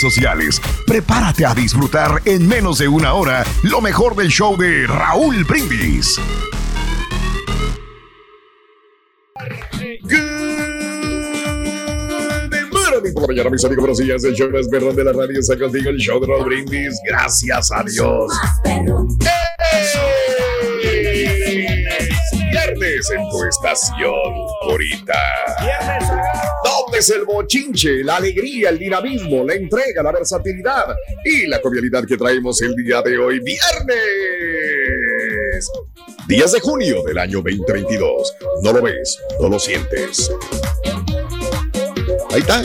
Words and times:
sociales. 0.00 0.60
Prepárate 0.86 1.46
a 1.46 1.54
disfrutar 1.54 2.22
en 2.24 2.46
menos 2.46 2.78
de 2.78 2.88
una 2.88 3.12
hora 3.14 3.44
lo 3.62 3.80
mejor 3.80 4.16
del 4.16 4.28
show 4.28 4.56
de 4.56 4.86
Raúl 4.86 5.44
Brindis. 5.44 6.18
Por 13.12 13.22
la 13.22 13.28
mañana, 13.28 13.50
mis 13.50 13.64
amigos. 13.64 13.82
Buenos 13.82 13.98
días. 13.98 14.24
El 14.24 14.34
show 14.34 14.50
más 14.50 14.68
perrón 14.68 14.96
de 14.96 15.04
la 15.04 15.12
radio 15.12 15.38
está 15.38 15.58
contigo. 15.58 15.90
El 15.90 15.98
show 15.98 16.20
de 16.20 16.26
Raúl 16.26 16.44
Brindis. 16.46 16.98
Gracias 17.06 17.70
a 17.72 17.82
Dios. 17.82 18.32
Viernes 22.32 23.10
en 23.10 23.28
tu 23.30 23.44
estación, 23.44 24.12
Corita. 24.62 25.18
¿Dónde 26.64 26.65
es 26.98 27.10
el 27.10 27.24
bochinche, 27.24 28.02
la 28.02 28.16
alegría, 28.16 28.70
el 28.70 28.78
dinamismo, 28.78 29.44
la 29.44 29.54
entrega, 29.54 30.02
la 30.02 30.12
versatilidad 30.12 30.96
y 31.24 31.46
la 31.46 31.60
jovialidad 31.60 32.06
que 32.06 32.16
traemos 32.16 32.62
el 32.62 32.74
día 32.74 33.02
de 33.02 33.18
hoy, 33.18 33.40
viernes? 33.40 33.60
Días 36.26 36.52
de 36.52 36.60
junio 36.60 37.02
del 37.02 37.18
año 37.18 37.42
2022. 37.42 38.34
No 38.62 38.72
lo 38.72 38.82
ves, 38.82 39.18
no 39.40 39.48
lo 39.48 39.58
sientes. 39.58 40.30
Ahí 42.30 42.40
está. 42.40 42.62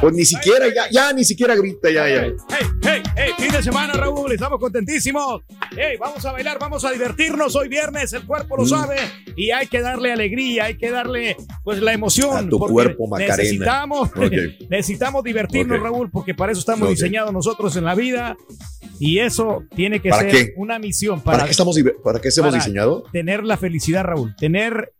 Pues 0.00 0.14
ni 0.14 0.24
siquiera, 0.24 0.66
ya, 0.72 0.88
ya 0.90 1.12
ni 1.12 1.24
siquiera 1.24 1.56
grita, 1.56 1.90
ya, 1.90 2.08
ya. 2.08 2.22
Hey, 2.22 2.66
hey, 2.82 3.02
hey, 3.16 3.30
fin 3.36 3.50
de 3.50 3.62
semana, 3.62 3.94
Raúl, 3.94 4.30
estamos 4.30 4.60
contentísimos. 4.60 5.42
Hey, 5.76 5.96
vamos 5.98 6.24
a 6.24 6.30
bailar, 6.30 6.56
vamos 6.60 6.84
a 6.84 6.92
divertirnos. 6.92 7.56
Hoy 7.56 7.68
viernes, 7.68 8.12
el 8.12 8.24
cuerpo 8.24 8.56
lo 8.56 8.62
Mm. 8.62 8.68
sabe 8.68 8.96
y 9.36 9.50
hay 9.50 9.66
que 9.66 9.80
darle 9.80 10.12
alegría, 10.12 10.66
hay 10.66 10.78
que 10.78 10.90
darle 10.90 11.36
pues 11.64 11.80
la 11.82 11.92
emoción. 11.92 12.46
A 12.46 12.48
tu 12.48 12.60
cuerpo, 12.60 13.08
Macarena. 13.08 13.36
Necesitamos, 13.38 14.10
necesitamos 14.70 15.24
divertirnos. 15.24 15.80
Raúl, 15.80 16.10
porque 16.12 16.32
para 16.32 16.52
eso 16.52 16.60
estamos 16.60 16.88
diseñados 16.90 17.32
nosotros 17.32 17.74
en 17.76 17.84
la 17.84 17.96
vida 17.96 18.36
y 19.00 19.18
eso 19.18 19.64
tiene 19.74 20.00
que 20.00 20.10
¿Para 20.10 20.22
ser 20.22 20.30
qué? 20.30 20.52
una 20.56 20.78
misión 20.78 21.20
¿Para, 21.22 21.38
para, 21.38 21.44
qué 21.46 21.50
estamos, 21.52 21.76
para 22.04 22.20
qué 22.20 22.28
hemos 22.36 22.54
diseñado? 22.54 23.02
tener 23.12 23.42
la 23.42 23.56
felicidad, 23.56 24.04
Raúl, 24.04 24.34
tener 24.36 24.92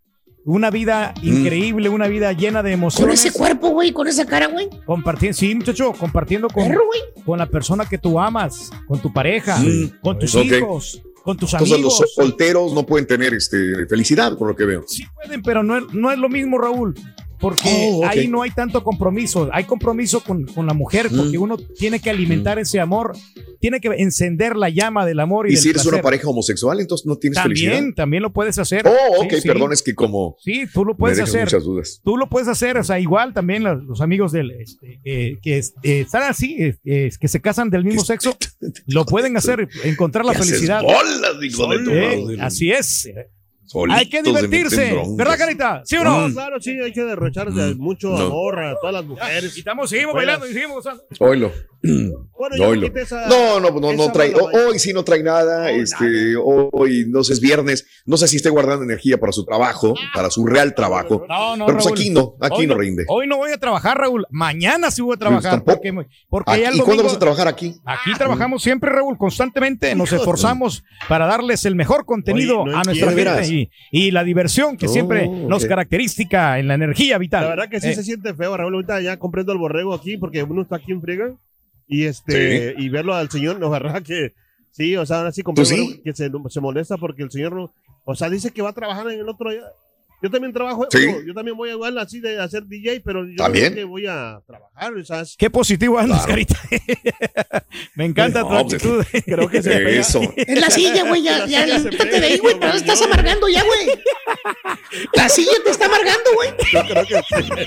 una 0.55 0.71
vida 0.71 1.13
increíble, 1.23 1.89
una 1.91 2.09
vida 2.09 2.33
llena 2.33 2.63
de 2.63 2.73
emociones. 2.73 3.21
Con 3.21 3.29
ese 3.29 3.39
cuerpo, 3.39 3.69
güey, 3.69 3.93
con 3.93 4.09
esa 4.09 4.25
cara, 4.25 4.47
güey. 4.47 4.69
Compartiendo, 4.87 5.37
sí, 5.37 5.55
muchacho, 5.55 5.93
compartiendo 5.93 6.49
con, 6.49 6.67
Perro, 6.67 6.85
con 7.27 7.39
la 7.39 7.47
persona 7.47 7.85
que 7.87 7.99
tú 7.99 8.19
amas, 8.19 8.71
con 8.87 8.99
tu 9.01 9.13
pareja, 9.13 9.59
Mm. 9.59 10.01
con 10.01 10.19
tus 10.19 10.35
hijos, 10.37 11.03
con 11.23 11.37
tus 11.37 11.53
Entonces 11.53 11.75
amigos. 11.75 12.01
los 12.01 12.15
solteros 12.15 12.73
no 12.73 12.87
pueden 12.87 13.07
tener 13.07 13.35
este, 13.35 13.87
felicidad, 13.87 14.39
por 14.39 14.49
lo 14.49 14.57
que 14.57 14.65
veo. 14.65 14.85
Sí 14.87 15.05
pueden, 15.15 15.43
pero 15.43 15.63
no 15.63 15.77
es, 15.77 15.85
no 15.93 16.11
es 16.11 16.19
lo 16.19 16.31
mismo, 16.31 16.57
Raúl. 16.57 16.95
Porque 17.41 17.69
Oh, 17.93 18.05
ahí 18.05 18.27
no 18.29 18.43
hay 18.43 18.51
tanto 18.51 18.83
compromiso. 18.83 19.49
Hay 19.53 19.65
compromiso 19.65 20.23
con, 20.25 20.45
con 20.47 20.67
la 20.67 20.75
mujer 20.75 21.09
porque 21.17 21.39
Mm. 21.39 21.43
uno 21.43 21.57
tiene 21.57 22.01
que 22.01 22.11
alimentar 22.11 22.59
ese 22.59 22.81
amor, 22.81 23.17
tiene 23.61 23.81
que 23.81 23.89
encender 23.99 24.57
la 24.57 24.69
llama 24.71 25.07
del 25.07 25.21
amor 25.21 25.47
y, 25.47 25.53
Y 25.53 25.55
del 25.55 25.63
si 25.63 25.69
eres 25.71 25.87
una 25.87 26.03
pareja 26.03 26.29
homosexual, 26.29 26.81
entonces 26.81 27.07
no 27.07 27.17
tienes 27.17 27.41
felicidad. 27.41 27.73
También, 27.75 27.95
también 27.95 28.23
lo 28.23 28.33
puedes 28.33 28.59
hacer. 28.59 28.87
Oh, 28.87 29.23
ok, 29.23 29.31
Sí, 29.35 29.41
sí. 29.43 29.49
perdón, 29.49 29.73
es 29.73 29.83
que 29.83 29.95
como 29.95 30.37
Sí, 30.43 30.65
tú 30.73 30.85
lo 30.85 30.93
me 30.95 30.99
puedes 30.99 31.17
dejas 31.19 31.31
hacer. 31.31 31.45
muchas 31.45 31.63
dudas. 31.65 32.01
Tú 32.05 32.17
lo 32.17 32.29
puedes 32.29 32.49
hacer, 32.49 32.77
o 32.79 32.85
sea, 32.85 32.99
igual 32.99 33.33
también 33.35 33.63
los, 33.63 33.83
los 33.85 34.01
amigos 34.01 34.33
del, 34.33 34.51
este, 34.53 35.01
eh, 35.05 35.37
que 35.43 35.59
eh, 35.59 35.63
están 36.01 36.25
así, 36.25 36.57
eh, 36.59 36.77
eh, 36.85 37.11
que 37.21 37.29
se 37.29 37.41
casan 37.41 37.71
del 37.71 37.85
mismo 37.85 38.05
sexo, 38.05 38.37
lo 38.87 39.05
pueden 39.07 39.37
hacer, 39.37 39.69
encontrar 39.85 40.25
la 40.25 40.33
¿Qué 40.33 40.39
haces 40.39 40.51
felicidad. 40.51 40.83
bolas, 40.83 41.03
hijo 41.43 41.67
de 41.69 41.79
tu 41.85 41.91
madre? 41.91 42.43
así 42.43 42.71
es. 42.73 43.09
Solitos 43.69 44.01
Hay 44.01 44.09
que 44.09 44.23
divertirse. 44.23 44.97
¿verdad, 45.17 45.39
Carita? 45.39 45.83
¿Sí 45.85 45.97
o 45.97 46.05
no? 46.05 46.29
Mm. 46.29 46.33
Claro, 46.33 46.61
sí, 46.61 46.71
hay 46.83 46.93
que 46.93 47.03
derrochar 47.03 47.53
de 47.53 47.75
Mm. 47.75 47.79
mucho 47.79 48.09
No. 48.09 48.17
amor 48.27 48.59
a 48.65 48.75
todas 48.81 48.95
las 48.95 49.05
mujeres. 49.05 49.55
Y 49.57 49.61
estamos, 49.61 49.91
seguimos 49.91 50.15
Buenas. 50.15 50.41
bailando 50.41 50.51
y 50.51 50.55
seguimos 50.55 50.77
gozando. 50.85 51.03
Oilo. 51.21 51.53
Bueno, 52.39 52.57
yo 52.57 52.69
Oilo. 52.69 52.87
esa- 52.95 53.27
No, 53.29 53.59
no, 53.61 53.71
no, 53.71 53.93
no 53.93 54.13
trae. 54.13 54.31
mala 54.33 54.45
Hoy 54.67 54.79
sí 54.79 54.93
no 54.93 55.03
trae 55.05 55.23
nada. 55.23 55.71
este, 55.71 56.35
hoy 56.37 57.05
no 57.09 57.23
sé, 57.25 57.33
es 57.35 57.41
viernes. 57.41 57.87
No 58.07 58.17
sé 58.17 58.29
si 58.29 58.37
esté 58.37 58.49
guardando 58.49 58.85
energía 58.85 59.19
para 59.19 59.33
su 59.33 59.45
trabajo, 59.45 59.95
para 60.15 60.31
su 60.31 60.45
real 60.47 60.75
trabajo. 60.75 61.25
No, 61.29 61.57
no, 61.57 61.67
Pero 61.67 61.79
pues 61.79 61.87
Raúl. 61.87 61.99
aquí 61.99 62.11
no, 62.11 62.35
aquí 62.41 62.61
Hoy 62.61 62.67
no 62.69 62.75
rinde. 62.77 63.05
Hoy 63.09 63.27
no 63.27 63.37
voy 63.39 63.53
a 63.53 63.59
trabajar, 63.59 63.99
Raúl. 63.99 64.25
Mañana 64.31 64.91
sí 64.91 65.03
voy 65.03 65.15
a 65.15 65.19
trabajar. 65.19 65.51
tampoco. 65.53 65.79
Porque, 65.79 66.09
porque 66.29 66.51
Aquí- 66.69 66.79
¿Y 66.79 66.81
cuándo 66.81 67.03
vas 67.05 67.15
a 67.15 67.19
trabajar 67.19 67.49
aquí? 67.49 67.75
Aquí 67.85 68.13
trabajamos 68.17 68.63
siempre, 68.63 68.91
Raúl, 68.91 69.17
constantemente. 69.19 69.95
Nos 69.95 70.13
esforzamos 70.13 70.85
para 71.09 71.27
darles 71.27 71.65
el 71.65 71.75
mejor 71.75 72.05
contenido 72.05 72.63
Oye, 72.63 72.73
no 72.73 72.79
a 72.79 72.83
nuestra 72.85 73.09
gente 73.13 73.25
y, 73.59 73.71
y 73.91 74.11
la 74.11 74.25
diversión 74.25 74.77
que 74.77 74.87
Oh, 74.87 74.89
siempre 74.89 75.29
nos 75.29 75.63
ok. 75.65 75.69
caracteriza 75.69 76.59
en 76.59 76.69
la 76.69 76.75
energía 76.75 77.19
vital. 77.19 77.43
La 77.45 77.51
verdad 77.51 77.69
que 77.69 77.81
sí 77.81 77.89
Eh, 77.89 77.95
se 77.95 78.03
siente 78.03 78.35
feo, 78.35 78.57
Raúl. 78.57 78.75
Ahorita 78.75 79.01
ya 79.01 79.19
comprendo 79.19 79.53
al 79.53 79.59
borrego 79.59 79.95
aquí 79.95 80.17
porque 80.17 80.43
uno 80.43 80.63
está 80.63 80.77
aquí 80.77 80.93
en 80.93 81.01
friega 81.01 81.33
y 81.87 82.05
este 82.05 82.75
y 82.77 82.89
verlo 82.89 83.15
al 83.15 83.31
señor, 83.31 83.61
la 83.61 83.69
verdad 83.69 84.03
que 84.07 84.33
sí, 84.71 84.97
o 84.97 85.05
sea, 85.07 85.19
ahora 85.19 85.33
sí 85.33 85.43
comprendo 85.43 85.75
¿Tú 85.75 85.93
sí? 85.93 86.01
que 86.05 86.13
se, 86.13 86.31
se 86.49 86.61
molesta 86.61 86.97
porque 86.97 87.23
el 87.23 87.31
señor 87.31 87.71
o 88.05 88.15
sea, 88.15 88.29
dice 88.31 88.51
que 88.51 88.63
va 88.63 88.71
a 88.71 88.75
trabajar 88.75 89.11
en 89.11 89.21
el 89.21 89.29
otro 89.29 89.51
Yo 90.21 90.31
también 90.31 90.53
trabajo, 90.53 90.87
Sí. 90.91 90.99
digo, 90.99 91.21
yo 91.27 91.33
también 91.33 91.57
voy 91.57 91.69
a 91.71 91.73
igual 91.75 91.97
así 91.99 92.19
de 92.19 92.41
hacer 92.41 92.65
DJ, 92.67 93.01
pero 93.05 93.25
yo 93.25 93.37
¿También? 93.37 93.73
que 93.75 93.85
voy 93.85 94.07
a 94.09 94.41
trabajar, 94.47 94.93
¿sabes? 95.07 95.37
Qué 95.39 95.49
positivo 95.49 95.97
andas, 95.99 96.27
Claro. 96.27 96.33
Carita. 96.33 96.57
Me 97.95 98.05
encanta 98.05 98.43
tu 98.43 98.51
No, 98.51 98.63
pues, 98.67 98.75
actitud. 98.75 99.05
Creo 99.25 99.49
que 99.49 99.63
se 99.63 99.71
pega. 99.71 99.91
Eso. 99.91 100.21
Es 100.37 100.61
la 100.61 100.71
silla, 100.71 101.05
güey. 101.07 101.23
Ya, 101.23 101.47
ya, 101.47 101.67
quítate 101.67 101.97
pega, 101.99 102.21
de 102.21 102.27
ahí, 102.27 102.39
güey. 102.39 102.59
Pero 102.59 102.73
estás 102.75 103.01
amargando 103.03 103.49
ya, 103.49 103.63
güey. 103.65 103.89
La 105.15 105.29
silla 105.29 105.53
te 105.65 105.71
está 105.71 105.87
amargando, 105.87 106.31
güey. 106.35 106.51
Yo 106.73 106.81
creo 106.83 107.05
que 107.07 107.67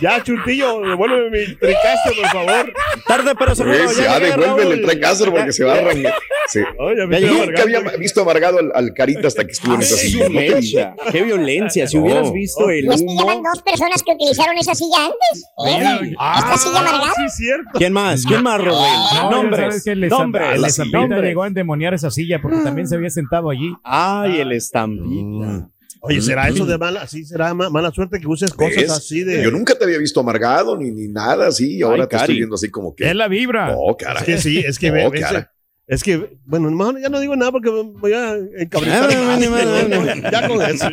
Ya, 0.00 0.22
Chuntillo, 0.22 0.80
devuélveme 0.80 1.30
mi 1.46 1.54
tricaste, 1.56 2.10
por 2.20 2.30
favor. 2.30 2.72
Tarde 3.06 3.34
pero 3.38 3.54
seguro. 3.54 3.78
Pues, 3.84 3.96
ya 3.96 4.04
ya 4.04 4.18
llegué, 4.18 4.30
devuélvele 4.32 4.70
el 4.74 4.78
Raúl. 4.80 4.90
tricáster 4.90 5.30
porque 5.30 5.52
se 5.52 5.64
va 5.64 5.74
a 5.74 5.78
arrancar. 5.78 6.14
Sí. 6.48 6.60
Oye. 6.78 7.06
Nunca 7.06 7.62
había 7.62 7.80
visto 7.96 8.20
amargado 8.22 8.58
al, 8.58 8.72
al 8.74 8.92
carita 8.92 9.28
hasta 9.28 9.44
que 9.44 9.52
estuvo 9.52 9.74
en 9.74 9.82
esa 9.82 9.94
Qué 9.96 10.62
silla. 10.62 10.94
¿No 10.96 11.10
te 11.12 11.22
violencia, 11.22 11.22
qué 11.22 11.24
violencia. 11.24 11.86
Si 11.88 11.98
hubieras 11.98 12.32
visto 12.32 12.70
el 12.70 12.84
Y 12.84 12.88
es 12.88 13.02
que 13.02 13.16
ya 13.16 13.24
van 13.24 13.38
humo. 13.38 13.48
dos 13.52 13.62
personas 13.62 14.02
que 14.02 14.12
utilizaron 14.12 14.58
esa 14.58 14.74
silla 14.74 14.96
antes. 15.04 15.44
¿eh? 15.66 16.14
Esta 16.38 16.56
silla 16.58 16.80
amargada. 16.80 17.12
Sí, 17.16 17.28
cierto. 17.44 17.70
¿Quién 17.74 17.92
más? 17.92 18.24
¿Quién 18.26 18.42
más, 18.42 18.58
Rubén? 18.60 18.72
No, 19.14 19.30
nombres. 19.30 19.86
nombres. 20.10 20.54
el 20.54 20.64
estampita 20.64 21.20
llegó 21.20 21.42
a 21.42 21.46
endemoniar 21.48 21.94
esa 21.94 22.10
silla 22.10 22.40
porque 22.40 22.58
también 22.58 22.88
se 22.88 22.94
había 22.96 23.10
sentado 23.10 23.50
allí. 23.50 23.72
Ay, 23.84 24.40
el 24.40 24.52
estampita. 24.52 25.68
Oye, 26.00 26.20
¿será 26.22 26.46
eso 26.48 26.64
de 26.66 26.78
mala, 26.78 27.06
sí, 27.08 27.24
será 27.24 27.52
ma- 27.52 27.68
mala 27.68 27.90
suerte 27.90 28.20
que 28.20 28.28
uses 28.28 28.52
cosas 28.52 28.76
¿Ves? 28.76 28.90
así 28.90 29.24
de... 29.24 29.42
Yo 29.42 29.50
nunca 29.50 29.76
te 29.76 29.84
había 29.84 29.98
visto 29.98 30.20
amargado 30.20 30.76
ni, 30.76 30.90
ni 30.92 31.08
nada 31.08 31.48
así 31.48 31.78
y 31.78 31.82
ahora 31.82 32.04
Ay, 32.04 32.08
te 32.08 32.16
estoy 32.16 32.36
viendo 32.36 32.54
así 32.54 32.70
como 32.70 32.94
que. 32.94 33.08
Es 33.10 33.16
la 33.16 33.26
vibra. 33.26 33.74
Oh, 33.76 33.96
cara. 33.96 34.20
Es 34.20 34.26
que 34.26 34.38
sí, 34.38 34.58
es 34.58 34.78
que... 34.78 34.90
Oh, 34.90 34.94
ve- 34.94 35.08
ve- 35.10 35.20
cara. 35.20 35.52
Es 35.88 36.02
que, 36.02 36.36
bueno, 36.44 36.68
mejor 36.68 37.00
ya 37.00 37.08
no 37.08 37.20
digo 37.20 37.36
nada 37.36 37.52
porque 37.52 37.70
voy 37.70 38.12
a 38.12 38.34
vale. 38.34 40.22
Ya 40.32 40.48
con 40.48 40.60
eso. 40.62 40.90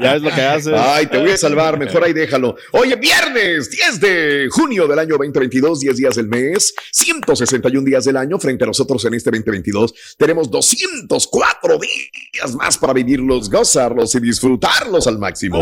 Ya 0.00 0.16
es 0.16 0.22
lo 0.22 0.30
que 0.30 0.40
haces. 0.40 0.72
Ay, 0.74 1.06
te 1.06 1.18
voy 1.18 1.30
a 1.30 1.36
salvar, 1.36 1.78
mejor 1.78 2.02
ahí 2.04 2.14
déjalo. 2.14 2.56
Oye, 2.72 2.96
viernes 2.96 3.70
10 3.70 4.00
de 4.00 4.48
junio 4.50 4.88
del 4.88 4.98
año 4.98 5.16
2022, 5.18 5.80
10 5.80 5.96
días 5.96 6.14
del 6.14 6.28
mes, 6.28 6.74
161 6.92 7.84
días 7.84 8.04
del 8.06 8.16
año. 8.16 8.38
Frente 8.38 8.64
a 8.64 8.66
nosotros 8.68 9.04
en 9.04 9.12
este 9.12 9.30
2022 9.30 10.16
tenemos 10.16 10.50
204 10.50 11.78
días 11.78 12.54
más 12.54 12.78
para 12.78 12.94
vivirlos, 12.94 13.50
gozarlos 13.50 14.14
y 14.14 14.20
disfrutarlos 14.20 15.06
al 15.06 15.18
máximo. 15.18 15.58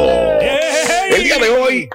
El 1.10 1.24
día 1.24 1.38
de 1.38 1.48
hoy 1.48 1.88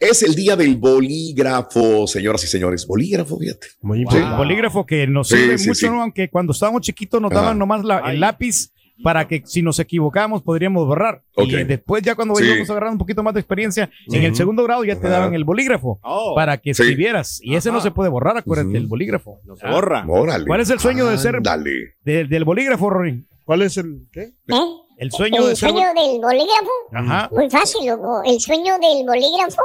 es 0.00 0.22
el 0.22 0.34
día 0.34 0.56
del 0.56 0.76
bolígrafo, 0.76 2.06
señoras 2.06 2.44
y 2.44 2.46
señores. 2.46 2.86
Bolígrafo, 2.86 3.38
fíjate. 3.38 3.66
Muy 3.82 4.00
El 4.02 4.36
bolígrafo 4.36 4.86
que 4.86 5.06
nos 5.06 5.28
Sí, 5.28 5.36
sirve 5.36 5.58
sí, 5.58 5.68
mucho, 5.68 5.78
sí. 5.80 5.86
¿no? 5.90 6.02
aunque 6.02 6.28
cuando 6.30 6.52
estábamos 6.52 6.82
chiquitos 6.82 7.20
nos 7.20 7.30
daban 7.30 7.48
Ajá. 7.50 7.54
nomás 7.54 7.84
la- 7.84 7.98
el 8.12 8.20
lápiz 8.20 8.72
para 9.02 9.28
que 9.28 9.42
si 9.46 9.62
nos 9.62 9.78
equivocábamos 9.78 10.42
podríamos 10.42 10.84
borrar. 10.86 11.22
Y 11.36 11.52
después 11.64 12.02
ya 12.02 12.16
cuando 12.16 12.34
Sí. 12.34 12.44
íbamos 12.44 12.68
agarrando 12.70 12.94
un 12.94 12.98
poquito 12.98 13.22
más 13.22 13.32
de 13.34 13.40
experiencia, 13.40 13.88
en 14.12 14.22
el 14.24 14.34
segundo 14.34 14.64
grado 14.64 14.82
ya 14.84 14.98
te 14.98 15.08
daban 15.08 15.34
el 15.34 15.44
bolígrafo 15.44 16.00
Oh, 16.02 16.34
para 16.34 16.56
que 16.58 16.74
Sí. 16.74 16.82
escribieras. 16.82 17.38
Y 17.42 17.54
ese 17.54 17.70
no 17.70 17.80
se 17.80 17.90
puede 17.92 18.10
borrar, 18.10 18.36
acuérdate, 18.38 18.76
el 18.76 18.86
bolígrafo. 18.86 19.40
no 19.44 19.54
se 19.56 19.68
borra. 19.68 20.04
Órale. 20.08 20.46
¿Cuál 20.46 20.60
es 20.60 20.70
el 20.70 20.80
sueño 20.80 21.06
de 21.06 21.16
ser- 21.18 21.40
Dale. 21.42 21.94
De- 22.04 22.24
del 22.24 22.44
bolígrafo, 22.44 22.90
Rory. 22.90 23.24
¿Cuál 23.44 23.62
es 23.62 23.76
el 23.76 24.06
qué? 24.12 24.20
¿Eh? 24.48 24.54
El 24.98 25.12
sueño 25.12 25.44
de 25.44 25.50
El 25.52 25.56
ser... 25.56 25.70
sueño 25.70 25.86
del 25.94 26.20
bolígrafo. 26.20 26.70
Ajá. 26.92 27.28
Muy 27.32 27.48
fácil, 27.48 27.86
loco. 27.86 28.20
El 28.24 28.40
sueño 28.40 28.74
del 28.78 29.06
bolígrafo 29.06 29.62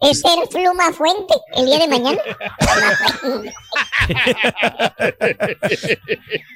es 0.00 0.20
ser 0.20 0.48
pluma 0.48 0.92
fuente 0.92 1.34
el 1.56 1.66
día 1.66 1.78
de 1.80 1.88
mañana. 1.88 2.18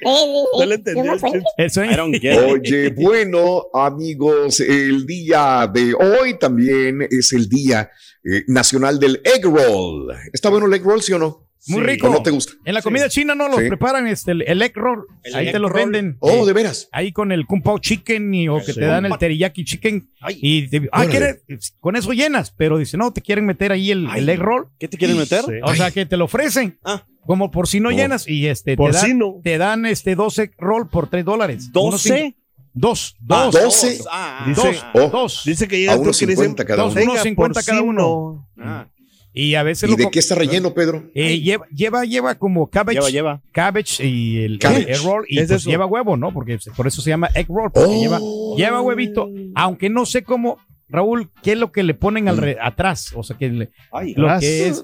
Eh, 0.03 0.43
No 0.53 0.63
eh, 0.63 1.13
el 1.13 1.19
fuente. 1.19 1.39
chiste. 1.39 1.63
El 1.63 1.71
sueño... 1.71 2.03
Oye, 2.51 2.89
bueno, 2.91 3.67
amigos, 3.73 4.59
el 4.61 5.05
día 5.05 5.69
de 5.71 5.93
hoy 5.93 6.37
también 6.39 7.01
es 7.09 7.33
el 7.33 7.47
día 7.49 7.89
eh, 8.23 8.43
nacional 8.47 8.99
del 8.99 9.21
egg 9.23 9.43
roll. 9.45 10.11
¿Está 10.33 10.49
bueno 10.49 10.65
el 10.67 10.73
egg 10.73 10.83
roll, 10.83 11.01
sí 11.01 11.13
o 11.13 11.19
no? 11.19 11.47
Muy 11.67 11.81
Sí. 11.81 11.85
rico. 11.85 12.07
¿O 12.07 12.11
no 12.11 12.23
te 12.23 12.31
gusta? 12.31 12.53
En 12.65 12.73
la 12.73 12.81
comida 12.81 13.07
china 13.07 13.35
no 13.35 13.47
los 13.47 13.59
Sí. 13.59 13.67
preparan 13.67 14.07
este, 14.07 14.31
el, 14.31 14.41
el 14.43 14.61
egg 14.63 14.73
roll. 14.75 15.05
El 15.23 15.35
Ahí 15.35 15.45
egg 15.47 15.53
te 15.53 15.59
los 15.59 15.71
roll. 15.71 15.81
venden. 15.91 16.17
Oh, 16.19 16.29
Eh, 16.43 16.45
de 16.47 16.53
veras. 16.53 16.89
ahí 16.91 17.11
con 17.11 17.31
el 17.31 17.45
kung 17.45 17.61
pao 17.61 17.77
chicken 17.77 18.33
y, 18.33 18.47
o 18.49 18.57
que 18.65 18.73
te 18.73 18.81
dan 18.85 19.05
el 19.05 19.15
teriyaki 19.17 19.63
chicken 19.63 20.09
Ay. 20.21 20.39
y 20.41 20.67
te- 20.69 20.89
ah, 20.91 21.01
Órale. 21.01 21.11
¿quieres? 21.47 21.75
con 21.79 21.95
eso 21.95 22.13
llenas, 22.13 22.51
pero 22.51 22.77
dice, 22.79 22.97
no, 22.97 23.13
te 23.13 23.21
quieren 23.21 23.45
meter 23.45 23.71
ahí 23.71 23.91
el, 23.91 24.07
egg 24.27 24.39
roll, 24.39 24.69
¿Qué 24.79 24.87
te 24.87 24.97
quieren 24.97 25.17
meter? 25.17 25.41
Sí. 25.45 25.51
o 25.63 25.75
sea, 25.75 25.91
que 25.91 26.05
te 26.07 26.17
lo 26.17 26.25
ofrecen, 26.25 26.79
Ah. 26.83 27.05
como 27.27 27.51
por 27.51 27.67
si 27.67 27.79
no 27.79 27.89
Oh. 27.89 27.91
llenas 27.91 28.27
y 28.27 28.47
este, 28.47 28.75
Por 28.75 28.91
te, 28.91 28.97
dan, 28.97 29.05
si 29.05 29.13
no. 29.13 29.39
te 29.43 29.57
dan 29.59 29.85
este 29.85 30.15
12 30.15 30.43
egg 30.43 30.53
roll 30.57 30.89
por 30.89 31.09
3 31.09 31.23
dólares. 31.25 31.69
Unos 31.75 32.01
cinco- 32.01 32.15
¿12? 32.15 32.35
Dos, 32.73 33.15
Ah, 33.29 33.49
dos, 33.51 33.61
doce. 33.63 33.99
Ah, 34.11 34.45
Dice- 34.47 34.61
dos, 34.61 34.85
Oh. 34.93 35.09
dos. 35.09 35.43
Dice 35.45 35.67
que 35.67 35.75
A 35.89 35.93
ya 35.93 35.97
unos 35.99 36.15
50 36.17 36.63
cada 36.65 36.83
dos, 36.83 36.95
uno. 36.95 37.03
unos 37.03 37.21
50 37.21 37.61
cada 37.63 37.81
uno. 37.81 38.47
ah. 38.57 38.87
Y 39.33 39.55
a 39.55 39.63
veces 39.63 39.87
¿Y 39.89 39.91
lo 39.93 39.97
de 39.97 40.09
qué 40.11 40.19
está 40.19 40.35
relleno, 40.35 40.73
Pedro? 40.73 41.09
eh, 41.15 41.39
lleva, 41.39 41.65
lleva, 41.69 42.03
lleva 42.03 42.35
como 42.35 42.69
cabbage, 42.69 42.95
Lleva, 42.97 43.09
lleva. 43.09 43.41
cabbage 43.53 44.05
y 44.05 44.43
el, 44.43 44.59
Cabbage. 44.59 44.83
el 44.83 44.89
egg 44.89 45.03
roll 45.05 45.25
y 45.29 45.35
¿Qué 45.37 45.41
es 45.43 45.47
pues 45.49 45.63
lleva 45.63 45.85
huevo, 45.85 46.17
¿no? 46.17 46.33
Porque 46.33 46.59
por 46.75 46.85
eso 46.87 47.01
se 47.01 47.09
llama 47.11 47.29
egg 47.33 47.47
roll, 47.47 47.71
porque 47.71 47.89
Oh. 47.89 48.01
lleva, 48.01 48.19
lleva 48.57 48.81
huevito, 48.81 49.29
aunque 49.55 49.89
no 49.89 50.05
sé 50.05 50.23
cómo, 50.23 50.57
Raúl, 50.89 51.29
qué 51.43 51.53
es 51.53 51.57
lo 51.57 51.71
que 51.71 51.83
le 51.83 51.93
ponen 51.93 52.27
al 52.27 52.37
re- 52.37 52.57
atrás, 52.61 53.13
o 53.15 53.23
sea, 53.23 53.37
que 53.37 53.47
le- 53.49 53.69
Ay, 53.93 54.13
lo 54.15 54.27
que 54.39 54.67
es 54.67 54.83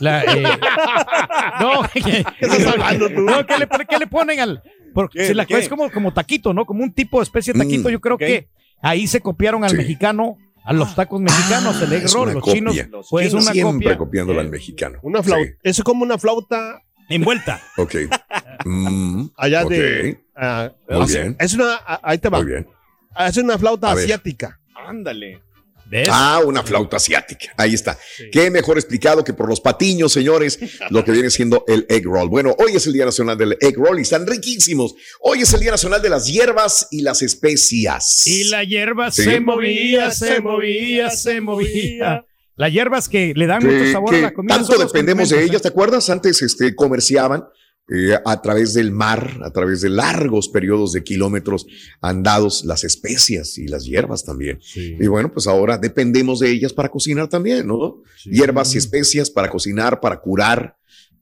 la 0.00 0.22
eh, 0.24 0.42
no, 1.60 1.82
¿qué 1.92 2.24
estás 2.40 2.66
hablando 2.66 3.08
tú? 3.10 3.20
No, 3.20 3.46
¿qué 3.46 3.58
le, 3.58 3.66
pone- 3.66 3.84
qué 3.88 3.98
le 3.98 4.06
ponen 4.06 4.40
al 4.40 4.62
porque 4.94 5.18
¿Qué? 5.20 5.26
si 5.28 5.34
la 5.34 5.44
¿Qué? 5.46 5.58
es 5.58 5.68
como 5.68 5.90
como 5.90 6.12
taquito, 6.12 6.52
¿no? 6.54 6.64
Como 6.66 6.82
un 6.82 6.92
tipo 6.92 7.18
de 7.18 7.24
especie 7.24 7.52
de 7.52 7.58
taquito, 7.58 7.88
Mm, 7.88 7.92
yo 7.92 8.00
creo 8.00 8.16
que 8.18 8.48
ahí 8.82 9.06
se 9.06 9.20
copiaron 9.20 9.64
al 9.64 9.70
Sí. 9.70 9.76
mexicano, 9.76 10.36
a 10.64 10.72
los 10.72 10.94
tacos 10.94 11.20
mexicanos, 11.20 11.80
el 11.82 11.92
egg 11.92 12.06
roll, 12.12 12.32
los 12.34 12.42
copia. 12.42 12.54
chinos, 12.54 12.76
Los 12.90 13.08
pues 13.10 13.28
chinos 13.28 13.44
una 13.44 13.52
Siempre 13.52 13.84
copia 13.86 13.98
copiándolo 13.98 14.40
al 14.40 14.48
mexicano. 14.50 14.98
Una 15.02 15.22
flauta. 15.22 15.46
Sí. 15.50 15.54
Eso 15.62 15.82
es 15.82 15.84
como 15.84 16.02
una 16.04 16.18
flauta 16.18 16.82
envuelta. 17.08 17.60
Ok. 17.76 17.94
Mm, 18.64 19.26
allá 19.36 19.64
de. 19.64 20.20
ah, 20.36 20.70
Muy 20.88 21.02
así- 21.02 21.14
bien. 21.18 21.36
Es 21.38 21.54
una. 21.54 21.74
ah, 21.86 22.00
Ahí 22.02 22.18
te 22.18 22.28
va. 22.28 22.38
Muy 22.38 22.46
bien. 22.46 22.66
Es 23.18 23.36
una 23.36 23.58
flauta 23.58 23.90
A 23.90 23.94
ver. 23.94 24.04
asiática. 24.04 24.58
ándale. 24.86 25.40
¿Ves? 25.92 26.08
Ah, 26.10 26.40
una 26.42 26.62
flauta 26.62 26.96
asiática. 26.96 27.52
Ahí 27.58 27.74
está. 27.74 27.98
Qué 28.32 28.50
mejor 28.50 28.78
explicado 28.78 29.22
que 29.22 29.34
por 29.34 29.46
los 29.46 29.60
patiños, 29.60 30.10
señores, 30.10 30.58
lo 30.88 31.04
que 31.04 31.12
viene 31.12 31.28
siendo 31.28 31.66
el 31.68 31.84
egg 31.90 32.06
roll. 32.06 32.30
Bueno, 32.30 32.56
hoy 32.58 32.74
es 32.74 32.86
el 32.86 32.94
Día 32.94 33.04
Nacional 33.04 33.36
del 33.36 33.58
Egg 33.60 33.76
Roll 33.76 33.98
y 33.98 34.02
están 34.02 34.26
riquísimos. 34.26 34.94
Hoy 35.20 35.42
es 35.42 35.52
el 35.52 35.60
Día 35.60 35.70
Nacional 35.70 36.00
de 36.00 36.08
las 36.08 36.26
hierbas 36.32 36.88
y 36.90 37.02
las 37.02 37.20
especias. 37.20 38.26
Y 38.26 38.44
la 38.44 38.64
hierba 38.64 39.10
Sí. 39.10 39.22
se 39.22 39.40
movía, 39.40 40.10
se 40.12 40.40
movía, 40.40 41.10
se 41.10 41.42
movía. 41.42 42.24
Las 42.56 42.72
hierbas 42.72 43.10
que 43.10 43.34
le 43.36 43.46
dan 43.46 43.62
mucho 43.62 43.92
sabor 43.92 44.14
a 44.14 44.18
la 44.18 44.32
comida. 44.32 44.54
tanto 44.56 44.78
dependemos 44.78 45.28
de 45.28 45.44
ellas, 45.44 45.60
¿te 45.60 45.68
acuerdas? 45.68 46.08
Antes 46.08 46.40
este, 46.40 46.74
comerciaban 46.74 47.44
eh, 47.94 48.18
a 48.24 48.40
través 48.40 48.72
del 48.72 48.90
mar, 48.90 49.40
a 49.42 49.50
través 49.50 49.82
de 49.82 49.90
largos 49.90 50.48
periodos 50.48 50.92
de 50.92 51.04
kilómetros 51.04 51.66
andados, 52.00 52.64
las 52.64 52.84
especias 52.84 53.58
y 53.58 53.66
las 53.68 53.84
hierbas 53.84 54.24
también. 54.24 54.60
Y 54.74 55.06
bueno, 55.08 55.30
pues 55.30 55.46
ahora 55.46 55.76
dependemos 55.76 56.40
de 56.40 56.50
ellas 56.50 56.72
para 56.72 56.88
cocinar 56.88 57.28
también, 57.28 57.66
¿no? 57.66 58.02
Hierbas 58.24 58.74
y 58.74 58.78
especias 58.78 59.30
para 59.30 59.50
cocinar, 59.50 60.00
para 60.00 60.20
curar, 60.20 60.76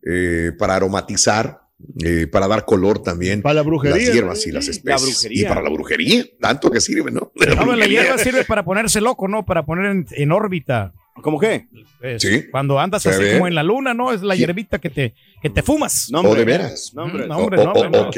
eh, 0.06 0.52
para 0.58 0.76
aromatizar, 0.76 1.60
eh, 2.04 2.26
para 2.26 2.46
dar 2.48 2.64
color 2.64 3.02
también. 3.02 3.42
Para 3.42 3.54
la 3.54 3.62
brujería. 3.62 3.96
Las 4.06 4.14
hierbas 4.14 4.46
y 4.46 4.52
las 4.52 4.68
especies. 4.68 5.02
brujería. 5.02 5.42
Y 5.42 5.44
para 5.48 5.62
la 5.62 5.70
brujería, 5.70 6.24
tanto 6.40 6.70
que 6.70 6.80
sirve, 6.80 7.10
¿no? 7.10 7.32
¿no? 7.34 7.64
No, 7.66 7.76
la 7.76 7.86
hierba 7.86 8.18
sirve 8.18 8.44
para 8.44 8.64
ponerse 8.64 9.00
loco, 9.00 9.28
¿no? 9.28 9.44
Para 9.44 9.64
poner 9.64 9.86
en, 9.86 10.06
en 10.12 10.32
órbita. 10.32 10.92
¿Cómo 11.22 11.38
qué? 11.38 11.66
Pues, 12.00 12.22
Sí. 12.22 12.44
Cuando 12.50 12.78
andas 12.80 13.04
así 13.04 13.22
ve. 13.22 13.32
como 13.34 13.46
en 13.46 13.54
la 13.54 13.62
luna, 13.62 13.92
¿no? 13.92 14.10
Es 14.12 14.22
la 14.22 14.34
Sí. 14.34 14.40
hierbita 14.40 14.78
que 14.78 14.88
te, 14.88 15.14
que 15.42 15.50
te 15.50 15.62
fumas. 15.62 16.08
No, 16.10 16.20
¿O 16.20 16.22
hombre. 16.22 16.38
de 16.40 16.44
veras? 16.46 16.92
No, 16.94 17.02
hombre. 17.02 17.26
No, 17.26 17.36
O- 17.36 17.42
hombre, 17.42 17.58
o- 17.60 17.64
no, 17.64 17.72
o- 17.72 17.88
no. 17.90 18.00
ok, 18.08 18.16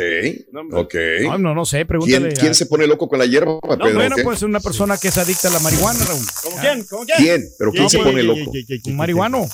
No, 0.53 0.61
hombre. 0.61 0.79
ok. 0.79 0.95
No, 1.23 1.39
no, 1.39 1.55
no 1.55 1.65
sé, 1.65 1.85
pregúntale. 1.85 2.29
¿Quién, 2.29 2.37
quién 2.41 2.55
se 2.55 2.67
pone 2.67 2.87
loco 2.87 3.09
con 3.09 3.19
la 3.19 3.27
hierba, 3.27 3.55
No, 3.55 3.61
Pedro? 3.79 3.95
bueno, 3.95 4.17
¿Qué? 4.17 4.23
pues 4.23 4.43
una 4.43 4.61
persona 4.61 4.99
que 4.99 5.09
es 5.09 5.19
adicta 5.19 5.49
a 5.49 5.51
la 5.53 5.59
marihuana, 5.59 5.99
Raúl. 6.05 6.25
¿Cómo 6.45 6.57
quién? 6.61 6.85
¿Cómo 6.89 7.05
quién? 7.05 7.19
¿Quién? 7.19 7.45
¿Pero 7.59 7.71
quién 7.73 7.83
No, 7.85 7.89
se 7.89 7.99
pues, 7.99 8.09
pone 8.11 8.23
loco? 8.23 8.53
Un 8.87 8.97
marihuano. 8.97 9.49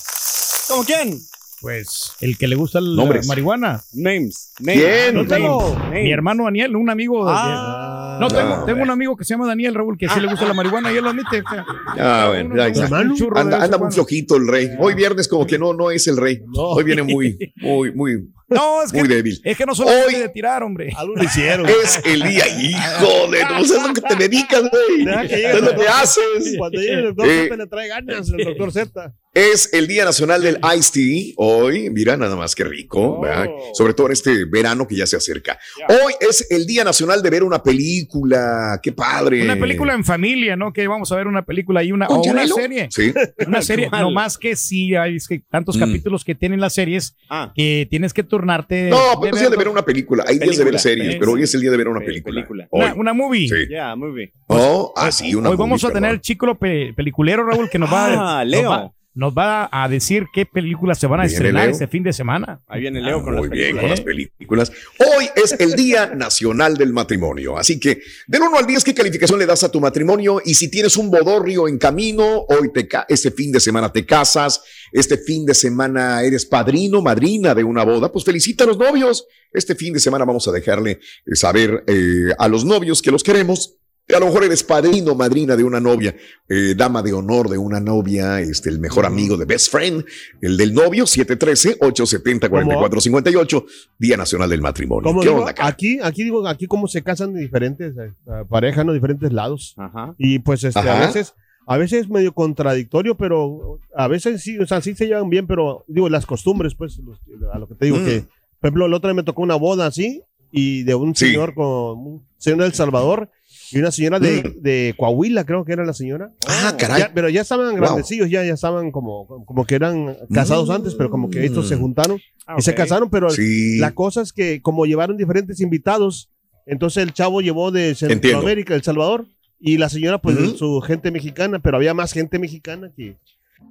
¿Cómo 0.67 0.83
quién? 0.83 1.19
Pues 1.61 2.13
el 2.21 2.37
que 2.37 2.47
le 2.47 2.55
gusta 2.55 2.79
la 2.79 2.95
Nombres. 2.95 3.27
marihuana. 3.27 3.81
Names. 3.93 4.53
¿Quién? 4.57 5.15
Names. 5.15 5.27
Tengo- 5.29 5.75
Names. 5.77 6.03
Mi 6.03 6.11
hermano 6.11 6.45
Daniel, 6.45 6.75
un 6.75 6.89
amigo. 6.89 7.25
de- 7.25 7.31
Ah. 7.35 8.17
no, 8.21 8.27
tengo, 8.29 8.53
Ah, 8.53 8.63
tengo 8.65 8.81
un 8.83 8.89
amigo 8.89 9.15
que 9.17 9.25
se 9.25 9.33
llama 9.33 9.47
Daniel 9.47 9.73
Raúl, 9.75 9.97
que 9.97 10.07
sí 10.07 10.19
le 10.19 10.27
gusta 10.27 10.45
la 10.45 10.53
marihuana 10.53 10.91
y 10.91 10.97
él 10.97 11.03
lo 11.03 11.09
admite. 11.09 11.41
o 11.41 11.49
sea, 11.49 11.65
Ah, 11.97 12.27
bueno, 12.29 12.55
ya 12.55 12.67
está. 12.67 12.97
Anda, 13.35 13.63
anda 13.63 13.77
muy 13.77 13.91
flojito 13.91 14.35
el 14.37 14.47
rey. 14.47 14.69
Hoy 14.79 14.93
viernes 14.93 15.27
como 15.27 15.45
que 15.45 15.57
no, 15.59 15.73
no 15.73 15.91
es 15.91 16.07
el 16.07 16.17
rey. 16.17 16.41
Hoy 16.55 16.83
viene 16.83 17.03
muy, 17.03 17.37
muy, 17.57 17.91
muy, 17.93 18.29
No, 18.47 18.81
es 18.81 18.91
que, 18.91 18.99
muy 18.99 19.07
débil. 19.07 19.39
es 19.43 19.55
que 19.57 19.65
no 19.65 19.75
solo 19.75 19.89
Hoy- 19.91 20.15
de 20.15 20.29
tirar, 20.29 20.63
hombre. 20.63 20.91
Algo 20.97 21.15
le 21.15 21.25
hicieron. 21.25 21.67
Es 21.67 22.01
el 22.05 22.23
día, 22.23 22.47
hijo 22.47 23.31
de... 23.31 23.43
¿No 23.43 23.63
sabes 23.65 23.87
lo 23.87 23.93
que 23.93 24.01
te 24.01 24.15
dedicas, 24.15 24.61
güey? 24.71 25.05
Deja 25.05 25.21
que 25.21 25.35
llegue 25.35 25.43
¿Sabes 25.51 25.59
el 25.59 25.65
lo 25.75 25.81
que 25.81 25.87
haces? 25.87 26.55
Cuando 26.57 26.79
llegue 26.79 26.93
el 26.93 27.03
doctor 27.05 27.27
Eh. 27.27 27.43
Z 27.43 27.57
le 27.57 27.67
trae 27.67 27.87
ganas 27.89 28.29
el 28.29 28.45
doctor 28.45 28.71
Z. 28.71 29.13
Es 29.39 29.69
el 29.73 29.87
Día 29.87 30.03
Nacional 30.03 30.41
del 30.41 30.59
Iced 30.75 30.91
Tea. 30.91 31.33
Hoy, 31.37 31.89
mira, 31.91 32.17
nada 32.17 32.35
más 32.35 32.55
que 32.55 32.65
rico, 32.65 33.21
¿verdad? 33.21 33.45
sobre 33.73 33.93
todo 33.93 34.07
en 34.07 34.11
este 34.13 34.43
verano 34.43 34.85
que 34.85 34.97
ya 34.97 35.05
se 35.05 35.15
acerca. 35.15 35.57
Hoy 35.87 36.11
es 36.19 36.45
el 36.51 36.65
Día 36.67 36.83
Nacional 36.83 37.21
de 37.23 37.29
ver 37.29 37.43
una 37.43 37.63
película. 37.63 38.81
¡Qué 38.83 38.91
padre! 38.91 39.41
Una 39.43 39.55
película 39.55 39.93
en 39.93 40.03
familia, 40.03 40.57
¿no? 40.57 40.73
Que 40.73 40.85
vamos 40.89 41.09
a 41.13 41.15
ver 41.15 41.27
una 41.27 41.43
película 41.45 41.81
y 41.83 41.93
una, 41.93 42.07
¿Con 42.07 42.17
o 42.17 42.21
una 42.23 42.45
serie. 42.47 42.89
Sí. 42.91 43.13
Una 43.47 43.61
serie, 43.61 43.87
no 43.89 44.11
más 44.11 44.37
que 44.37 44.57
sí, 44.57 44.93
hay 44.95 45.15
es 45.15 45.25
que 45.27 45.39
tantos 45.49 45.77
Mm. 45.77 45.79
capítulos 45.79 46.25
que 46.25 46.35
tienen 46.35 46.59
las 46.59 46.73
series 46.73 47.15
que 47.55 47.87
tienes 47.89 48.13
que 48.13 48.23
turnarte. 48.23 48.89
No, 48.89 49.19
pero 49.21 49.35
es 49.37 49.41
día 49.41 49.49
de 49.49 49.55
ver 49.55 49.69
una 49.69 49.85
película. 49.85 50.25
Hay 50.27 50.37
días 50.37 50.57
de 50.57 50.65
ver 50.65 50.73
Película. 50.73 50.79
series, 50.79 51.15
pero 51.15 51.31
hoy 51.31 51.43
es 51.43 51.53
el 51.55 51.61
día 51.61 51.71
de 51.71 51.77
ver 51.77 51.87
una 51.87 52.01
película. 52.01 52.45
Hoy. 52.71 52.81
Una, 52.81 52.93
una 52.93 53.13
movie. 53.13 53.47
Sí. 53.47 53.67
Yeah, 53.69 53.95
movie. 53.95 54.33
Oh, 54.47 54.91
ah, 54.97 55.13
sí, 55.13 55.33
una 55.33 55.49
Hoy 55.49 55.55
vamos 55.55 55.81
a 55.85 55.91
tener 55.91 56.11
el 56.11 56.19
chico 56.19 56.53
pe- 56.55 56.91
peliculero, 56.93 57.45
Raúl, 57.45 57.69
que 57.69 57.79
nos 57.79 57.89
va, 57.89 58.39
Ah, 58.39 58.43
nos 58.43 58.51
Leo. 58.51 58.95
Nos 59.13 59.33
va 59.33 59.69
a 59.71 59.89
decir 59.89 60.25
qué 60.33 60.45
películas 60.45 60.99
se 60.99 61.07
van 61.07 61.21
a 61.21 61.25
estrenar 61.25 61.63
Leo. 61.63 61.71
este 61.71 61.87
fin 61.87 62.03
de 62.03 62.13
semana. 62.13 62.61
Ahí 62.67 62.81
viene 62.81 63.01
Leo 63.01 63.23
con 63.23 63.33
Muy 63.35 63.43
las 63.47 63.49
bien, 63.49 63.75
películas. 63.75 63.81
con 63.81 63.89
las 63.89 64.01
películas. 64.01 64.71
Hoy 64.99 65.29
es 65.35 65.51
el 65.59 65.73
Día 65.73 66.07
Nacional 66.15 66.77
del 66.77 66.93
Matrimonio. 66.93 67.57
Así 67.57 67.79
que, 67.79 68.01
del 68.27 68.43
1 68.43 68.57
al 68.57 68.67
10, 68.67 68.83
¿qué 68.83 68.93
calificación 68.93 69.39
le 69.39 69.45
das 69.45 69.63
a 69.63 69.71
tu 69.71 69.81
matrimonio? 69.81 70.41
Y 70.45 70.53
si 70.53 70.69
tienes 70.69 70.95
un 70.95 71.09
bodorrio 71.09 71.67
en 71.67 71.77
camino, 71.77 72.45
hoy 72.47 72.71
te 72.71 72.87
este 73.09 73.31
fin 73.31 73.51
de 73.51 73.59
semana 73.59 73.91
te 73.91 74.05
casas, 74.05 74.61
este 74.91 75.17
fin 75.17 75.45
de 75.45 75.53
semana 75.53 76.23
eres 76.23 76.45
padrino, 76.45 77.01
madrina 77.01 77.55
de 77.55 77.63
una 77.63 77.83
boda, 77.83 78.11
pues 78.11 78.23
felicita 78.23 78.63
a 78.63 78.67
los 78.67 78.77
novios. 78.77 79.25
Este 79.51 79.73
fin 79.75 79.93
de 79.93 79.99
semana 79.99 80.25
vamos 80.25 80.47
a 80.47 80.51
dejarle 80.51 80.91
eh, 80.91 81.35
saber 81.35 81.83
eh, 81.87 82.31
a 82.37 82.47
los 82.47 82.63
novios 82.63 83.01
que 83.01 83.11
los 83.11 83.23
queremos. 83.23 83.78
A 84.15 84.19
lo 84.19 84.25
mejor 84.25 84.43
eres 84.43 84.63
padrino, 84.63 85.13
madrina 85.13 85.55
de 85.55 85.63
una 85.63 85.79
novia, 85.79 86.15
eh, 86.47 86.73
dama 86.75 87.03
de 87.03 87.13
honor 87.13 87.47
de 87.47 87.59
una 87.59 87.79
novia, 87.79 88.41
este, 88.41 88.69
el 88.69 88.79
mejor 88.79 89.05
amigo 89.05 89.37
de 89.37 89.45
best 89.45 89.69
friend, 89.71 90.03
el 90.41 90.57
del 90.57 90.73
novio, 90.73 91.05
713-870-4458, 91.05 93.65
Día 93.99 94.17
Nacional 94.17 94.49
del 94.49 94.61
Matrimonio. 94.61 95.13
¿Qué 95.19 95.27
digo, 95.27 95.39
onda, 95.41 95.53
cara? 95.53 95.69
aquí, 95.69 95.99
aquí 96.01 96.23
digo, 96.23 96.47
aquí 96.47 96.65
cómo 96.67 96.87
se 96.87 97.03
casan 97.03 97.33
de 97.33 97.41
diferentes 97.41 97.93
eh, 97.97 98.11
parejas, 98.49 98.85
¿no? 98.85 98.93
Diferentes 98.93 99.31
lados. 99.31 99.75
Ajá. 99.77 100.15
Y 100.17 100.39
pues 100.39 100.63
este, 100.63 100.79
Ajá. 100.79 101.03
a 101.03 101.07
veces, 101.07 101.33
a 101.67 101.77
veces 101.77 102.01
es 102.01 102.09
medio 102.09 102.33
contradictorio, 102.33 103.15
pero 103.15 103.79
a 103.95 104.07
veces 104.07 104.41
sí, 104.41 104.57
o 104.57 104.65
sea, 104.65 104.81
sí 104.81 104.95
se 104.95 105.05
llevan 105.07 105.29
bien, 105.29 105.45
pero 105.47 105.85
digo, 105.87 106.09
las 106.09 106.25
costumbres, 106.25 106.73
pues, 106.75 106.97
los- 106.99 107.19
a 107.53 107.59
lo 107.59 107.67
que 107.67 107.75
te 107.75 107.85
digo 107.85 107.97
Mm. 107.97 108.05
que, 108.05 108.21
por 108.59 108.67
ejemplo, 108.69 108.85
el 108.87 108.93
otro 108.93 109.09
día 109.09 109.15
me 109.15 109.23
tocó 109.23 109.41
una 109.43 109.55
boda 109.55 109.85
así, 109.85 110.23
y 110.51 110.81
de 110.83 110.95
un 110.95 111.15
Sí. 111.15 111.27
señor 111.27 111.53
con 111.53 111.65
un 111.99 112.25
señor 112.37 112.63
del 112.63 112.73
Salvador 112.73 113.29
y 113.71 113.79
una 113.79 113.91
señora 113.91 114.19
de, 114.19 114.55
de 114.59 114.93
Coahuila, 114.97 115.45
creo 115.45 115.63
que 115.65 115.73
era 115.73 115.85
la 115.85 115.93
señora. 115.93 116.27
Mm. 116.27 116.31
Ah, 116.47 116.75
caray. 116.77 116.99
Ya- 117.01 117.11
pero 117.13 117.29
ya 117.29 117.41
estaban 117.41 117.69
Wow. 117.71 117.77
grandecillos, 117.77 118.29
ya, 118.29 118.43
ya 118.43 118.53
estaban 118.53 118.91
como, 118.91 119.27
como 119.45 119.65
que 119.65 119.75
eran 119.75 120.17
casados 120.33 120.69
Mm. 120.69 120.71
antes, 120.73 120.95
pero 120.95 121.09
como 121.09 121.29
que 121.29 121.45
estos 121.45 121.67
se 121.67 121.75
juntaron 121.75 122.19
Ah, 122.47 122.55
y 122.57 122.61
se 122.61 122.73
casaron, 122.73 123.09
pero 123.09 123.29
Sí. 123.29 123.77
la 123.77 123.91
cosa 123.91 124.21
es 124.21 124.33
que 124.33 124.61
como 124.61 124.85
llevaron 124.85 125.17
diferentes 125.17 125.59
invitados, 125.61 126.29
entonces 126.65 127.03
el 127.03 127.13
chavo 127.13 127.41
llevó 127.41 127.71
de. 127.71 127.93
Centroamérica, 127.95 128.73
El 128.75 128.83
Salvador, 128.83 129.27
y 129.59 129.77
la 129.77 129.89
señora 129.89 130.19
pues 130.21 130.37
Ujú. 130.37 130.57
su 130.57 130.81
gente 130.81 131.11
mexicana, 131.11 131.59
pero 131.59 131.77
había 131.77 131.93
más 131.93 132.11
gente 132.13 132.39
mexicana 132.39 132.91
que... 132.95 133.17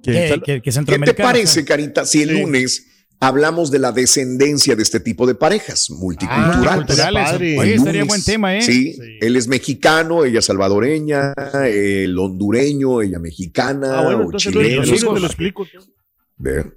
que 0.02 0.12
Que, 0.12 0.28
Sal- 0.28 0.43
que- 0.43 0.61
que 0.62 0.71
¿Qué 0.71 0.99
te 0.99 1.14
parece, 1.14 1.64
Carita, 1.64 2.05
si 2.05 2.23
el 2.23 2.31
Sí. 2.31 2.43
lunes 2.43 2.87
hablamos 3.21 3.71
de 3.71 3.79
la 3.81 3.93
descendencia 3.93 4.77
de 4.77 4.83
este 4.83 5.01
tipo 5.01 5.27
de 5.27 5.35
parejas 5.35 5.91
multiculturales? 5.91 6.57
multiculturales. 6.67 7.31
padre. 7.31 7.59
Oye, 7.59 7.77
lunes. 7.77 8.07
buen 8.07 8.25
tema, 8.25 8.57
¿eh? 8.57 8.63
Sí, 8.63 8.93
Sí. 8.95 9.01
él 9.21 9.37
es 9.37 9.49
mexicano, 9.49 10.25
ella 10.25 10.41
salvadoreña, 10.43 11.35
el 11.65 12.19
hondureño, 12.19 13.03
ella 13.03 13.19
mexicana, 13.19 13.99
Ah, 14.01 14.05
bueno, 14.05 14.27
o 14.29 14.33
chileno. 14.37 14.83
los 14.83 14.89
hijos 14.89 15.15
te 15.15 15.21
lo 15.21 15.27
explico. 15.27 15.67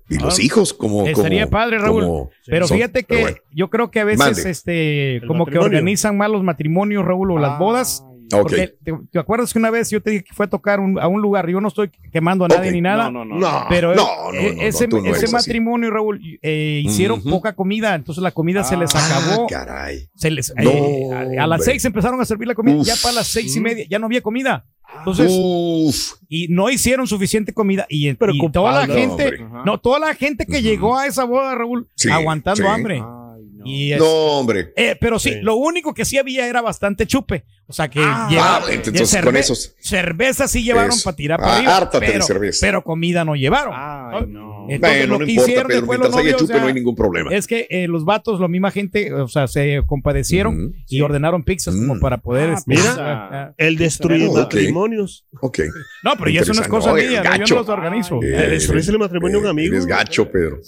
Y 0.09 0.17
los 0.17 0.39
Ah, 0.39 0.41
hijos, 0.41 0.73
como. 0.73 1.05
Estaría 1.05 1.43
como- 1.43 1.51
padre, 1.51 1.77
Raúl. 1.77 2.03
como 2.03 2.29
Pero 2.47 2.67
son. 2.67 2.77
fíjate 2.77 3.01
que 3.03 3.07
Pero 3.09 3.21
bueno. 3.21 3.37
yo 3.53 3.69
creo 3.69 3.91
que 3.91 3.99
a 3.99 4.03
veces, 4.05 4.19
Mande. 4.19 4.49
este, 4.49 5.21
como 5.27 5.45
que 5.45 5.59
organizan 5.59 6.17
mal 6.17 6.31
los 6.31 6.43
matrimonios, 6.43 7.05
Raúl, 7.05 7.31
o 7.31 7.37
las 7.37 7.59
bodas. 7.59 8.03
Ok. 8.33 8.41
Porque 8.43 8.73
te, 8.83 8.93
te 9.11 9.19
acuerdas 9.19 9.51
que 9.53 9.59
una 9.59 9.69
vez 9.69 9.89
yo 9.89 10.01
te 10.01 10.11
dije 10.11 10.23
que 10.23 10.33
fue 10.33 10.45
a 10.45 10.49
tocar 10.49 10.79
un- 10.79 10.99
a 10.99 11.07
un 11.07 11.21
lugar, 11.21 11.47
yo 11.49 11.59
no 11.61 11.67
estoy 11.67 11.89
quemando 12.11 12.45
a 12.45 12.47
nadie 12.47 12.71
ni 12.71 12.81
nada, 12.81 13.11
No, 13.11 13.25
no, 13.25 13.35
no. 13.35 13.39
No. 13.39 13.65
pero 13.69 13.95
No, 13.95 14.05
no, 14.05 14.31
no, 14.31 14.41
no, 14.53 14.61
ese, 14.61 14.85
ese 15.05 15.25
así. 15.25 15.33
matrimonio, 15.33 15.89
Raúl, 15.91 16.21
eh, 16.41 16.81
hicieron 16.85 17.21
poca 17.23 17.53
comida, 17.53 17.95
entonces 17.95 18.21
la 18.23 18.31
comida 18.31 18.63
se 18.63 18.77
les 18.77 18.93
Ah, 18.95 18.99
acabó. 19.19 19.47
caray. 19.47 20.07
Se 20.15 20.29
les, 20.31 20.53
No, 20.55 20.69
eh, 20.69 21.37
a, 21.39 21.43
a 21.43 21.47
las 21.47 21.63
seis 21.65 21.83
empezaron 21.85 22.19
a 22.21 22.25
servir 22.25 22.47
la 22.47 22.55
comida, 22.55 22.77
Uf. 22.77 22.87
ya 22.87 22.95
para 23.01 23.15
las 23.15 23.27
seis 23.27 23.55
y 23.55 23.59
media 23.59 23.85
ya 23.89 23.99
no 23.99 24.05
había 24.07 24.21
comida. 24.21 24.65
Entonces, 24.97 25.31
Uf. 25.33 26.13
y 26.27 26.47
no 26.49 26.69
hicieron 26.69 27.07
suficiente 27.07 27.53
comida 27.53 27.85
y, 27.89 28.09
y 28.09 28.13
Preocupado, 28.13 28.51
toda 28.51 28.85
la 28.87 28.93
gente, 28.93 29.39
no, 29.65 29.79
toda 29.79 29.99
la 29.99 30.13
gente 30.15 30.45
que 30.45 30.61
llegó 30.61 30.97
a 30.97 31.07
esa 31.07 31.23
boda, 31.23 31.55
Raúl, 31.55 31.87
Sí, 31.95 32.09
aguantando 32.09 32.61
sí. 32.63 32.67
hambre. 32.67 32.95
Ay, 32.95 33.43
no. 33.53 33.65
Y 33.65 33.93
es- 33.93 33.99
No, 33.99 34.05
hombre. 34.05 34.73
eh, 34.75 34.97
pero 34.99 35.17
sí, 35.17 35.29
Sí. 35.33 35.39
lo 35.41 35.55
único 35.55 35.93
que 35.93 36.03
sí 36.03 36.17
había 36.17 36.45
era 36.45 36.61
bastante 36.61 37.07
chupe. 37.07 37.45
O 37.71 37.73
sea 37.73 37.89
que 37.89 38.01
Ah, 38.03 38.27
llevaron- 38.29 38.69
ah, 38.69 38.73
entonces 38.73 39.21
con 39.23 39.37
esos- 39.37 39.73
cerveza 39.79 40.49
sí 40.49 40.61
llevaron 40.61 40.97
para 41.01 41.15
tirar 41.15 41.39
Ah, 41.39 41.43
para 41.43 41.55
arriba. 41.57 41.77
hártate 41.77 42.05
de 42.05 42.11
pero, 42.11 42.25
cerveza. 42.25 42.67
pero 42.67 42.83
comida 42.83 43.23
no 43.23 43.35
llevaron. 43.37 43.73
Ay, 43.73 44.25
no. 44.27 44.65
Entonces, 44.69 44.79
bueno, 44.99 45.13
lo 45.13 45.19
no 45.19 45.25
que 45.25 45.31
importa, 45.31 45.51
hicieron 45.51 45.67
Pedro. 45.69 45.85
Mientras 45.87 46.15
haya 46.17 46.59
no 46.61 46.67
hay 46.67 46.73
ningún 46.73 46.95
problema. 46.95 47.31
Es 47.33 47.47
que 47.47 47.65
eh, 47.69 47.87
los 47.87 48.03
vatos, 48.03 48.41
la 48.41 48.49
misma 48.49 48.71
gente, 48.71 49.13
o 49.13 49.27
sea, 49.29 49.47
se 49.47 49.81
compadecieron 49.87 50.73
y 50.89 50.99
ordenaron 50.99 51.43
pizzas 51.43 51.73
como 51.75 51.95
Mm. 51.95 51.99
para 52.01 52.17
poder. 52.17 52.49
Ah, 52.49 52.53
este, 52.55 52.63
mira. 52.67 52.95
ah, 52.99 53.29
ah. 53.31 53.53
El 53.57 53.77
destruir 53.77 54.29
matrimonios. 54.31 55.25
Ok. 55.39 55.59
No, 56.03 56.11
pero 56.17 56.29
ya 56.29 56.41
eso 56.41 56.53
no 56.53 56.61
es 56.61 56.67
Interesante. 56.67 56.69
cosa 56.69 56.89
No, 56.91 56.97
eres 56.97 57.09
mía, 57.11 57.23
no, 57.23 57.45
yo 57.45 57.55
no 57.55 57.61
los 57.61 57.69
organizo. 57.69 58.19
Eh, 58.21 58.43
El 58.43 58.49
destruirse 58.51 58.91
el 58.91 58.99
matrimonio 58.99 59.37
de 59.37 59.43
un 59.45 59.49
amigo. 59.49 59.73
Eres 59.73 59.85
gacho, 59.85 60.29
Pedro. 60.29 60.59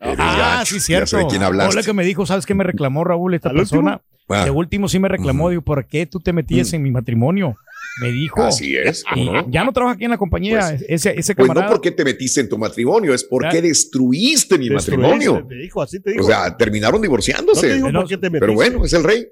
Ah, 0.00 0.62
sí, 0.66 0.78
cierto. 0.80 1.16
Hola 1.16 1.82
que 1.82 1.92
me 1.94 2.04
dijo, 2.04 2.26
¿sabes 2.26 2.44
qué 2.44 2.54
me 2.54 2.64
reclamó 2.64 3.04
Raúl, 3.04 3.34
esta 3.34 3.48
¿Al 3.48 3.56
persona? 3.56 4.00
Ah, 4.28 4.44
De 4.44 4.50
último 4.50 4.88
sí 4.88 4.98
me 4.98 5.08
reclamó, 5.08 5.50
digo, 5.50 5.62
¿por 5.62 5.86
qué 5.86 6.06
tú 6.06 6.18
te 6.20 6.32
metías 6.32 6.72
Mm. 6.72 6.76
en 6.76 6.82
mi 6.82 6.90
matrimonio? 6.90 7.56
Me 8.00 8.10
dijo. 8.10 8.42
Así 8.42 8.74
es. 8.76 9.04
Y 9.14 9.26
¿no? 9.26 9.50
ya 9.50 9.64
no 9.64 9.72
trabaja 9.72 9.96
aquí 9.96 10.04
en 10.04 10.10
la 10.12 10.16
compañía, 10.16 10.60
Pues- 10.60 10.84
ese, 10.88 11.10
ese 11.18 11.34
Pues 11.34 11.46
camarada. 11.48 11.66
no 11.66 11.72
porque 11.72 11.90
te 11.90 12.04
metiste 12.04 12.40
en 12.40 12.48
tu 12.48 12.56
matrimonio, 12.56 13.12
es 13.12 13.22
porque 13.24 13.56
Ya. 13.56 13.60
destruiste 13.62 14.56
mi 14.58 14.68
Destruirse, 14.70 14.96
matrimonio. 14.96 15.46
Te 15.46 15.54
dijo, 15.56 15.82
así 15.82 16.00
te 16.00 16.12
dijo. 16.12 16.24
O 16.24 16.26
sea, 16.26 16.56
terminaron 16.56 16.94
no 16.94 17.00
te 17.02 17.06
divorciándose. 17.08 17.74
dijo 17.74 17.92
No, 17.92 18.00
por 18.00 18.08
qué 18.08 18.16
te 18.16 18.30
metiste. 18.30 18.40
pero 18.40 18.54
bueno, 18.54 18.84
es 18.84 18.92
el 18.94 19.04
rey. 19.04 19.26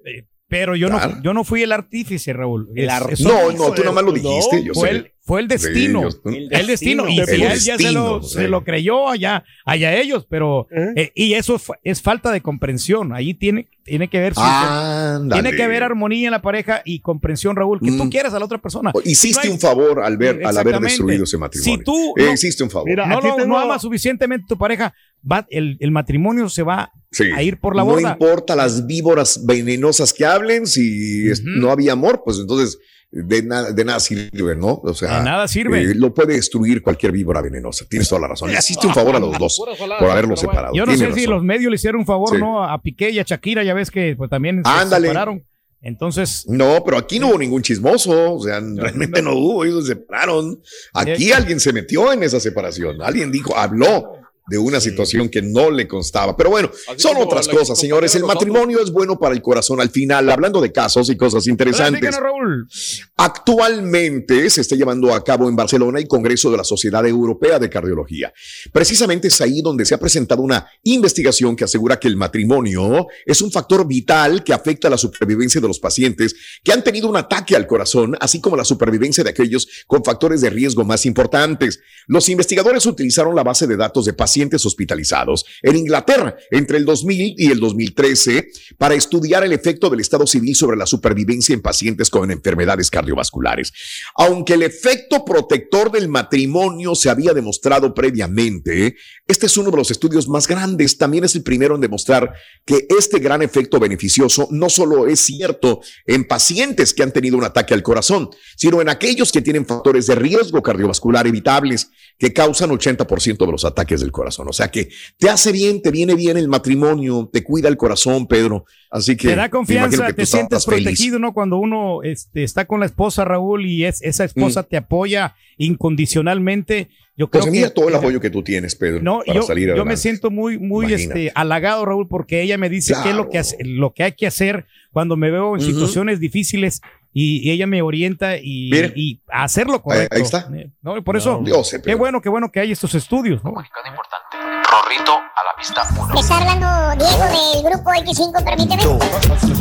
Pero 0.49 0.75
yo 0.75 0.89
Claro. 0.89 1.15
no, 1.17 1.23
yo 1.23 1.33
no 1.33 1.45
fui 1.45 1.63
el 1.63 1.71
artífice, 1.73 2.33
Raúl. 2.33 2.69
El 2.75 2.91
Es- 3.11 3.21
No, 3.21 3.53
no, 3.53 3.71
tú 3.73 3.83
nada 3.83 3.93
más 3.93 4.05
lo 4.05 4.11
no, 4.11 4.17
dijiste. 4.19 4.65
yo 4.65 4.75
fue, 4.75 4.89
sé. 4.91 4.95
el, 4.97 5.13
fue 5.31 5.41
el 5.43 5.47
destino. 5.47 6.11
Sí, 6.11 6.19
yo- 6.25 6.59
el 6.59 6.67
destino. 6.67 7.09
Y 7.09 7.21
El 7.21 7.27
si 7.27 7.35
él 7.35 7.41
ya 7.61 7.79
se 7.79 7.93
lo, 7.93 8.19
destino, 8.19 8.23
se 8.25 8.49
lo 8.49 8.65
creyó 8.65 9.09
allá, 9.09 9.45
allá 9.65 9.95
ellos, 9.95 10.27
pero. 10.29 10.67
¿Eh? 10.73 10.93
eh, 10.97 11.13
y 11.15 11.35
eso 11.35 11.55
es, 11.55 11.63
fa- 11.63 11.79
es 11.85 12.03
falta 12.03 12.33
de 12.33 12.41
comprensión. 12.41 13.13
Ahí 13.13 13.35
tiene, 13.35 13.69
tiene 13.85 14.09
que 14.09 14.19
ver. 14.19 14.33
Ándale. 14.37 15.41
tiene 15.43 15.57
que 15.57 15.63
haber 15.63 15.83
armonía 15.85 16.27
en 16.27 16.33
la 16.33 16.43
pareja 16.43 16.83
y 16.85 16.99
comprensión, 17.01 17.55
Raúl, 17.55 17.79
que 17.81 17.93
tú 17.93 18.05
Mm. 18.07 18.11
quieres 18.11 18.35
a 18.35 18.39
la 18.41 18.45
otra 18.45 18.59
persona. 18.59 18.93
Hiciste 19.05 19.37
No 19.39 19.43
hay- 19.45 19.51
un 19.51 19.61
favor 19.61 20.01
al 20.03 20.17
ver, 20.17 20.45
al 20.45 20.59
haber 20.59 20.81
destruido 20.81 21.23
ese 21.25 21.39
matrimonio. 21.39 21.77
Si 21.79 21.85
tú 21.85 22.15
Eh, 22.17 22.25
no- 22.27 22.33
hiciste 22.33 22.65
un 22.65 22.71
favor. 22.71 22.89
Mira, 22.89 23.07
no, 23.07 23.21
lo- 23.21 23.37
tengo- 23.37 23.47
no 23.47 23.59
amas 23.59 23.83
suficientemente 23.83 24.45
a 24.45 24.49
tu 24.49 24.59
pareja, 24.59 24.93
va, 25.31 25.47
el, 25.51 25.77
el 25.81 25.91
matrimonio 25.93 26.49
se 26.49 26.63
va 26.65 26.93
Sí. 27.13 27.25
a 27.35 27.43
ir 27.43 27.59
por 27.61 27.77
la 27.77 27.83
no 27.85 27.91
borda. 27.91 28.11
importa 28.13 28.57
las 28.57 28.87
víboras 28.87 29.45
venenosas 29.47 30.13
que 30.13 30.25
hablen, 30.25 30.67
si 30.67 31.25
no 31.45 31.71
había 31.71 31.93
amor, 31.93 32.23
pues 32.25 32.39
entonces 32.39 32.79
de, 33.13 33.43
nada 33.43 33.73
de 33.73 33.85
nada 33.85 33.99
sirve, 34.01 34.55
¿no? 34.57 34.81
O 34.85 34.95
sea, 34.95 35.19
De 35.19 35.25
nada 35.25 35.49
sirve. 35.49 35.83
eh, 35.83 35.95
lo 35.95 36.15
puede 36.15 36.35
destruir 36.35 36.81
cualquier 36.83 37.13
víbora 37.13 37.41
venenosa. 37.43 37.85
Tienes 37.89 38.09
toda 38.09 38.21
la 38.23 38.29
razón. 38.29 38.51
Le 38.53 38.59
hiciste 38.59 38.87
un 38.87 38.95
favor 38.95 39.17
a 39.17 39.19
los 39.19 39.37
dos 39.39 39.61
por 39.99 40.11
haberlos 40.11 40.39
separado. 40.41 40.75
Yo 40.75 40.87
no 40.87 40.93
Tienes 40.93 41.09
sé 41.09 41.15
si 41.21 41.27
razón. 41.27 41.35
los 41.35 41.45
medios 41.45 41.71
le 41.71 41.75
hicieron 41.77 42.01
un 42.01 42.07
favor, 42.07 42.31
Sí. 42.31 42.39
¿no? 42.39 42.63
A 42.65 42.81
Piqué 42.81 43.11
y 43.11 43.19
a 43.19 43.23
Shakira, 43.25 43.65
ya 43.65 43.75
ves 43.75 43.91
que 43.91 44.15
pues, 44.17 44.31
también 44.31 44.63
se 44.65 44.89
separaron. 45.01 45.45
Entonces, 45.83 46.45
No, 46.47 46.83
pero 46.85 46.99
aquí 46.99 47.19
no 47.19 47.29
hubo 47.29 47.39
ningún 47.39 47.63
chismoso, 47.63 48.35
o 48.35 48.43
sea, 48.43 48.61
realmente 48.61 49.23
no 49.23 49.35
hubo, 49.35 49.65
ellos 49.65 49.87
se 49.87 49.95
separaron. 49.95 50.61
Aquí 50.93 51.31
Eh. 51.31 51.35
alguien 51.35 51.59
se 51.59 51.73
metió 51.73 52.13
en 52.13 52.23
esa 52.23 52.39
separación, 52.39 53.01
alguien 53.03 53.33
dijo, 53.33 53.57
habló 53.57 54.13
de 54.49 54.59
una 54.59 54.81
situación 54.81 55.29
que 55.29 55.43
no 55.43 55.71
le 55.71 55.87
constaba. 55.87 56.37
Pero 56.37 56.51
bueno, 56.51 56.71
son 56.97 57.17
otras 57.19 57.47
cosas, 57.47 57.79
señores. 57.79 58.15
El 58.15 58.25
matrimonio 58.25 58.83
es 58.83 58.91
bueno 58.91 59.19
para 59.19 59.35
el 59.35 59.43
corazón. 59.43 59.81
Al 59.81 59.91
final, 59.91 60.29
hablando 60.29 60.61
de 60.61 60.73
casos 60.73 61.09
y 61.09 61.17
cosas 61.17 61.47
interesantes, 61.47 62.17
Raúl. 62.17 62.69
Actualmente 63.17 64.51
se 64.51 64.63
está 64.63 64.75
llevando 64.75 65.15
a 65.15 65.23
cabo 65.23 65.49
en 65.49 65.55
Barcelona 65.55 65.99
el 65.99 66.09
Congreso 66.09 66.51
de 66.51 66.57
la 66.57 66.65
Sociedad 66.65 67.07
Europea 67.07 67.59
de 67.59 67.71
Cardiología. 67.71 68.33
Precisamente 68.73 69.29
es 69.29 69.41
ahí 69.41 69.63
donde 69.63 69.85
se 69.85 69.95
ha 69.95 69.99
presentado 69.99 70.43
una 70.43 70.67
investigación 70.83 71.55
que 71.55 71.65
asegura 71.65 72.01
que 72.01 72.09
el 72.09 72.17
matrimonio 72.17 73.07
es 73.25 73.43
un 73.43 73.53
factor 73.53 73.87
vital 73.87 74.43
que 74.43 74.53
afecta 74.53 74.91
la 74.91 74.99
supervivencia 74.99 75.61
de 75.61 75.69
los 75.69 75.79
pacientes 75.79 76.35
que 76.65 76.73
han 76.73 76.83
tenido 76.83 77.09
un 77.09 77.17
ataque 77.17 77.55
al 77.55 77.67
corazón, 77.67 78.17
así 78.21 78.41
como 78.41 78.57
la 78.57 78.65
supervivencia 78.65 79.23
de 79.23 79.31
aquellos 79.31 79.69
con 79.87 80.03
factores 80.03 80.41
de 80.41 80.51
riesgo 80.51 80.85
más 80.85 81.07
importantes. 81.07 81.81
Los 82.07 82.29
investigadores 82.29 82.87
utilizaron 82.87 83.37
la 83.37 83.45
base 83.45 83.67
de 83.67 83.77
datos 83.77 84.07
de 84.07 84.13
pacientes 84.13 84.40
pacientes 84.41 84.65
hospitalizados 84.65 85.45
en 85.61 85.77
Inglaterra 85.77 86.35
entre 86.51 86.79
el 86.79 86.87
2000 86.87 87.35
y 87.37 87.51
el 87.51 87.61
2013 87.61 88.49
para 88.79 88.95
estudiar 88.95 89.45
el 89.45 89.53
efecto 89.53 89.91
del 89.91 90.01
estado 90.01 90.27
civil 90.27 90.57
sobre 90.57 90.79
la 90.79 90.87
supervivencia 90.87 91.53
en 91.53 91.61
pacientes 91.61 92.09
con 92.09 92.31
enfermedades 92.31 92.91
cardiovasculares. 92.91 93.71
Aunque 94.15 94.55
el 94.55 94.63
efecto 94.63 95.27
protector 95.27 95.93
del 95.93 96.09
matrimonio 96.09 96.95
se 96.95 97.11
había 97.11 97.35
demostrado 97.35 97.93
previamente, 97.93 98.97
este 99.27 99.45
es 99.45 99.57
uno 99.59 99.71
de 99.71 99.77
los 99.77 99.91
estudios 99.91 100.27
más 100.27 100.49
grandes. 100.49 100.97
También 100.97 101.25
es 101.25 101.35
el 101.35 101.43
primero 101.43 101.75
en 101.75 101.83
demostrar 101.83 102.33
que 102.65 102.87
este 102.99 103.19
gran 103.19 103.43
efecto 103.43 103.79
beneficioso 103.79 104.49
no 104.51 104.71
solo 104.71 105.07
es 105.07 105.21
cierto 105.21 105.81
en 106.07 106.27
pacientes 106.27 106.95
que 106.95 107.03
han 107.03 107.13
tenido 107.13 107.37
un 107.37 107.45
ataque 107.45 107.75
al 107.75 107.83
corazón, 107.83 108.31
sino 108.57 108.81
en 108.81 108.89
aquellos 108.89 109.33
que 109.33 109.43
tienen 109.43 109.67
factores 109.67 110.07
de 110.07 110.15
riesgo 110.15 110.63
cardiovascular 110.63 111.27
evitables 111.27 111.91
que 112.21 112.33
causan 112.35 112.71
80% 112.71 113.47
de 113.47 113.51
los 113.51 113.65
ataques 113.65 114.01
del 114.03 114.13
corazón. 114.13 114.47
O 114.49 114.53
sea 114.53 114.69
que 114.69 114.91
te 115.19 115.29
hace 115.31 115.51
bien, 115.53 115.81
te 115.81 115.91
viene 115.91 116.15
bien 116.15 116.37
el 116.37 116.49
matrimonio, 116.49 117.29
te 117.33 117.43
cuida 117.43 117.69
el 117.69 117.79
corazón, 117.79 118.27
Pedro. 118.29 118.67
Así 118.91 119.17
que 119.17 119.29
Te 119.29 119.37
da 119.37 119.49
confianza, 119.49 120.07
que 120.07 120.13
te 120.13 120.27
sientes 120.27 120.67
feliz. 120.67 120.85
protegido, 120.85 121.19
¿no? 121.19 121.33
Cuando 121.33 121.57
uno 121.57 122.03
este, 122.03 122.43
está 122.45 122.67
con 122.67 122.81
la 122.81 122.87
esposa, 122.87 123.25
Raúl, 123.25 123.65
y 123.65 123.85
es, 123.87 124.03
esa 124.03 124.25
esposa 124.25 124.63
Mm. 124.63 124.65
te 124.69 124.77
apoya 124.77 125.35
incondicionalmente. 125.57 126.89
Yo 127.17 127.29
creo 127.31 127.43
Pues 127.43 127.53
mira 127.53 127.69
que 127.69 127.75
todo 127.75 127.89
el 127.89 127.95
apoyo 127.95 128.21
que 128.21 128.31
tú 128.31 128.43
tienes, 128.43 128.75
Pedro, 128.77 129.03
No, 129.03 129.21
para 129.27 129.41
yo, 129.41 129.43
salir 129.47 129.75
yo 129.77 129.85
me 129.85 129.97
siento 129.97 130.31
muy, 130.31 130.59
muy 130.59 130.87
Imagínate. 130.87 131.27
este, 131.27 131.33
halagado, 131.39 131.85
Raúl, 131.85 132.09
porque 132.09 132.41
ella 132.43 132.57
me 132.57 132.69
dice 132.71 132.95
qué 133.03 133.11
es 133.11 133.17
lo 133.17 133.29
que, 133.29 133.39
hace- 133.39 133.57
lo 133.65 133.93
que 133.93 134.05
hay 134.05 134.13
que 134.13 134.27
hacer 134.27 134.67
cuando 134.93 135.17
me 135.17 135.31
veo 135.31 135.55
en 135.57 135.61
situaciones 135.63 136.19
difíciles 136.21 136.81
y, 137.13 137.49
y 137.49 137.51
ella 137.53 137.67
me 137.67 137.83
orienta 137.83 138.37
y, 138.37 138.71
y 138.95 139.21
a 139.33 139.45
hacerlo 139.45 139.83
correcto. 139.83 140.17
ahí 140.17 140.23
está. 140.23 140.49
Eh, 140.55 140.71
No, 140.83 141.03
por 141.03 141.17
eso, 141.17 141.43
Yo 141.45 141.65
sé, 141.65 141.83
qué 141.83 141.95
bueno, 141.95 142.21
qué 142.21 142.29
bueno 142.29 142.51
que 142.51 142.61
hay 142.61 142.73
estos 142.73 142.95
estudios. 142.95 143.43
¿no? 143.43 143.51
Rorrito 143.53 145.13
a 145.13 145.45
la 145.45 145.57
pista 145.59 145.83
1. 146.01 146.15
Me 146.15 146.21
está 146.21 146.39
hablando 146.39 147.05
Diego 147.05 147.25
del 147.25 147.63
grupo 147.73 147.91
X5, 147.91 148.45
permíteme. 148.45 148.83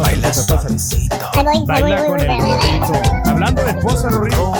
Ahí 0.03 0.21
ahí 1.47 1.63
Baila 1.65 2.01
voy, 2.01 2.07
con 2.07 2.19
el. 2.19 2.29
Hablando 3.25 3.63
de 3.63 3.71
esposa, 3.71 4.09
Rorrito. 4.09 4.53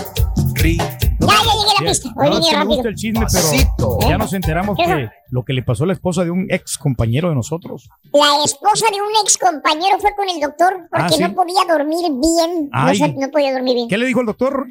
Ya, 0.63 1.27
ya 1.27 1.53
llegué 1.53 1.71
a 1.77 1.81
la 1.83 1.89
pista. 1.89 2.09
Voy 2.15 2.29
No, 2.29 2.39
me 2.39 2.51
rápido. 2.51 2.65
gusta 2.65 2.89
el 2.89 2.95
chisme, 2.95 3.25
pero 3.31 3.99
ya 4.09 4.17
nos 4.17 4.33
enteramos 4.33 4.77
¿Qué? 4.77 4.83
que 4.85 5.09
lo 5.31 5.43
que 5.43 5.53
le 5.53 5.63
pasó 5.63 5.83
a 5.83 5.87
la 5.87 5.93
esposa 5.93 6.23
de 6.23 6.31
un 6.31 6.47
ex 6.49 6.77
compañero 6.77 7.29
de 7.29 7.35
nosotros. 7.35 7.89
La 8.13 8.43
esposa 8.43 8.87
de 8.91 9.01
un 9.01 9.09
ex 9.23 9.37
compañero 9.37 9.97
fue 9.99 10.15
con 10.15 10.27
el 10.29 10.39
doctor 10.39 10.87
porque 10.91 11.05
Ah, 11.05 11.09
¿sí? 11.09 11.23
no 11.23 11.33
podía 11.33 11.61
dormir 11.67 12.05
bien. 12.11 12.69
No, 12.71 13.09
no 13.19 13.31
podía 13.31 13.53
dormir 13.53 13.75
bien. 13.75 13.87
¿Qué 13.89 13.97
le 13.97 14.05
dijo 14.05 14.19
el 14.21 14.25
doctor? 14.25 14.65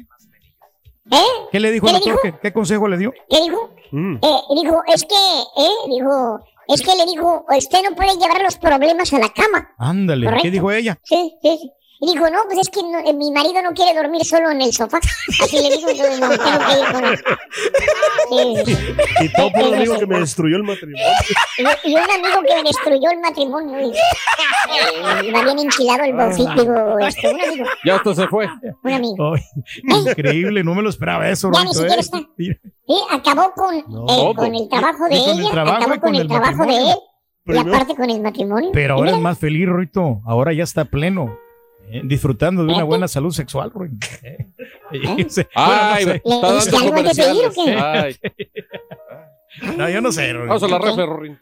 ¿Eh? 1.11 1.17
¿Qué 1.51 1.59
le 1.59 1.71
dijo 1.71 1.87
¿Qué 1.87 1.91
el 1.93 1.99
doctor? 1.99 2.13
dijo? 2.23 2.35
¿Qué, 2.37 2.39
qué 2.41 2.53
consejo 2.53 2.87
le 2.87 2.97
dio? 2.97 3.11
¿Qué 3.29 3.41
dijo? 3.41 3.69
Mm. 3.91 4.15
Eh, 4.21 4.39
dijo, 4.61 4.83
es 4.87 5.03
que, 5.05 5.15
eh, 5.63 5.69
dijo, 5.89 6.39
es 6.67 6.81
que 6.81 6.95
le 6.95 7.05
dijo, 7.05 7.45
usted 7.57 7.79
no 7.89 7.95
puede 7.95 8.13
llevar 8.15 8.41
los 8.43 8.57
problemas 8.57 9.11
a 9.13 9.17
la 9.19 9.29
cama. 9.29 9.69
Ándale, 9.79 10.29
¿qué 10.41 10.51
dijo 10.51 10.71
ella? 10.71 10.99
Sí, 11.03 11.35
sí, 11.41 11.57
sí. 11.59 11.71
Y 12.01 12.13
dijo, 12.13 12.29
no, 12.29 12.39
pues 12.45 12.59
es 12.59 12.69
que 12.69 12.81
no- 12.81 12.99
eh, 12.99 13.13
mi 13.13 13.29
marido 13.31 13.61
no 13.61 13.73
quiere 13.73 13.93
dormir 13.93 14.23
solo 14.23 14.49
en 14.51 14.61
el 14.61 14.71
sofá. 14.71 14.99
Así 15.43 15.57
le 15.59 15.75
dijo, 15.75 15.89
entonces 15.89 16.19
no, 16.19 16.29
tengo 16.29 16.59
que 16.65 16.79
ir 16.79 16.91
con 16.93 17.03
él. 17.05 17.19
Sí, 18.29 18.55
sí. 18.65 18.77
Y 19.25 19.33
todo 19.33 19.51
por 19.51 19.63
un 19.63 19.73
amigo 19.75 19.99
que 19.99 20.07
me 20.07 20.19
destruyó 20.19 20.55
el 20.57 20.63
matrimonio. 20.63 21.05
Y, 21.57 21.89
y 21.89 21.95
un 21.95 22.01
amigo 22.11 22.41
que 22.47 22.55
me 22.55 22.63
destruyó 22.63 23.09
el 23.11 23.19
matrimonio. 23.19 23.79
Y, 23.81 23.91
eh, 23.91 25.31
va 25.33 25.43
bien 25.43 25.59
enchilado 25.59 26.03
el 26.03 26.13
bofito. 26.13 26.53
Digo, 26.61 26.99
este, 26.99 27.29
un 27.33 27.41
amigo, 27.41 27.65
Ya 27.85 27.95
hasta 27.95 28.15
se 28.15 28.27
fue. 28.27 28.47
un 28.83 28.91
amigo. 28.93 29.33
Ay, 29.35 29.41
increíble, 30.09 30.63
no 30.63 30.75
me 30.75 30.81
lo 30.81 30.89
esperaba 30.89 31.27
eso, 31.29 31.51
Ya 31.53 31.63
ni 31.65 31.73
siquiera 31.73 31.95
¿eh? 31.95 31.99
está. 31.99 32.19
Sí, 32.37 32.57
acabó 33.11 33.51
con, 33.53 33.75
eh, 33.75 33.83
Todo. 33.89 34.33
con 34.35 34.55
el 34.55 34.69
trabajo 34.69 35.05
Y 35.09 35.15
de 35.15 35.19
con 35.21 35.29
el 35.31 35.39
ella, 35.41 35.51
trabajo 35.51 35.79
y 35.79 35.83
acabó 35.83 35.91
con 35.91 35.99
con 35.99 36.15
el 36.15 36.21
el 36.21 36.27
trabajo 36.27 36.51
de 36.51 36.67
matrimonio. 36.67 36.93
él 37.45 37.55
y 37.55 37.57
aparte 37.57 37.95
con 37.95 38.09
el 38.09 38.21
matrimonio. 38.21 38.69
Pero 38.73 38.95
Y 38.95 38.97
ahora 38.99 39.05
mira, 39.07 39.17
es 39.17 39.23
más 39.23 39.37
feliz, 39.39 39.67
Rorrito. 39.67 40.21
Ahora 40.25 40.53
ya 40.53 40.63
está 40.63 40.85
pleno. 40.85 41.37
Eh, 41.91 42.01
disfrutando 42.03 42.63
de 42.65 42.73
una 42.73 42.83
buena 42.83 43.07
salud 43.07 43.31
sexual. 43.31 43.71
Eh, 44.23 44.37
y 45.17 45.29
se- 45.29 45.47
Ay, 45.55 46.05
bueno, 46.05 46.21
no 46.41 46.61
sé. 46.61 46.71
comerciales. 46.71 47.53
Ay. 47.77 48.15
No, 49.77 49.89
yo 49.89 49.99
no 49.99 50.11
sé, 50.11 50.31
Rorrito. 50.31 50.47
Vamos 50.47 50.63
a 50.63 50.67
la 50.67 50.79
refre, 50.79 51.05
Rorín. 51.05 51.39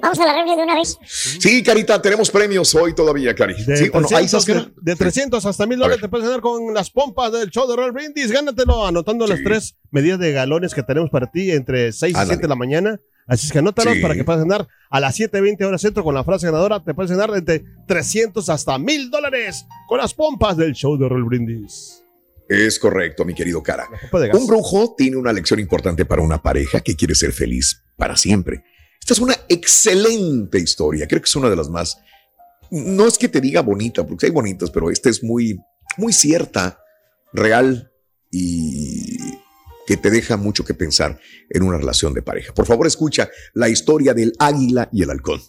Vamos 0.00 0.20
a 0.20 0.24
la 0.26 0.34
refri 0.34 0.54
de 0.56 0.62
una 0.62 0.74
vez. 0.76 0.98
Sí, 1.04 1.62
Carita, 1.64 2.00
tenemos 2.00 2.30
premios 2.30 2.72
hoy 2.76 2.94
todavía, 2.94 3.34
Cari. 3.34 3.54
De, 3.64 3.76
¿Sí 3.76 3.90
o 3.92 4.00
no? 4.00 4.06
Ahí 4.08 4.26
300, 4.26 4.34
estás, 4.34 4.44
Cari. 4.46 4.74
de 4.76 4.94
300 4.94 5.46
hasta 5.46 5.66
1000 5.66 5.78
dólares 5.78 6.00
te 6.02 6.08
puedes 6.08 6.26
ganar 6.26 6.40
con 6.42 6.72
las 6.74 6.90
pompas 6.90 7.32
del 7.32 7.50
show 7.50 7.66
de 7.68 7.74
Roll 7.76 7.92
Brindis. 7.92 8.30
Gánatelo 8.30 8.86
anotando 8.86 9.26
las 9.26 9.42
tres 9.42 9.76
medidas 9.90 10.20
de 10.20 10.32
galones 10.32 10.74
que 10.74 10.82
tenemos 10.84 11.10
para 11.10 11.28
ti 11.30 11.50
entre 11.50 11.92
6 11.92 12.12
y 12.12 12.14
Ándale. 12.14 12.28
7 12.34 12.42
de 12.42 12.48
la 12.48 12.54
mañana. 12.56 13.00
Así 13.28 13.46
es 13.46 13.52
que 13.52 13.58
anótalos 13.58 13.94
Sí. 13.94 14.00
para 14.00 14.14
que 14.14 14.24
puedas 14.24 14.40
ganar 14.40 14.66
a 14.90 15.00
las 15.00 15.14
7.20 15.16 15.62
horas 15.64 15.80
centro 15.82 16.02
con 16.02 16.14
la 16.14 16.24
frase 16.24 16.46
ganadora. 16.46 16.82
Te 16.82 16.94
puedes 16.94 17.10
ganar 17.12 17.30
entre 17.36 17.62
300 17.86 18.48
hasta 18.48 18.78
1000 18.78 19.10
dólares 19.10 19.66
con 19.86 19.98
las 19.98 20.14
pompas 20.14 20.56
del 20.56 20.72
show 20.72 20.96
de 20.96 21.08
Roll 21.08 21.24
Brindis. 21.24 22.02
Es 22.48 22.78
correcto, 22.78 23.26
mi 23.26 23.34
querido 23.34 23.62
Cara. 23.62 23.86
Un 24.32 24.46
brujo 24.46 24.94
tiene 24.96 25.18
una 25.18 25.32
lección 25.34 25.60
importante 25.60 26.06
para 26.06 26.22
una 26.22 26.40
pareja 26.42 26.80
que 26.80 26.96
quiere 26.96 27.14
ser 27.14 27.32
feliz 27.32 27.82
para 27.96 28.16
siempre. 28.16 28.64
Esta 28.98 29.12
es 29.12 29.20
una 29.20 29.36
excelente 29.50 30.58
historia. 30.58 31.06
Creo 31.06 31.20
que 31.20 31.26
es 31.28 31.36
una 31.36 31.50
de 31.50 31.56
las 31.56 31.68
más. 31.68 31.98
No 32.70 33.06
es 33.06 33.18
que 33.18 33.28
te 33.28 33.42
diga 33.42 33.60
bonita, 33.60 34.06
porque 34.06 34.26
hay 34.26 34.32
bonitas, 34.32 34.70
pero 34.70 34.90
esta 34.90 35.10
es 35.10 35.22
muy, 35.22 35.58
muy 35.98 36.12
cierta, 36.14 36.80
real 37.34 37.90
y 38.30 39.18
que 39.88 39.96
te 39.96 40.10
deja 40.10 40.36
mucho 40.36 40.66
que 40.66 40.74
pensar 40.74 41.18
en 41.48 41.62
una 41.62 41.78
relación 41.78 42.12
de 42.12 42.20
pareja. 42.20 42.52
Por 42.52 42.66
favor, 42.66 42.86
escucha 42.86 43.30
la 43.54 43.70
historia 43.70 44.12
del 44.12 44.34
águila 44.38 44.90
y 44.92 45.02
el 45.02 45.08
halcón. 45.08 45.40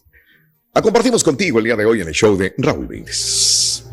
La 0.74 0.82
compartimos 0.82 1.26
contigo 1.26 1.60
el 1.60 1.66
día 1.66 1.76
de 1.76 1.86
hoy 1.86 2.00
en 2.00 2.08
el 2.08 2.14
show 2.14 2.38
de 2.38 2.54
Raúl 2.58 2.88
Brindis. 2.88 3.84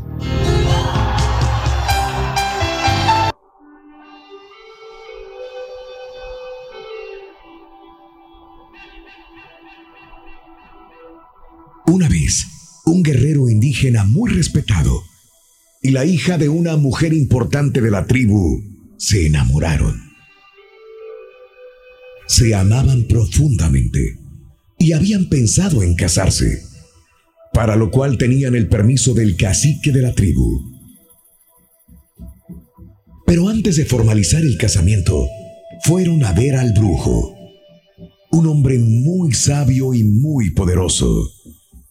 Una 11.88 12.08
vez, 12.08 12.46
un 12.84 13.02
guerrero 13.02 13.48
indígena 13.48 14.04
muy 14.04 14.30
respetado 14.30 15.02
y 15.82 15.90
la 15.90 16.04
hija 16.04 16.38
de 16.38 16.48
una 16.48 16.76
mujer 16.76 17.12
importante 17.12 17.80
de 17.80 17.90
la 17.90 18.06
tribu 18.06 18.62
se 18.96 19.26
enamoraron. 19.26 20.05
Se 22.26 22.54
amaban 22.54 23.04
profundamente 23.04 24.18
y 24.78 24.92
habían 24.92 25.28
pensado 25.28 25.82
en 25.82 25.94
casarse, 25.94 26.62
para 27.52 27.76
lo 27.76 27.90
cual 27.90 28.18
tenían 28.18 28.54
el 28.54 28.68
permiso 28.68 29.14
del 29.14 29.36
cacique 29.36 29.92
de 29.92 30.02
la 30.02 30.14
tribu. 30.14 30.76
Pero 33.26 33.48
antes 33.48 33.76
de 33.76 33.84
formalizar 33.84 34.42
el 34.42 34.56
casamiento, 34.56 35.26
fueron 35.84 36.24
a 36.24 36.32
ver 36.32 36.56
al 36.56 36.72
brujo, 36.72 37.34
un 38.30 38.46
hombre 38.46 38.78
muy 38.78 39.32
sabio 39.32 39.94
y 39.94 40.04
muy 40.04 40.50
poderoso, 40.50 41.30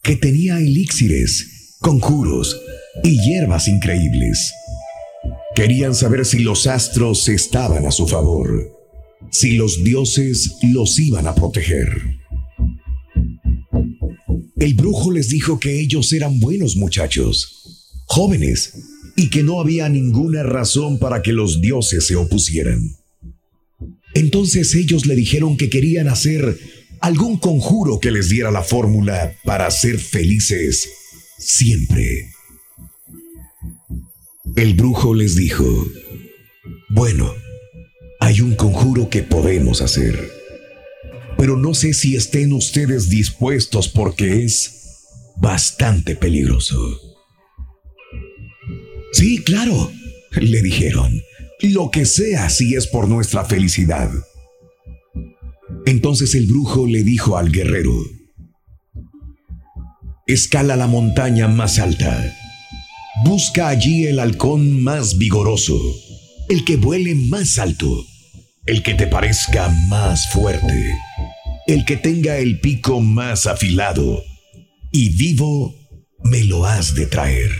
que 0.01 0.15
tenía 0.15 0.59
elixires, 0.59 1.77
conjuros 1.79 2.61
y 3.03 3.19
hierbas 3.21 3.67
increíbles. 3.67 4.53
Querían 5.55 5.95
saber 5.95 6.25
si 6.25 6.39
los 6.39 6.67
astros 6.67 7.27
estaban 7.29 7.85
a 7.85 7.91
su 7.91 8.07
favor, 8.07 8.74
si 9.31 9.55
los 9.55 9.83
dioses 9.83 10.55
los 10.63 10.99
iban 10.99 11.27
a 11.27 11.35
proteger. 11.35 11.89
El 14.57 14.73
brujo 14.73 15.11
les 15.11 15.29
dijo 15.29 15.59
que 15.59 15.79
ellos 15.79 16.13
eran 16.13 16.39
buenos 16.39 16.75
muchachos, 16.75 18.03
jóvenes, 18.05 18.73
y 19.15 19.29
que 19.29 19.43
no 19.43 19.59
había 19.59 19.89
ninguna 19.89 20.43
razón 20.43 20.99
para 20.99 21.21
que 21.21 21.33
los 21.33 21.61
dioses 21.61 22.05
se 22.07 22.15
opusieran. 22.15 22.79
Entonces 24.13 24.73
ellos 24.75 25.05
le 25.05 25.15
dijeron 25.15 25.57
que 25.57 25.69
querían 25.69 26.07
hacer 26.07 26.57
algún 27.01 27.37
conjuro 27.37 27.99
que 27.99 28.11
les 28.11 28.29
diera 28.29 28.51
la 28.51 28.63
fórmula 28.63 29.35
para 29.43 29.69
ser 29.71 29.99
felices 29.99 30.89
siempre. 31.37 32.31
El 34.55 34.73
brujo 34.73 35.13
les 35.13 35.35
dijo, 35.35 35.65
bueno, 36.89 37.33
hay 38.25 38.41
un 38.41 38.55
conjuro 38.55 39.07
que 39.07 39.21
podemos 39.21 39.83
hacer, 39.83 40.31
pero 41.37 41.57
no 41.57 41.75
sé 41.75 41.93
si 41.93 42.15
estén 42.15 42.53
ustedes 42.53 43.07
dispuestos 43.07 43.87
porque 43.87 44.43
es 44.43 45.03
bastante 45.37 46.15
peligroso. 46.15 46.75
Sí, 49.11 49.43
claro, 49.43 49.91
le 50.31 50.63
dijeron, 50.63 51.21
lo 51.61 51.91
que 51.91 52.07
sea 52.07 52.49
si 52.49 52.73
es 52.73 52.87
por 52.87 53.07
nuestra 53.07 53.45
felicidad. 53.45 54.09
Entonces 55.85 56.33
el 56.33 56.47
brujo 56.47 56.87
le 56.87 57.03
dijo 57.03 57.37
al 57.37 57.51
guerrero, 57.51 57.93
escala 60.25 60.75
la 60.75 60.87
montaña 60.87 61.47
más 61.47 61.77
alta, 61.77 62.35
busca 63.23 63.67
allí 63.67 64.07
el 64.07 64.17
halcón 64.17 64.81
más 64.81 65.19
vigoroso, 65.19 65.79
el 66.49 66.65
que 66.65 66.77
vuele 66.77 67.13
más 67.13 67.59
alto, 67.59 68.03
el 68.65 68.81
que 68.83 68.93
te 68.93 69.07
parezca 69.07 69.69
más 69.87 70.29
fuerte. 70.31 70.91
el 71.67 71.83
que 71.83 71.97
tenga 71.97 72.37
el 72.37 72.59
pico 72.59 73.01
más 73.01 73.47
afilado, 73.47 74.23
y 74.91 75.09
vivo 75.09 75.75
me 76.23 76.43
lo 76.43 76.65
has 76.65 76.93
de 76.93 77.07
traer. 77.07 77.51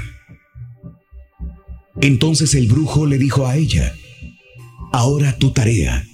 Entonces 2.01 2.53
el 2.53 2.67
brujo 2.67 3.07
le 3.07 3.17
dijo 3.17 3.47
a 3.47 3.55
ella, 3.55 3.93
ahora 4.91 5.37
tu 5.37 5.51
tarea, 5.51 6.05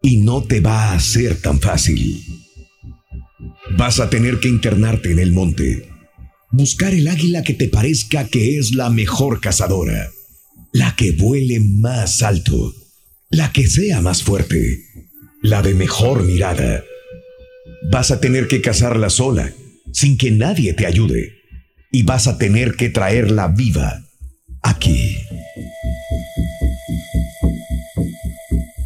y 0.00 0.16
no 0.18 0.42
te 0.42 0.60
va 0.60 0.92
a 0.92 1.00
ser 1.00 1.40
tan 1.40 1.60
fácil. 1.60 2.24
Vas 3.76 4.00
a 4.00 4.08
tener 4.08 4.40
que 4.40 4.48
internarte 4.48 5.12
en 5.12 5.18
el 5.18 5.32
monte, 5.32 5.86
buscar 6.52 6.94
el 6.94 7.08
águila 7.08 7.42
que 7.42 7.54
te 7.54 7.68
parezca 7.68 8.26
que 8.28 8.58
es 8.58 8.72
la 8.72 8.88
mejor 8.88 9.40
cazadora, 9.40 10.08
la 10.72 10.96
que 10.96 11.12
vuele 11.12 11.60
más 11.60 12.22
alto, 12.22 12.72
la 13.34 13.50
que 13.50 13.66
sea 13.66 14.00
más 14.00 14.22
fuerte, 14.22 14.84
la 15.42 15.60
de 15.60 15.74
mejor 15.74 16.22
mirada. 16.22 16.84
Vas 17.90 18.12
a 18.12 18.20
tener 18.20 18.46
que 18.46 18.60
cazarla 18.60 19.10
sola, 19.10 19.52
sin 19.92 20.16
que 20.16 20.30
nadie 20.30 20.72
te 20.72 20.86
ayude, 20.86 21.32
y 21.90 22.04
vas 22.04 22.28
a 22.28 22.38
tener 22.38 22.76
que 22.76 22.90
traerla 22.90 23.48
viva 23.48 24.04
aquí. 24.62 25.16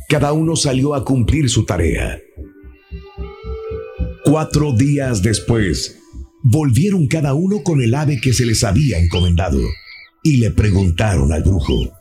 Cada 0.09 0.33
uno 0.33 0.57
salió 0.57 0.95
a 0.95 1.05
cumplir 1.05 1.51
su 1.51 1.67
tarea. 1.67 2.19
Cuatro 4.25 4.73
días 4.73 5.21
después, 5.21 5.99
volvieron 6.43 7.07
cada 7.07 7.35
uno 7.35 7.63
con 7.63 7.83
el 7.83 7.95
ave 7.95 8.19
que 8.19 8.33
se 8.33 8.47
les 8.47 8.65
había 8.65 8.99
encomendado 8.99 9.61
y 10.23 10.39
le 10.39 10.51
preguntaron 10.51 11.33
al 11.35 11.43
brujo, 11.43 11.93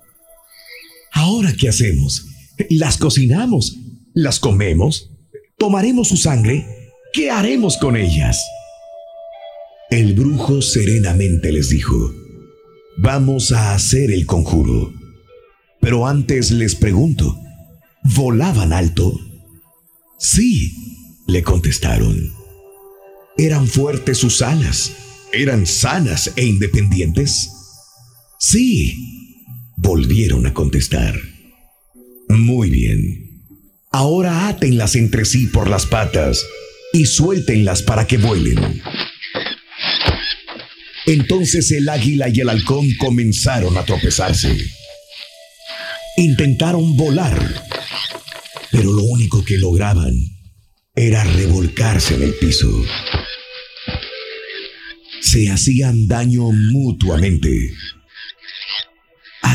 ¿ahora 1.11 1.53
qué 1.59 1.67
hacemos? 1.67 2.26
¿Las 2.69 2.97
cocinamos? 2.97 3.77
¿Las 4.13 4.39
comemos? 4.39 5.11
¿Tomaremos 5.57 6.07
su 6.07 6.17
sangre? 6.17 6.65
¿Qué 7.13 7.29
haremos 7.29 7.77
con 7.77 7.95
ellas? 7.95 8.43
El 9.89 10.13
brujo 10.13 10.61
serenamente 10.61 11.51
les 11.51 11.69
dijo, 11.69 12.13
vamos 12.97 13.51
a 13.51 13.73
hacer 13.73 14.11
el 14.11 14.25
conjuro. 14.25 14.93
Pero 15.79 16.07
antes 16.07 16.51
les 16.51 16.75
pregunto, 16.75 17.39
¿volaban 18.03 18.73
alto? 18.73 19.17
Sí, 20.19 20.73
le 21.27 21.43
contestaron. 21.43 22.33
¿Eran 23.37 23.67
fuertes 23.67 24.17
sus 24.17 24.41
alas? 24.41 24.91
¿Eran 25.31 25.67
sanas 25.67 26.33
e 26.35 26.45
independientes? 26.45 27.49
Sí, 28.39 28.95
volvieron 29.77 30.47
a 30.47 30.53
contestar. 30.53 31.15
Muy 32.29 32.69
bien. 32.69 33.43
Ahora 33.91 34.47
átenlas 34.47 34.95
entre 34.95 35.25
sí 35.25 35.47
por 35.47 35.69
las 35.69 35.85
patas 35.85 36.45
y 36.93 37.05
suéltenlas 37.05 37.83
para 37.83 38.05
que 38.05 38.17
vuelen. 38.17 38.81
Entonces 41.05 41.71
el 41.71 41.87
águila 41.87 42.27
y 42.29 42.41
el 42.41 42.49
halcón 42.49 42.87
comenzaron 42.99 43.77
a 43.77 43.85
tropezarse. 43.85 44.57
Intentaron 46.17 46.97
volar, 46.97 47.39
pero 48.71 48.91
lo 48.91 49.03
único 49.03 49.43
que 49.45 49.57
lograban 49.57 50.13
era 50.95 51.23
revolcarse 51.23 52.15
en 52.15 52.23
el 52.23 52.33
piso. 52.33 52.69
Se 55.21 55.49
hacían 55.49 56.07
daño 56.07 56.51
mutuamente, 56.51 57.71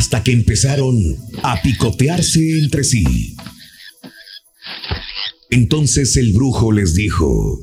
hasta 0.03 0.25
que 0.25 0.33
empezaron 0.33 0.97
a 1.45 1.63
picotearse 1.63 2.59
entre 2.59 2.83
sí. 2.83 3.37
Entonces 5.49 6.17
el 6.17 6.33
brujo 6.33 6.73
les 6.73 6.95
dijo, 6.95 7.61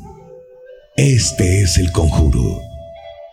este 0.95 1.63
es 1.63 1.77
el 1.77 1.91
conjuro. 1.91 2.61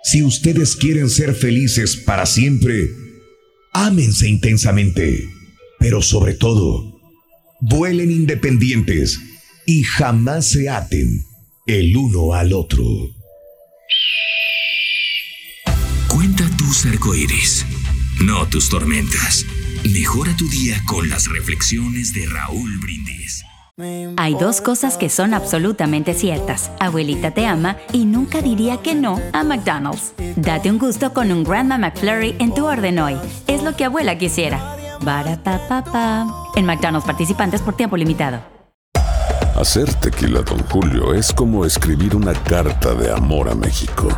Si 0.02 0.24
ustedes 0.24 0.74
quieren 0.74 1.08
ser 1.08 1.36
felices 1.36 1.96
para 1.96 2.26
siempre, 2.26 2.90
ámense 3.72 4.28
intensamente, 4.28 5.28
pero 5.78 6.02
sobre 6.02 6.34
todo, 6.34 7.00
vuelen 7.60 8.10
independientes 8.10 9.20
y 9.66 9.84
jamás 9.84 10.46
se 10.46 10.68
aten 10.68 11.22
el 11.68 11.96
uno 11.96 12.34
al 12.34 12.52
otro. 12.52 12.84
Cuenta 16.08 16.50
tus 16.56 16.86
arcoíris, 16.86 17.64
no 18.20 18.46
tus 18.46 18.68
tormentas. 18.68 19.44
Mejora 19.92 20.34
tu 20.36 20.48
día 20.48 20.82
con 20.86 21.08
las 21.08 21.26
reflexiones 21.28 22.12
de 22.12 22.26
Raúl 22.26 22.78
Brindis. 22.78 23.44
Hay 24.16 24.34
dos 24.34 24.62
cosas 24.62 24.96
que 24.96 25.10
son 25.10 25.34
absolutamente 25.34 26.14
ciertas. 26.14 26.70
Abuelita 26.80 27.32
te 27.32 27.46
ama 27.46 27.76
y 27.92 28.06
nunca 28.06 28.40
diría 28.40 28.78
que 28.78 28.94
no 28.94 29.20
a 29.34 29.44
McDonald's. 29.44 30.14
Date 30.36 30.70
un 30.70 30.78
gusto 30.78 31.12
con 31.12 31.30
un 31.30 31.44
Grandma 31.44 31.76
McFlurry 31.76 32.34
en 32.38 32.54
tu 32.54 32.64
orden 32.64 32.98
hoy. 32.98 33.16
Es 33.46 33.62
lo 33.62 33.76
que 33.76 33.84
abuela 33.84 34.16
quisiera. 34.16 34.76
Barata 35.02 36.26
En 36.56 36.64
McDonald's 36.64 37.06
participantes 37.06 37.60
por 37.60 37.76
tiempo 37.76 37.96
limitado. 37.98 38.40
Hacer 39.56 39.92
tequila, 39.94 40.40
Don 40.42 40.58
Julio, 40.68 41.14
es 41.14 41.32
como 41.32 41.64
escribir 41.64 42.16
una 42.16 42.32
carta 42.32 42.94
de 42.94 43.10
amor 43.12 43.48
a 43.48 43.54
México. 43.54 44.08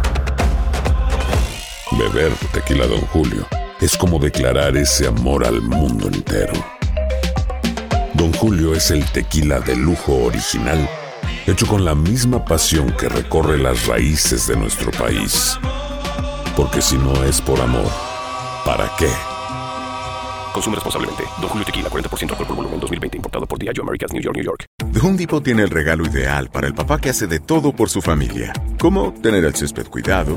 Beber 1.92 2.32
tequila, 2.52 2.86
Don 2.86 3.00
Julio, 3.02 3.46
es 3.80 3.96
como 3.96 4.18
declarar 4.18 4.76
ese 4.76 5.06
amor 5.06 5.46
al 5.46 5.60
mundo 5.60 6.08
entero. 6.08 6.52
Don 8.14 8.32
Julio 8.32 8.74
es 8.74 8.90
el 8.90 9.04
tequila 9.12 9.60
de 9.60 9.76
lujo 9.76 10.24
original, 10.24 10.88
hecho 11.46 11.66
con 11.66 11.84
la 11.84 11.94
misma 11.94 12.44
pasión 12.44 12.90
que 12.98 13.08
recorre 13.08 13.58
las 13.58 13.86
raíces 13.86 14.48
de 14.48 14.56
nuestro 14.56 14.90
país. 14.92 15.58
Porque 16.56 16.82
si 16.82 16.96
no 16.96 17.22
es 17.22 17.40
por 17.40 17.60
amor, 17.60 17.90
¿para 18.64 18.90
qué? 18.98 19.08
Consume 20.52 20.74
responsablemente. 20.74 21.22
Don 21.40 21.48
Julio 21.48 21.64
Tequila, 21.64 21.88
40% 21.88 22.30
alcohol 22.30 22.46
por 22.46 22.56
volumen, 22.56 22.80
2020. 22.80 23.16
Importado 23.18 23.46
por 23.46 23.58
Diageo 23.60 23.84
Americas, 23.84 24.12
New 24.12 24.22
York, 24.22 24.34
New 24.34 24.44
York. 24.44 24.64
The 24.92 24.98
Home 24.98 25.16
Depot 25.16 25.44
tiene 25.44 25.62
el 25.62 25.70
regalo 25.70 26.04
ideal 26.04 26.50
para 26.50 26.66
el 26.66 26.74
papá 26.74 26.98
que 26.98 27.10
hace 27.10 27.28
de 27.28 27.38
todo 27.38 27.72
por 27.72 27.90
su 27.90 28.02
familia. 28.02 28.52
Como 28.80 29.12
tener 29.12 29.44
el 29.44 29.54
césped 29.54 29.86
cuidado 29.86 30.36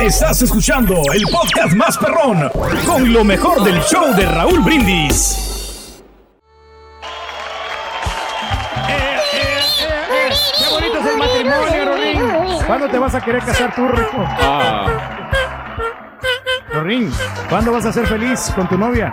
Estás 0.00 0.42
escuchando 0.42 1.02
el 1.12 1.22
podcast 1.24 1.74
más 1.74 1.98
perrón 1.98 2.50
con 2.86 3.12
lo 3.12 3.24
mejor 3.24 3.62
del 3.64 3.80
show 3.82 4.14
de 4.14 4.26
Raúl 4.26 4.60
Brindis. 4.60 6.02
¡Qué 8.86 10.68
bonito 10.70 10.98
es 10.98 11.06
el 11.06 11.16
matrimonio, 11.16 11.84
Rorín! 11.84 12.64
¿Cuándo 12.66 12.88
te 12.88 12.98
vas 12.98 13.14
a 13.14 13.20
querer 13.20 13.42
casar 13.42 13.74
tú, 13.74 13.88
Rico? 13.88 14.16
Ah. 14.18 14.86
Rorín, 16.72 17.12
¿cuándo 17.48 17.72
vas 17.72 17.86
a 17.86 17.92
ser 17.92 18.06
feliz 18.06 18.52
con 18.54 18.68
tu 18.68 18.78
novia? 18.78 19.12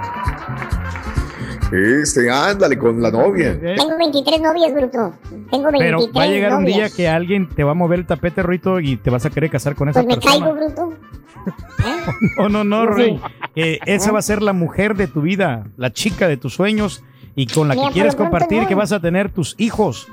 Este, 1.71 2.29
ándale 2.31 2.77
con 2.77 3.01
la 3.01 3.11
novia. 3.11 3.59
Tengo 3.59 3.97
23 3.97 4.41
novias, 4.41 4.73
bruto. 4.73 5.13
Tengo 5.51 5.71
23 5.71 5.79
Pero 5.79 6.13
va 6.13 6.23
a 6.23 6.27
llegar 6.27 6.55
un 6.55 6.65
día 6.65 6.89
que 6.89 7.07
alguien 7.07 7.47
te 7.49 7.63
va 7.63 7.71
a 7.71 7.75
mover 7.75 7.99
el 7.99 8.05
tapete, 8.05 8.41
Rito, 8.43 8.79
y 8.79 8.97
te 8.97 9.09
vas 9.09 9.25
a 9.25 9.29
querer 9.29 9.49
casar 9.49 9.75
con 9.75 9.89
esa 9.89 10.03
Pues 10.03 10.15
me 10.17 10.21
persona. 10.21 10.45
caigo, 10.45 10.55
bruto. 10.59 10.93
No, 12.37 12.49
no, 12.49 12.63
no, 12.63 12.81
Sí. 12.81 12.87
Rorín. 12.87 13.21
Que 13.55 13.79
esa 13.85 14.11
va 14.11 14.19
a 14.19 14.23
ser 14.23 14.41
la 14.41 14.53
mujer 14.53 14.95
de 14.95 15.07
tu 15.07 15.21
vida, 15.21 15.65
la 15.77 15.91
chica 15.91 16.27
de 16.27 16.37
tus 16.37 16.53
sueños 16.53 17.03
y 17.35 17.47
con 17.47 17.67
la 17.67 17.75
Mira, 17.75 17.87
que 17.87 17.93
quieres 17.93 18.15
compartir, 18.15 18.63
no. 18.63 18.67
que 18.67 18.75
vas 18.75 18.91
a 18.91 18.99
tener 18.99 19.31
tus 19.31 19.55
hijos. 19.57 20.07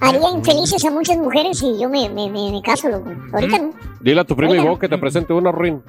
Haría 0.00 0.30
infelices 0.34 0.84
a 0.84 0.90
muchas 0.90 1.16
mujeres 1.16 1.58
si 1.58 1.78
yo 1.80 1.88
me, 1.88 2.08
me, 2.10 2.28
me, 2.28 2.50
me 2.50 2.60
caso, 2.62 2.88
loco. 2.88 3.10
Ahorita 3.32 3.58
no. 3.58 3.70
Dile 4.00 4.20
a 4.20 4.24
tu 4.24 4.34
prima 4.36 4.50
Oiga. 4.52 4.64
Ivonne 4.64 4.78
que 4.80 4.88
te 4.88 4.98
presente 4.98 5.32
una 5.32 5.52
Rin. 5.52 5.80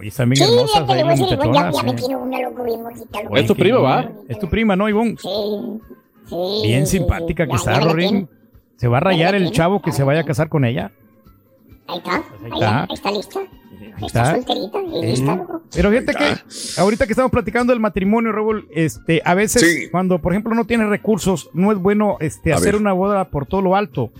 Oye, 0.00 0.08
están 0.08 0.28
bien 0.30 0.44
Sí, 0.46 0.52
hermosas 0.52 0.76
ahí 0.76 0.86
le 0.86 0.86
voy 0.86 1.00
a 1.02 1.04
las 1.04 1.18
decir, 1.20 1.34
igual, 1.34 1.52
ya, 1.54 1.60
muchachonas, 1.66 1.76
ya 1.76 1.82
me 1.82 1.92
tiene 1.94 2.16
una 2.16 2.40
loco 2.40 2.64
bien 2.64 2.82
bonita, 2.82 3.22
loco. 3.22 3.36
Es 3.36 3.46
tu 3.46 3.54
prima, 3.54 3.78
¿va? 3.78 4.10
Es 4.28 4.38
tu 4.38 4.48
prima, 4.48 4.76
¿no, 4.76 4.88
Ivonne? 4.88 5.16
Sí, 5.18 5.28
sí. 6.26 6.60
Bien 6.64 6.86
simpática 6.86 7.44
que 7.46 7.52
Ya, 7.52 7.56
está, 7.56 7.80
Rorín. 7.80 8.28
Se 8.76 8.88
va 8.88 8.96
a 8.96 9.00
rayar 9.00 9.34
el 9.34 9.50
chavo 9.52 9.82
que 9.82 9.92
se 9.92 10.02
vaya 10.02 10.20
a 10.20 10.24
casar 10.24 10.48
con 10.48 10.64
ella. 10.64 10.90
Ahí 11.86 11.98
está, 11.98 12.12
ahí, 12.14 12.50
está. 12.52 12.80
ahí 12.82 12.86
está 12.94 13.10
lista. 13.10 13.40
Ahí 13.40 14.06
Está 14.06 14.34
está. 14.36 14.52
solterita 14.54 14.78
y 14.96 15.02
lista, 15.06 15.36
loco. 15.36 15.62
Pero 15.74 15.90
fíjate 15.90 16.14
que 16.14 16.80
ahorita 16.80 17.06
que 17.06 17.12
estamos 17.12 17.30
platicando 17.30 17.72
del 17.72 17.80
matrimonio, 17.80 18.32
Raúl, 18.32 18.66
este, 18.74 19.20
a 19.24 19.34
veces 19.34 19.60
Sí. 19.62 19.90
cuando, 19.90 20.18
por 20.20 20.32
ejemplo, 20.32 20.54
no 20.54 20.64
tienes 20.64 20.88
recursos, 20.88 21.50
no 21.52 21.72
es 21.72 21.78
bueno 21.78 22.16
este, 22.20 22.52
A 22.52 22.56
hacer 22.56 22.72
ver. 22.72 22.80
una 22.80 22.92
boda 22.94 23.28
por 23.28 23.44
todo 23.46 23.60
lo 23.60 23.76
alto. 23.76 24.10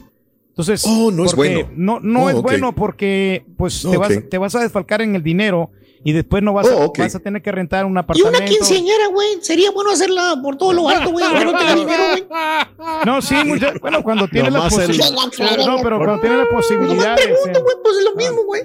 Entonces, 0.60 0.84
Oh, 0.88 1.10
no 1.10 1.24
es 1.24 1.34
bueno. 1.34 1.68
No, 1.74 2.00
no 2.00 2.24
Oh, 2.24 2.30
es 2.30 2.36
ok. 2.36 2.42
bueno 2.42 2.74
porque 2.74 3.44
pues 3.56 3.82
te, 3.82 3.88
Ok. 3.96 3.98
vas, 3.98 4.12
te 4.30 4.38
vas 4.38 4.54
a 4.54 4.60
desfalcar 4.60 5.00
en 5.02 5.14
el 5.14 5.22
dinero 5.22 5.70
y 6.04 6.12
después 6.12 6.42
no 6.42 6.52
vas, 6.52 6.68
a, 6.68 6.76
Oh, 6.76 6.92
vas 6.96 7.14
a 7.14 7.18
tener 7.20 7.42
que 7.42 7.52
rentar 7.52 7.84
un 7.84 7.94
Y 7.94 7.98
apartamento. 7.98 8.38
una 8.38 8.46
quinceañera, 8.46 9.06
güey. 9.08 9.28
Sería 9.42 9.70
bueno 9.70 9.90
hacerla 9.90 10.38
por 10.42 10.56
todo 10.56 10.72
lo 10.72 10.88
alto, 10.88 11.10
güey. 11.10 11.24
No 11.44 11.56
tenga 11.58 11.74
dinero, 11.74 12.02
güey. 12.10 12.24
No, 13.04 13.20
sí, 13.22 13.34
mucha- 13.44 13.74
bueno, 13.80 14.02
cuando 14.02 14.28
tienes 14.28 14.52
la 14.52 14.62
posibilidad. 14.68 15.10
No, 15.66 15.76
pero 15.82 15.98
cuando 15.98 16.20
tienes 16.20 16.38
la 16.38 16.44
Nomás 16.44 16.50
posibilidad. 16.68 17.16
pregunto, 17.16 17.62
güey. 17.62 17.76
Pues 17.82 17.96
es 17.98 18.04
lo 18.04 18.14
mismo, 18.16 18.44
güey. 18.44 18.62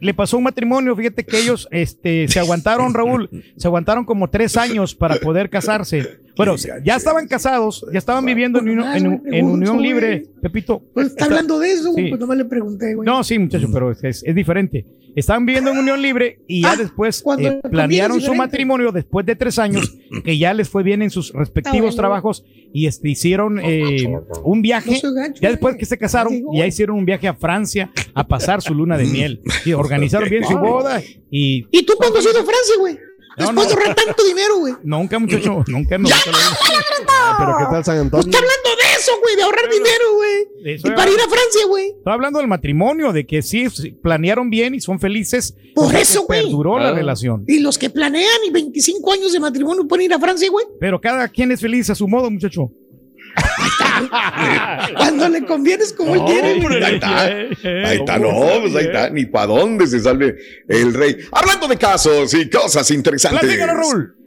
Le 0.00 0.14
pasó 0.14 0.36
un 0.38 0.44
matrimonio, 0.44 0.94
fíjate 0.94 1.24
que 1.26 1.38
ellos 1.40 1.66
este, 1.72 2.28
se 2.28 2.38
aguantaron, 2.38 2.94
Raúl, 2.94 3.28
se 3.56 3.66
aguantaron 3.66 4.04
como 4.04 4.30
tres 4.30 4.56
años 4.56 4.94
para 4.94 5.16
poder 5.16 5.50
casarse. 5.50 6.20
Bueno, 6.36 6.56
ya 6.56 6.96
estaban 6.96 7.28
casados, 7.28 7.86
ya 7.92 7.98
estaban 7.98 8.24
viviendo 8.26 8.58
en, 8.58 8.68
unión- 8.68 8.96
en, 9.26 9.34
en 9.34 9.46
unión 9.46 9.80
libre, 9.80 10.24
Pepito. 10.42 10.82
Pues 10.92 11.08
está 11.08 11.26
hablando 11.26 11.58
de 11.60 11.72
eso, 11.72 11.92
güey. 11.92 12.04
Sí. 12.06 12.10
Pues 12.10 12.20
nomás 12.20 12.36
le 12.38 12.44
pregunté, 12.44 12.94
güey. 12.94 13.06
No, 13.06 13.22
sí, 13.22 13.38
muchacho, 13.38 13.68
pero 13.72 13.92
es, 13.92 14.24
diferente. 14.34 14.84
Estaban 15.14 15.46
viviendo 15.46 15.70
en 15.70 15.78
unión 15.78 16.02
libre 16.02 16.40
y 16.48 16.62
ya 16.62 16.72
Ah, 16.72 16.76
después 16.76 17.22
eh, 17.38 17.60
planearon 17.70 18.20
su 18.20 18.34
matrimonio 18.34 18.90
después 18.90 19.24
de 19.24 19.36
tres 19.36 19.60
años, 19.60 19.96
que 20.24 20.36
ya 20.36 20.52
les 20.54 20.68
fue 20.68 20.82
bien 20.82 21.02
en 21.02 21.10
sus 21.10 21.32
respectivos 21.32 21.80
bueno. 21.82 21.96
trabajos 21.96 22.44
y 22.72 22.86
este, 22.86 23.10
hicieron 23.10 23.60
eh, 23.62 24.12
un 24.42 24.60
viaje. 24.60 25.00
No 25.04 25.34
ya 25.40 25.50
después 25.50 25.76
que 25.76 25.86
se 25.86 25.96
casaron, 25.98 26.42
ya 26.52 26.66
hicieron 26.66 26.98
un 26.98 27.04
viaje 27.04 27.28
a 27.28 27.34
Francia 27.34 27.92
a 28.12 28.26
pasar 28.26 28.60
su 28.60 28.74
luna 28.74 28.96
de 28.98 29.04
miel. 29.04 29.40
Y 29.64 29.72
organizaron 29.72 30.28
bien 30.28 30.44
su 30.44 30.58
boda 30.58 31.00
y 31.30 31.64
¿Y 31.70 31.86
tú 31.86 31.94
cuándo 31.96 32.18
has 32.18 32.24
ido 32.24 32.40
a 32.40 32.44
Francia, 32.44 32.74
güey? 32.80 32.98
No, 33.36 33.46
Después 33.46 33.68
de 33.68 33.74
no. 33.74 33.80
ahorrar 33.80 33.94
tanto 33.96 34.24
dinero, 34.24 34.58
güey. 34.58 34.74
nunca, 34.84 35.18
muchacho, 35.18 35.64
nunca, 35.66 35.98
nunca. 35.98 36.14
Ah, 37.08 37.36
Pero 37.38 37.56
¿qué 37.58 37.64
tal 37.74 37.84
San 37.84 37.98
Antonio? 37.98 38.26
Está 38.26 38.38
hablando 38.38 38.70
de 38.70 38.98
eso, 38.98 39.12
güey, 39.20 39.36
de 39.36 39.42
ahorrar 39.42 39.70
dinero, 39.70 40.14
güey. 40.14 40.74
Y 40.76 40.90
para 40.94 41.10
ir 41.10 41.18
a 41.20 41.28
Francia, 41.28 41.66
güey. 41.68 41.86
Estoy 41.88 42.12
hablando 42.12 42.38
del 42.38 42.48
matrimonio, 42.48 43.12
de 43.12 43.26
que 43.26 43.42
sí, 43.42 43.66
planearon 44.02 44.50
bien 44.50 44.74
y 44.74 44.80
son 44.80 45.00
felices. 45.00 45.56
Por 45.74 45.94
eso, 45.94 46.22
güey. 46.26 46.42
Perduró 46.44 46.78
la 46.78 46.92
relación. 46.92 47.44
Y 47.48 47.58
los 47.60 47.76
que 47.78 47.90
planean 47.90 48.44
y 48.46 48.50
25 48.50 49.12
años 49.12 49.32
de 49.32 49.40
matrimonio 49.40 49.86
pueden 49.88 50.06
ir 50.06 50.14
a 50.14 50.18
Francia, 50.20 50.48
güey. 50.50 50.66
Pero 50.80 51.00
cada 51.00 51.28
quien 51.28 51.50
es 51.52 51.60
feliz 51.60 51.90
a 51.90 51.94
su 51.94 52.06
modo, 52.06 52.30
muchacho. 52.30 52.70
Cuando 54.96 55.28
le 55.28 55.44
conviene 55.44 55.84
es 55.84 55.92
como 55.92 56.14
él 56.14 56.22
quiere. 56.24 56.84
Ahí 56.84 56.94
está. 56.94 57.22
Ahí 57.24 57.96
está, 57.98 58.18
no, 58.18 58.30
pues 58.60 58.76
ahí 58.76 58.86
está. 58.86 59.10
Ni 59.10 59.26
para 59.26 59.46
dónde 59.46 59.86
se 59.86 60.00
salve 60.00 60.36
el 60.68 60.94
rey. 60.94 61.18
Hablando 61.32 61.68
de 61.68 61.76
casos 61.76 62.34
y 62.34 62.48
cosas 62.48 62.90
interesantes. 62.90 63.40
Platícanos. 63.40 64.23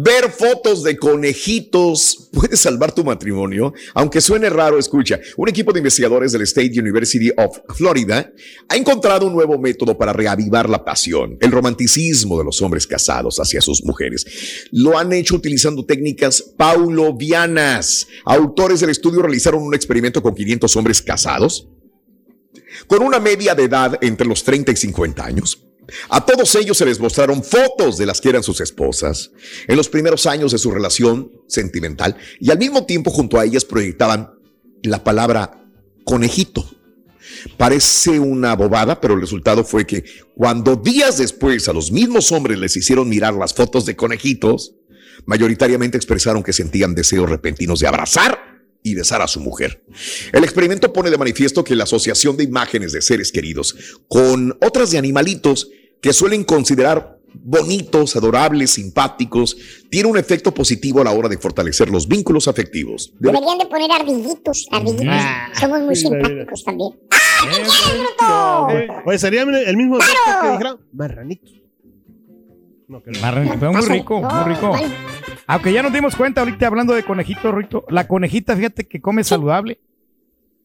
Ver 0.00 0.30
fotos 0.30 0.84
de 0.84 0.96
conejitos 0.96 2.28
puede 2.32 2.56
salvar 2.56 2.94
tu 2.94 3.02
matrimonio. 3.02 3.72
Aunque 3.94 4.20
suene 4.20 4.48
raro, 4.48 4.78
escucha. 4.78 5.18
Un 5.36 5.48
equipo 5.48 5.72
de 5.72 5.80
investigadores 5.80 6.30
del 6.30 6.42
State 6.42 6.70
University 6.78 7.32
of 7.36 7.58
Florida 7.74 8.32
ha 8.68 8.76
encontrado 8.76 9.26
un 9.26 9.32
nuevo 9.32 9.58
método 9.58 9.98
para 9.98 10.12
reavivar 10.12 10.70
la 10.70 10.84
pasión, 10.84 11.36
el 11.40 11.50
romanticismo 11.50 12.38
de 12.38 12.44
los 12.44 12.62
hombres 12.62 12.86
casados 12.86 13.40
hacia 13.40 13.60
sus 13.60 13.82
mujeres. 13.82 14.24
Lo 14.70 14.96
han 14.96 15.12
hecho 15.12 15.34
utilizando 15.34 15.84
técnicas 15.84 16.42
paulovianas. 16.56 18.06
Autores 18.24 18.78
del 18.78 18.90
estudio 18.90 19.22
realizaron 19.22 19.64
un 19.64 19.74
experimento 19.74 20.22
con 20.22 20.32
500 20.32 20.76
hombres 20.76 21.02
casados 21.02 21.66
con 22.86 23.02
una 23.02 23.18
media 23.18 23.56
de 23.56 23.64
edad 23.64 23.98
entre 24.00 24.28
los 24.28 24.44
30 24.44 24.70
y 24.70 24.76
50 24.76 25.24
años. 25.24 25.67
A 26.08 26.24
todos 26.24 26.54
ellos 26.54 26.76
se 26.76 26.84
les 26.84 27.00
mostraron 27.00 27.42
fotos 27.42 27.96
de 27.96 28.06
las 28.06 28.20
que 28.20 28.28
eran 28.28 28.42
sus 28.42 28.60
esposas 28.60 29.30
en 29.66 29.76
los 29.76 29.88
primeros 29.88 30.26
años 30.26 30.52
de 30.52 30.58
su 30.58 30.70
relación 30.70 31.32
sentimental 31.46 32.16
y 32.40 32.50
al 32.50 32.58
mismo 32.58 32.84
tiempo 32.84 33.10
junto 33.10 33.38
a 33.38 33.44
ellas 33.44 33.64
proyectaban 33.64 34.30
la 34.82 35.02
palabra 35.02 35.64
conejito. 36.04 36.68
Parece 37.56 38.18
una 38.18 38.54
bobada, 38.54 39.00
pero 39.00 39.14
el 39.14 39.20
resultado 39.20 39.64
fue 39.64 39.86
que 39.86 40.04
cuando 40.34 40.76
días 40.76 41.18
después 41.18 41.68
a 41.68 41.72
los 41.72 41.90
mismos 41.90 42.32
hombres 42.32 42.58
les 42.58 42.76
hicieron 42.76 43.08
mirar 43.08 43.34
las 43.34 43.54
fotos 43.54 43.86
de 43.86 43.96
conejitos, 43.96 44.74
mayoritariamente 45.26 45.96
expresaron 45.96 46.42
que 46.42 46.52
sentían 46.52 46.94
deseos 46.94 47.28
repentinos 47.28 47.80
de 47.80 47.86
abrazar 47.86 48.47
y 48.90 48.94
besar 48.94 49.22
a 49.22 49.28
su 49.28 49.40
mujer. 49.40 49.82
El 50.32 50.44
experimento 50.44 50.92
pone 50.92 51.10
de 51.10 51.18
manifiesto 51.18 51.64
que 51.64 51.74
la 51.76 51.84
asociación 51.84 52.36
de 52.36 52.44
imágenes 52.44 52.92
de 52.92 53.02
seres 53.02 53.32
queridos 53.32 53.74
con 54.08 54.56
otras 54.60 54.90
de 54.90 54.98
animalitos 54.98 55.68
que 56.00 56.12
suelen 56.12 56.44
considerar 56.44 57.16
bonitos, 57.34 58.16
adorables, 58.16 58.70
simpáticos, 58.70 59.56
tiene 59.90 60.08
un 60.08 60.16
efecto 60.16 60.52
positivo 60.54 61.00
a 61.00 61.04
la 61.04 61.10
hora 61.12 61.28
de 61.28 61.36
fortalecer 61.38 61.90
los 61.90 62.08
vínculos 62.08 62.48
afectivos. 62.48 63.12
De- 63.18 63.30
Deberían 63.30 63.58
de 63.58 63.66
poner 63.66 63.90
ardillitos, 63.92 64.66
ardillitos. 64.70 65.14
Somos 65.60 65.80
muy 65.82 65.94
simpáticos 65.94 66.64
también. 66.64 66.90
¡Ah, 67.10 67.16
qué 67.42 67.48
quieres, 67.50 67.72
bruto! 68.18 68.68
Oye, 69.06 69.18
sería 69.18 69.42
el 69.42 69.76
mismo 69.76 69.98
efecto 69.98 70.16
que 70.42 70.50
dijera 70.52 70.76
marranito. 70.92 71.50
Marran- 73.20 73.58
Fue 73.58 73.70
muy 73.70 73.82
rico, 73.86 74.20
muy 74.22 74.54
rico. 74.54 74.72
Aunque 75.48 75.72
ya 75.72 75.82
nos 75.82 75.94
dimos 75.94 76.14
cuenta 76.14 76.42
ahorita 76.42 76.66
hablando 76.66 76.92
de 76.92 77.02
conejito, 77.02 77.50
Rito. 77.50 77.86
La 77.88 78.06
conejita, 78.06 78.54
fíjate 78.54 78.86
que 78.86 79.00
come 79.00 79.24
saludable. 79.24 79.80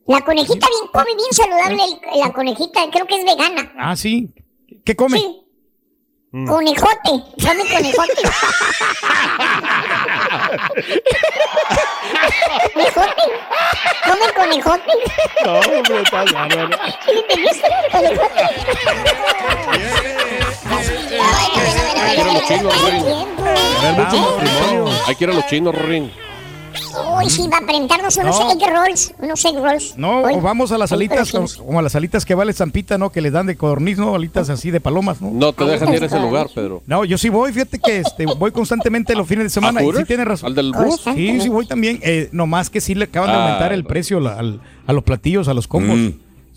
La 0.06 0.20
conejita 0.20 0.68
bien, 0.68 0.88
come 0.92 1.16
bien 1.16 1.32
saludable. 1.32 1.82
La 2.18 2.34
conejita, 2.34 2.82
creo 2.92 3.08
que 3.08 3.16
es 3.16 3.24
vegana. 3.24 3.72
Ah, 3.78 3.96
sí. 3.96 4.30
¿Qué 4.84 4.94
come? 4.94 5.20
Sí. 5.20 5.40
Conejote, 6.32 7.24
come 7.42 7.64
conejote. 7.72 8.24
conejote, 12.74 13.24
come 14.04 14.34
conejote. 14.36 14.92
No, 15.46 15.60
hombre, 15.60 16.02
estás 16.02 16.34
bárbaro. 16.34 16.78
Conejote. 17.92 18.44
Hay 22.06 22.16
que 22.16 22.22
ir 22.22 22.28
a 22.30 22.34
los 22.34 22.46
chinos, 22.48 22.74
Rin. 22.86 23.04
Hay 25.08 25.16
que 25.16 25.24
ir 25.24 25.30
a 25.30 25.34
los 25.34 25.48
chinos, 25.48 25.76
Rin. 25.76 26.12
Uy, 27.18 27.30
sí, 27.30 27.48
va 27.52 27.58
a 27.58 27.62
presentarnos 27.62 28.18
unos 28.18 28.40
No. 28.40 28.52
egg 28.52 28.60
rolls, 28.72 29.14
unos 29.20 29.46
egg 29.46 29.56
rolls. 29.62 29.98
No, 29.98 30.22
o 30.22 30.42
vamos 30.42 30.72
a 30.72 30.78
las 30.78 30.92
alitas, 30.92 31.32
pero 31.32 31.46
como, 31.66 31.80
a 31.80 31.82
las 31.84 31.96
alitas 31.96 32.26
que 32.26 32.34
vale 32.36 32.52
Zampita, 32.54 32.98
¿no? 32.98 33.12
Que 33.12 33.22
les 33.22 33.32
dan 33.32 33.46
de 33.46 33.56
codorniz, 33.56 33.98
¿no? 34.00 34.16
Alitas 34.16 34.50
así 34.50 34.72
de 34.72 34.80
palomas, 34.80 35.22
¿no? 35.22 35.30
No 35.32 35.54
te 35.54 35.66
dejan 35.66 35.94
ir 35.94 36.02
a 36.04 36.06
ese 36.08 36.20
lugar, 36.20 36.48
Pedro. 36.54 36.82
No, 36.88 37.06
yo 37.06 37.18
sí 37.20 37.30
voy, 37.30 37.52
fíjate 37.54 37.80
que 37.80 38.00
este, 38.00 38.26
voy 38.26 38.52
constantemente 38.52 39.16
los 39.16 39.28
fines 39.28 39.46
de 39.46 39.50
semana. 39.52 39.80
¿A 39.80 39.84
y 39.84 39.86
sí 39.86 39.92
Hooters? 39.92 40.08
tienes 40.08 40.28
razón. 40.28 40.48
¿Al 40.48 40.56
del 40.56 40.72
bus? 40.72 41.02
Sí, 41.16 41.42
sí 41.42 41.50
voy 41.50 41.66
también. 41.68 42.00
Eh, 42.02 42.30
nomás 42.32 42.70
que 42.72 42.82
sí 42.82 42.96
le 42.96 43.06
acaban 43.06 43.30
de 43.30 43.36
Ah, 43.38 43.44
aumentar 43.44 43.74
el 43.74 43.86
precio 43.86 44.20
la- 44.20 44.34
al- 44.38 44.60
a 44.88 44.94
los 44.94 45.04
platillos, 45.04 45.48
a 45.48 45.54
los 45.54 45.68
combos. 45.68 45.96
Mm. 45.98 46.10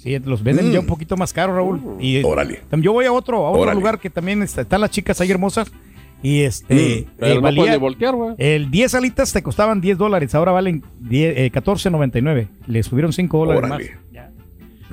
Sí, 0.06 0.18
los 0.24 0.42
venden 0.42 0.68
Mm. 0.68 0.72
ya 0.72 0.80
un 0.80 0.86
poquito 0.86 1.16
más 1.16 1.32
caro, 1.32 1.54
Raúl. 1.54 1.80
Y, 2.00 2.16
eh, 2.18 2.22
Órale. 2.24 2.60
Yo 2.78 2.92
voy 2.92 3.04
a 3.06 3.12
otro, 3.12 3.44
a 3.46 3.50
otro 3.50 3.62
Órale. 3.62 3.78
lugar 3.80 3.98
que 3.98 4.08
también 4.08 4.42
está- 4.42 4.62
están 4.62 4.80
las 4.80 4.90
chicas 4.90 5.20
ahí 5.20 5.30
hermosas. 5.30 5.70
Y 6.22 6.40
este. 6.42 7.06
Mm, 7.06 7.10
pero 7.18 7.34
no 7.36 7.40
valía- 7.42 7.76
voltear, 7.78 8.14
güey. 8.14 8.34
El 8.38 8.70
10 8.70 8.94
alitas 8.94 9.32
te 9.32 9.42
costaban 9.42 9.80
10 9.82 9.98
dólares, 9.98 10.34
ahora 10.34 10.50
valen 10.52 10.82
10, 10.98 11.34
eh, 11.36 11.50
14.99. 11.50 12.48
Le 12.66 12.82
subieron 12.82 13.12
5 13.12 13.38
dólares 13.38 13.62
Órale. 13.64 13.84
más. 13.90 13.98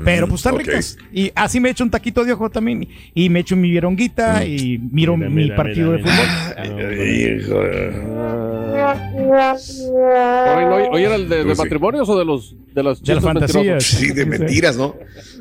Pero 0.03 0.27
pues 0.27 0.39
están 0.39 0.55
ok. 0.55 0.59
ricas. 0.61 0.97
Y 1.11 1.31
así 1.35 1.59
me 1.59 1.69
echo 1.69 1.83
un 1.83 1.91
taquito 1.91 2.23
de 2.25 2.33
ojo 2.33 2.49
también. 2.49 2.87
Y 3.13 3.29
me 3.29 3.41
echo 3.41 3.55
mi 3.55 3.69
vironguita 3.69 4.45
y 4.45 4.79
miro 4.91 5.15
Mira, 5.17 5.29
mi 5.29 5.43
mira, 5.43 5.55
partido 5.55 5.91
mira, 5.91 5.97
de 5.97 6.03
mira. 6.03 6.15
fútbol. 6.15 7.33
Oye, 10.55 10.65
no, 10.65 10.75
oye, 10.91 11.05
¿era 11.05 11.15
el 11.15 11.29
de, 11.29 11.43
de 11.43 11.55
matrimonios 11.55 12.07
o 12.09 12.17
de 12.17 12.25
los 12.25 12.55
de 12.73 12.83
las 12.83 13.01
De 13.03 13.15
las 13.15 13.23
fantasías. 13.23 13.55
mentirosos? 13.65 13.99
Sí, 13.99 14.11
de 14.11 14.25
mentiras, 14.25 14.77
¿no? 14.77 14.95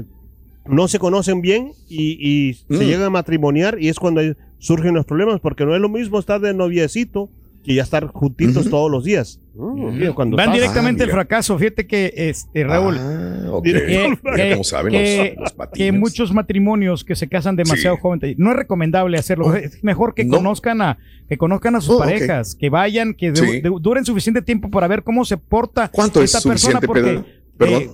no 0.67 0.89
se 0.89 0.99
conocen 0.99 1.43
bien 1.43 1.73
y, 1.89 2.17
y 2.21 2.57
Mm. 2.69 2.79
se 2.79 2.87
llegan 2.87 3.03
a 3.03 3.11
matrimoniar 3.11 3.77
y 3.81 3.89
es 3.89 3.99
cuando 3.99 4.21
surgen 4.59 4.95
los 4.95 5.05
problemas, 5.07 5.41
porque 5.41 5.65
no 5.67 5.75
es 5.75 5.81
lo 5.81 5.89
mismo 5.89 6.19
estar 6.19 6.41
de 6.41 6.55
noviecito 6.55 7.29
que 7.65 7.75
ya 7.75 7.83
estar 7.83 8.07
juntitos 8.09 8.69
todos 8.71 8.91
los 8.91 9.03
días. 9.05 9.41
Cuando 10.15 10.37
Van 10.37 10.47
pasa. 10.47 10.59
directamente 10.59 11.05
al 11.05 11.11
fracaso. 11.11 11.59
Fíjate 11.59 11.87
que, 11.87 12.13
este, 12.15 12.65
Raúl, 12.65 12.97
Ah, 12.99 13.61
que, 13.63 13.73
Mira 13.73 13.87
que- 14.37 14.51
cómo 14.53 14.65
saben 14.65 14.93
que- 14.93 15.35
los, 15.37 15.41
los 15.41 15.51
que 15.53 15.57
patines. 15.57 16.01
muchos 16.01 16.33
matrimonios 16.35 17.05
que 17.05 17.17
se 17.17 17.29
casan 17.29 17.57
demasiado 17.57 17.97
Sí. 17.97 18.03
jóvenes, 18.03 18.35
no 18.39 18.51
es 18.51 18.57
recomendable 18.57 19.17
hacerlo. 19.19 19.55
Es 19.57 19.83
mejor 19.83 20.15
que 20.15 20.25
No. 20.25 20.37
conozcan 20.37 20.83
a 20.83 20.99
que 21.29 21.39
conozcan 21.39 21.75
a 21.75 21.81
sus 21.81 21.95
Oh, 21.95 21.99
parejas, 22.01 22.55
que 22.55 22.69
vayan, 22.69 23.15
que 23.15 23.33
de- 23.33 23.37
Sí. 23.37 23.61
de- 23.63 23.73
duren 23.81 24.05
suficiente 24.05 24.43
tiempo 24.43 24.71
para 24.71 24.87
ver 24.89 25.03
cómo 25.03 25.25
se 25.25 25.39
porta 25.39 25.89
¿Cuánto 25.91 26.21
es 26.23 26.35
esta 26.35 26.47
persona. 26.47 26.81
suficiente, 26.81 26.87
Porque 26.87 27.25
Pedro? 27.57 27.79
eh, 27.79 27.91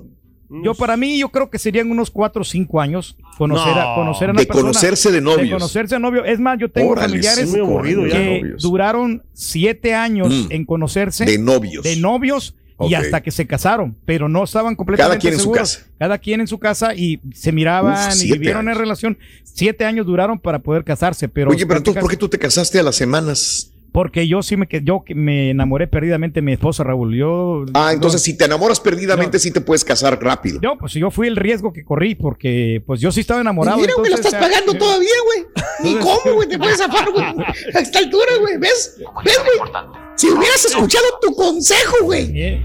Yo 0.65 0.75
para 0.75 0.97
mí 0.97 1.19
yo 1.19 1.29
creo 1.29 1.49
que 1.49 1.59
serían 1.59 1.91
unos 1.91 2.11
cuatro 2.11 2.43
o 2.43 2.45
cinco 2.45 2.81
años 2.81 3.17
conocer 3.39 3.73
a 3.73 3.91
No, 3.91 3.95
conocer 3.95 4.29
a 4.29 4.33
una 4.33 4.41
de 4.41 4.47
persona, 4.47 4.63
conocerse 4.69 5.13
de 5.13 5.21
novios. 5.21 5.43
de 5.43 5.51
conocerse 5.51 5.95
a 5.95 5.99
novio. 6.01 6.25
Es 6.25 6.41
más, 6.41 6.59
yo 6.59 6.69
tengo 6.69 6.91
Órale, 6.91 7.07
familiares 7.09 7.51
sí, 7.51 7.59
aburrido 7.59 8.03
que 8.05 8.55
duraron 8.59 9.23
siete 9.33 9.95
años 9.95 10.29
Mm. 10.49 10.53
en 10.53 10.65
conocerse 10.65 11.25
De 11.25 11.39
novios. 11.39 11.85
de 11.85 11.97
novios 11.97 12.57
y 12.81 12.95
hasta 12.95 13.23
que 13.23 13.31
se 13.31 13.47
casaron, 13.47 13.95
pero 14.07 14.29
no 14.29 14.43
estaban 14.43 14.75
completamente 14.75 15.21
quien 15.21 15.35
en 15.35 15.41
su 15.41 15.53
casa. 15.53 15.87
Cada 15.99 16.19
quien 16.19 16.41
en 16.41 16.47
su 16.47 16.59
casa 16.59 16.95
y 16.95 17.21
se 17.35 17.53
miraban 17.53 18.09
Uf, 18.11 18.23
y 18.25 18.33
vivieron 18.33 18.69
en 18.69 18.75
relación. 18.75 19.19
Siete 19.45 19.85
años 19.85 20.07
duraron 20.07 20.39
para 20.39 20.59
poder 20.61 20.83
casarse, 20.83 21.29
pero 21.29 21.51
Oye, 21.51 21.67
pero 21.67 21.79
entonces, 21.79 22.01
¿por 22.01 22.11
qué 22.11 22.17
tú 22.17 22.29
te 22.29 22.39
casaste 22.39 22.79
a 22.79 22.83
las 22.83 22.97
semanas? 22.97 23.73
Porque 23.93 24.27
yo 24.29 24.43
sí 24.43 24.57
me 24.57 24.67
que 24.69 24.83
yo 24.85 25.03
que 25.05 25.15
me 25.15 25.51
enamoré 25.51 25.87
perdidamente 25.87 26.37
de 26.41 26.43
mi 26.43 26.53
esposa 26.53 26.85
Raúl. 26.85 27.15
Yo 27.17 27.65
Ah, 27.75 27.93
entonces 27.93 28.21
no, 28.21 28.25
si 28.25 28.37
te 28.37 28.45
enamoras 28.45 28.81
perdidamente, 28.81 29.39
sí 29.39 29.51
te 29.51 29.61
puedes 29.61 29.85
casar 29.85 30.19
rápido. 30.23 30.61
yo 30.63 30.77
pues 30.79 30.93
yo 30.95 31.11
fui 31.11 31.27
el 31.29 31.37
riesgo 31.37 31.73
que 31.73 31.85
corrí 31.85 32.15
porque 32.15 32.83
pues 32.87 33.01
yo 33.01 33.11
sí 33.13 33.21
estaba 33.21 33.41
enamorado. 33.41 33.79
Mira, 33.79 33.95
güey, 33.97 34.11
lo 34.11 34.17
estás 34.17 34.33
ya- 34.33 34.41
pagando 34.41 34.75
todavía, 34.75 35.09
güey. 35.25 35.47
Ni 35.85 35.95
cómo, 35.99 36.35
güey, 36.35 36.49
te 36.49 36.59
puedes 36.59 36.79
zafar, 36.79 37.11
güey. 37.11 37.25
A 37.25 37.79
esta 37.81 37.99
altura, 37.99 38.37
güey, 38.41 38.59
¿ves? 38.59 38.97
¿Ves, 39.25 39.39
güey? 39.45 39.73
Si 40.17 40.29
hubieras 40.29 40.65
escuchado 40.67 41.05
tu 41.23 41.35
consejo, 41.35 41.97
güey. 42.05 42.31
Eh, 42.35 42.63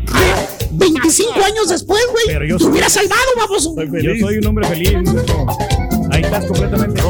25 0.72 1.32
años 1.44 1.70
después, 1.70 2.02
Pero 2.28 2.40
güey, 2.40 2.50
yo 2.50 2.58
te 2.58 2.64
soy- 2.64 2.72
hubieras 2.72 2.92
salvado, 2.94 3.22
vamos. 3.38 3.64
Yo 4.04 4.16
soy 4.20 4.38
un 4.40 4.46
hombre 4.48 4.68
feliz. 4.68 4.94
Lucho. 4.94 5.46
Ahí 6.12 6.22
estás 6.22 6.46
completamente. 6.46 7.02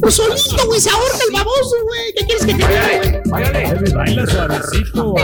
Pues 0.00 0.14
solito, 0.14 0.66
güey, 0.66 0.80
se 0.80 0.90
ahorca 0.90 1.18
el 1.28 1.34
baboso, 1.34 1.76
güey. 1.84 2.12
¿Qué 2.16 2.26
quieres 2.26 2.46
que 2.46 2.54
te 2.54 2.58
diga, 2.58 3.22
güey? 3.30 3.92
Baila 3.92 4.26
suavecito. 4.26 5.14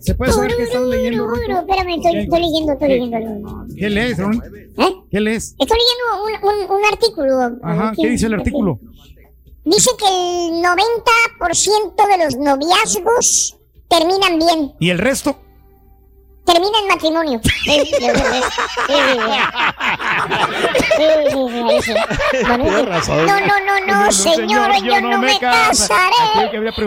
¿Se 0.00 0.14
puede 0.14 0.32
saber 0.32 0.56
qué 0.56 0.62
estás 0.64 0.82
leyendo, 0.82 1.28
espérame, 1.34 1.96
estoy, 1.96 2.18
estoy 2.18 2.40
leyendo, 2.40 2.72
estoy 2.72 2.88
leyendo 2.88 3.16
algo. 3.16 3.64
¿Qué 3.76 3.90
lees, 3.90 4.18
Ron? 4.18 4.42
¿Eh? 4.78 4.92
¿Qué 5.10 5.20
lees? 5.20 5.54
Estoy 5.58 5.78
leyendo 5.78 6.48
un, 6.48 6.66
un, 6.66 6.70
un 6.78 6.84
artículo. 6.84 7.58
Ajá, 7.62 7.92
¿qué 7.96 8.08
dice 8.08 8.26
el 8.26 8.34
artículo? 8.34 8.78
Dice 9.64 9.90
que 9.98 10.06
el 10.06 10.62
90% 10.62 12.08
de 12.08 12.24
los 12.24 12.36
noviazgos 12.36 13.56
terminan 13.88 14.38
bien, 14.38 14.72
¿Y 14.78 14.90
el 14.90 14.98
resto? 14.98 15.36
termina 16.46 16.78
en 16.78 16.88
matrimonio. 16.88 17.40
No, 22.46 23.40
no, 23.40 23.60
no, 23.60 23.80
no, 23.86 24.12
señor, 24.12 24.70
yo 24.82 25.00
no 25.00 25.18
me 25.18 25.38
casaré. 25.38 26.14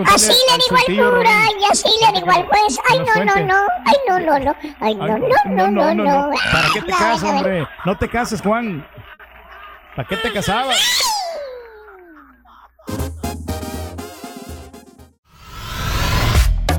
Así 0.08 0.34
le 0.50 0.58
digo 0.58 0.78
al 0.78 0.86
cura 0.86 1.38
y 1.60 1.72
así 1.72 1.89
le 2.02 2.19
digo 2.19 2.32
al 2.32 2.45
juez. 2.45 2.80
Ay, 2.89 3.00
no, 3.00 3.26
no, 3.26 3.36
no, 3.45 3.58
ay, 3.86 3.95
no, 4.08 4.19
no, 4.19 4.39
no, 4.39 4.56
ay, 4.80 4.95
no, 4.95 5.17
no, 5.17 5.72
no, 5.72 5.93
no, 5.93 5.93
no. 5.93 6.32
¿Para 6.52 6.69
qué 6.74 6.82
te 6.82 6.91
casas, 6.91 7.24
hombre? 7.24 7.67
No 7.86 7.98
te 7.98 8.10
cases, 8.10 8.41
Juan. 8.41 8.88
¿Para 9.95 10.08
qué 10.08 10.15
te 10.17 10.32
casabas? 10.32 10.78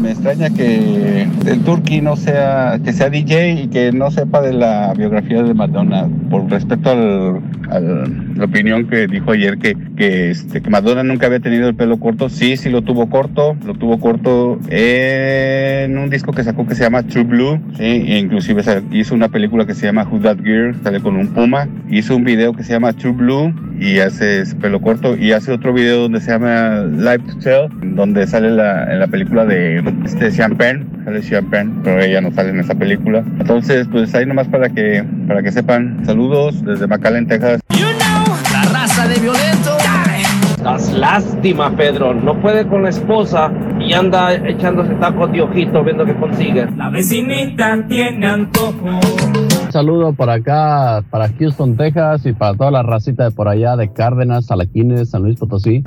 Me 0.00 0.10
extraña 0.12 0.50
que 0.50 1.26
el 1.46 1.60
Turqui 1.64 2.00
no 2.00 2.16
sea, 2.16 2.78
que 2.84 2.92
sea 2.92 3.08
DJ 3.10 3.52
y 3.62 3.68
que 3.68 3.92
no 3.92 4.10
sepa 4.10 4.40
de 4.42 4.52
la 4.52 4.92
biografía 4.96 5.42
de 5.42 5.54
Madonna. 5.54 6.06
Por 6.30 6.50
respecto 6.50 6.90
al- 6.90 7.40
la 8.36 8.44
opinión 8.44 8.86
que 8.86 9.06
dijo 9.08 9.32
ayer 9.32 9.58
que, 9.58 9.76
que, 9.96 10.30
este, 10.30 10.60
que 10.60 10.70
Madonna 10.70 11.02
nunca 11.02 11.26
había 11.26 11.40
tenido 11.40 11.68
el 11.68 11.74
pelo 11.74 11.98
corto. 11.98 12.28
Sí, 12.28 12.56
sí 12.56 12.68
lo 12.70 12.82
tuvo 12.82 13.08
corto. 13.08 13.56
Lo 13.66 13.74
tuvo 13.74 13.98
corto 13.98 14.58
en 14.68 15.96
un 15.98 16.10
disco 16.10 16.32
que 16.32 16.44
sacó 16.44 16.66
que 16.66 16.74
se 16.74 16.84
llama 16.84 17.02
True 17.02 17.24
Blue. 17.24 17.60
Sí, 17.76 17.82
e 17.84 18.18
inclusive 18.18 18.62
hizo 18.92 19.14
una 19.14 19.28
película 19.28 19.66
que 19.66 19.74
se 19.74 19.86
llama 19.86 20.06
Who's 20.10 20.22
That 20.22 20.38
Girl. 20.44 20.74
Sale 20.82 21.00
con 21.00 21.16
un 21.16 21.28
puma. 21.28 21.66
Hizo 21.90 22.14
un 22.16 22.24
video 22.24 22.52
que 22.52 22.62
se 22.62 22.72
llama 22.72 22.92
True 22.92 23.12
Blue 23.12 23.54
y 23.80 23.98
hace 23.98 24.42
pelo 24.60 24.80
corto. 24.80 25.16
Y 25.16 25.32
hace 25.32 25.52
otro 25.52 25.72
video 25.72 26.02
donde 26.02 26.20
se 26.20 26.30
llama 26.30 26.82
Live 26.84 27.20
to 27.26 27.38
Tell, 27.38 27.94
donde 27.96 28.26
sale 28.26 28.50
la, 28.50 28.92
en 28.92 29.00
la 29.00 29.06
película 29.08 29.44
de 29.44 29.75
este 30.04 30.32
Champagne, 30.32 30.84
sale 31.04 31.22
Champagne, 31.22 31.72
pero 31.82 32.00
ella 32.00 32.20
no 32.20 32.30
sale 32.32 32.50
en 32.50 32.60
esa 32.60 32.74
película. 32.74 33.24
Entonces, 33.38 33.86
pues 33.90 34.14
ahí 34.14 34.26
nomás 34.26 34.48
para 34.48 34.68
que, 34.68 35.04
para 35.26 35.42
que 35.42 35.52
sepan. 35.52 36.04
Saludos 36.04 36.64
desde 36.64 36.86
McAllen, 36.86 37.26
Texas. 37.26 37.60
La 38.52 38.62
raza 38.72 39.06
de 39.08 39.18
violento. 39.20 39.76
Das 40.66 40.92
lástima, 40.92 41.76
Pedro. 41.76 42.12
No 42.12 42.40
puede 42.40 42.66
con 42.66 42.82
la 42.82 42.88
esposa 42.88 43.52
y 43.78 43.92
anda 43.92 44.34
echándose 44.34 44.94
tacos 44.94 45.30
de 45.30 45.42
ojito 45.42 45.84
viendo 45.84 46.04
qué 46.04 46.14
consigue. 46.16 46.66
La 46.76 46.90
vecinita 46.90 47.86
tiene 47.86 48.26
antojo. 48.26 48.98
saludo 49.70 50.12
por 50.12 50.28
acá, 50.28 51.04
para 51.08 51.28
Houston, 51.38 51.76
Texas 51.76 52.26
y 52.26 52.32
para 52.32 52.56
toda 52.56 52.72
la 52.72 52.82
racita 52.82 53.22
de 53.24 53.30
por 53.30 53.46
allá 53.46 53.76
de 53.76 53.92
Cárdenas, 53.92 54.46
Salaquines, 54.46 55.10
San 55.10 55.22
Luis 55.22 55.38
Potosí. 55.38 55.84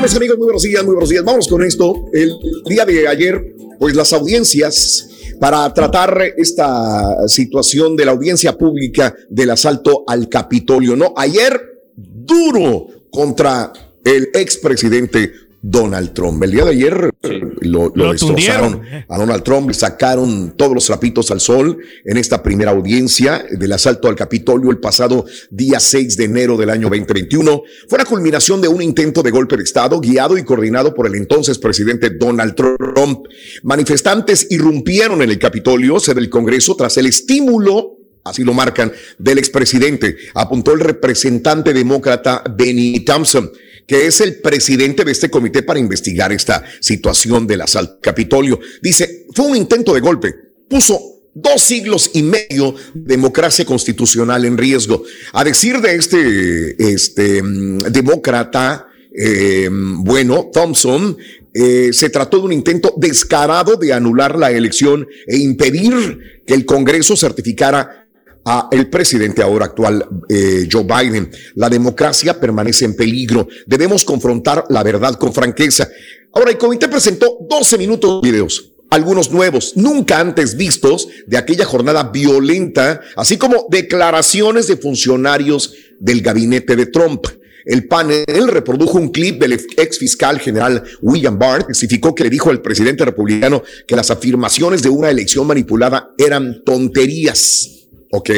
Amigos, 0.00 0.38
muy 0.38 0.46
buenos 0.46 0.62
días, 0.62 0.82
muy 0.82 0.94
buenos 0.94 1.10
días. 1.10 1.24
Vamos 1.24 1.46
con 1.46 1.62
esto. 1.62 2.06
El 2.14 2.32
día 2.64 2.86
de 2.86 3.06
ayer, 3.06 3.54
pues 3.78 3.94
las 3.94 4.14
audiencias 4.14 5.36
para 5.38 5.72
tratar 5.74 6.22
esta 6.38 7.28
situación 7.28 7.96
de 7.96 8.06
la 8.06 8.12
audiencia 8.12 8.56
pública 8.56 9.14
del 9.28 9.50
asalto 9.50 10.04
al 10.06 10.30
Capitolio. 10.30 10.96
No, 10.96 11.12
ayer 11.16 11.60
duro 11.96 12.86
contra 13.10 13.72
el 14.02 14.30
expresidente 14.32 15.32
Donald 15.62 16.12
Trump. 16.12 16.42
El 16.42 16.50
día 16.52 16.64
de 16.64 16.70
ayer 16.70 17.10
eh, 17.22 17.40
lo, 17.60 17.92
lo 17.94 18.06
Lo 18.06 18.12
destrozaron 18.12 18.72
tundieron. 18.72 19.04
a 19.08 19.18
Donald 19.18 19.42
Trump, 19.42 19.68
le 19.68 19.74
sacaron 19.74 20.54
todos 20.56 20.74
los 20.74 20.86
trapitos 20.86 21.30
al 21.30 21.40
sol 21.40 21.78
en 22.04 22.16
esta 22.16 22.42
primera 22.42 22.70
audiencia 22.70 23.44
del 23.50 23.72
asalto 23.72 24.08
al 24.08 24.16
Capitolio 24.16 24.70
el 24.70 24.78
pasado 24.78 25.26
día 25.50 25.80
6 25.80 26.16
de 26.16 26.24
enero 26.24 26.56
del 26.56 26.70
año 26.70 26.88
2021. 26.88 27.62
Fue 27.88 27.98
la 27.98 28.04
culminación 28.04 28.60
de 28.60 28.68
un 28.68 28.80
intento 28.80 29.22
de 29.22 29.30
golpe 29.30 29.56
de 29.56 29.62
Estado 29.62 30.00
guiado 30.00 30.38
y 30.38 30.44
coordinado 30.44 30.94
por 30.94 31.06
el 31.06 31.14
entonces 31.14 31.58
presidente 31.58 32.10
Donald 32.10 32.54
Trump. 32.54 33.26
Manifestantes 33.62 34.46
irrumpieron 34.50 35.22
en 35.22 35.30
el 35.30 35.38
Capitolio, 35.38 36.00
sede 36.00 36.16
del 36.16 36.30
Congreso, 36.30 36.74
tras 36.76 36.96
el 36.96 37.06
estímulo 37.06 38.00
Así 38.22 38.44
lo 38.44 38.52
marcan 38.52 38.92
del 39.18 39.38
expresidente, 39.38 40.16
apuntó 40.34 40.72
el 40.72 40.80
representante 40.80 41.72
demócrata 41.72 42.44
Benny 42.54 43.00
Thompson, 43.00 43.50
que 43.90 44.06
es 44.06 44.20
el 44.20 44.36
presidente 44.36 45.04
de 45.04 45.10
este 45.10 45.28
comité 45.28 45.64
para 45.64 45.80
investigar 45.80 46.30
esta 46.30 46.62
situación 46.78 47.44
del 47.44 47.62
asalto 47.62 47.94
al 47.94 48.00
Capitolio. 48.00 48.60
Dice, 48.80 49.26
fue 49.34 49.46
un 49.46 49.56
intento 49.56 49.92
de 49.92 49.98
golpe, 49.98 50.32
puso 50.68 51.24
dos 51.34 51.60
siglos 51.60 52.12
y 52.14 52.22
medio 52.22 52.76
de 52.94 53.16
democracia 53.16 53.64
constitucional 53.64 54.44
en 54.44 54.56
riesgo. 54.56 55.02
A 55.32 55.42
decir 55.42 55.80
de 55.80 55.96
este, 55.96 56.92
este 56.92 57.42
mm, 57.42 57.78
demócrata, 57.90 58.86
eh, 59.12 59.68
bueno, 59.72 60.50
Thompson, 60.52 61.16
eh, 61.52 61.90
se 61.92 62.10
trató 62.10 62.38
de 62.38 62.44
un 62.44 62.52
intento 62.52 62.94
descarado 62.96 63.74
de 63.74 63.92
anular 63.92 64.38
la 64.38 64.52
elección 64.52 65.08
e 65.26 65.36
impedir 65.36 66.42
que 66.46 66.54
el 66.54 66.64
Congreso 66.64 67.16
certificara 67.16 67.99
a 68.44 68.68
el 68.70 68.88
presidente 68.88 69.42
ahora 69.42 69.66
actual, 69.66 70.06
eh, 70.28 70.68
Joe 70.70 70.84
Biden. 70.84 71.30
La 71.54 71.68
democracia 71.68 72.38
permanece 72.38 72.84
en 72.84 72.96
peligro. 72.96 73.48
Debemos 73.66 74.04
confrontar 74.04 74.64
la 74.68 74.82
verdad 74.82 75.14
con 75.14 75.32
franqueza. 75.32 75.88
Ahora, 76.32 76.50
el 76.50 76.58
comité 76.58 76.88
presentó 76.88 77.38
12 77.48 77.78
minutos 77.78 78.22
de 78.22 78.30
videos. 78.30 78.72
Algunos 78.90 79.30
nuevos, 79.30 79.76
nunca 79.76 80.18
antes 80.18 80.56
vistos, 80.56 81.08
de 81.26 81.36
aquella 81.36 81.64
jornada 81.64 82.04
violenta, 82.04 83.00
así 83.14 83.36
como 83.36 83.66
declaraciones 83.70 84.66
de 84.66 84.76
funcionarios 84.76 85.74
del 86.00 86.22
gabinete 86.22 86.74
de 86.74 86.86
Trump. 86.86 87.26
El 87.64 87.86
panel 87.86 88.48
reprodujo 88.48 88.98
un 88.98 89.10
clip 89.10 89.40
del 89.40 89.52
ex 89.52 89.98
fiscal 89.98 90.40
general 90.40 90.82
William 91.02 91.38
Barr, 91.38 91.66
testificó 91.66 92.14
que 92.14 92.24
le 92.24 92.30
dijo 92.30 92.50
al 92.50 92.62
presidente 92.62 93.04
republicano 93.04 93.62
que 93.86 93.94
las 93.94 94.10
afirmaciones 94.10 94.82
de 94.82 94.88
una 94.88 95.10
elección 95.10 95.46
manipulada 95.46 96.10
eran 96.18 96.64
tonterías. 96.64 97.79
¿Ok? 98.10 98.30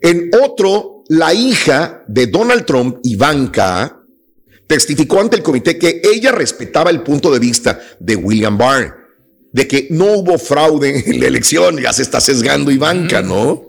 En 0.00 0.30
otro, 0.42 1.04
la 1.08 1.32
hija 1.34 2.04
de 2.08 2.26
Donald 2.26 2.64
Trump, 2.64 2.98
Ivanka, 3.04 4.00
testificó 4.66 5.20
ante 5.20 5.36
el 5.36 5.42
comité 5.42 5.78
que 5.78 6.00
ella 6.02 6.32
respetaba 6.32 6.90
el 6.90 7.02
punto 7.02 7.32
de 7.32 7.38
vista 7.38 7.80
de 8.00 8.16
William 8.16 8.56
Barr, 8.56 8.96
de 9.52 9.68
que 9.68 9.88
no 9.90 10.06
hubo 10.12 10.38
fraude 10.38 11.04
en 11.06 11.20
la 11.20 11.26
elección, 11.26 11.78
ya 11.78 11.92
se 11.92 12.02
está 12.02 12.20
sesgando 12.20 12.70
Ivanka, 12.70 13.22
¿no? 13.22 13.68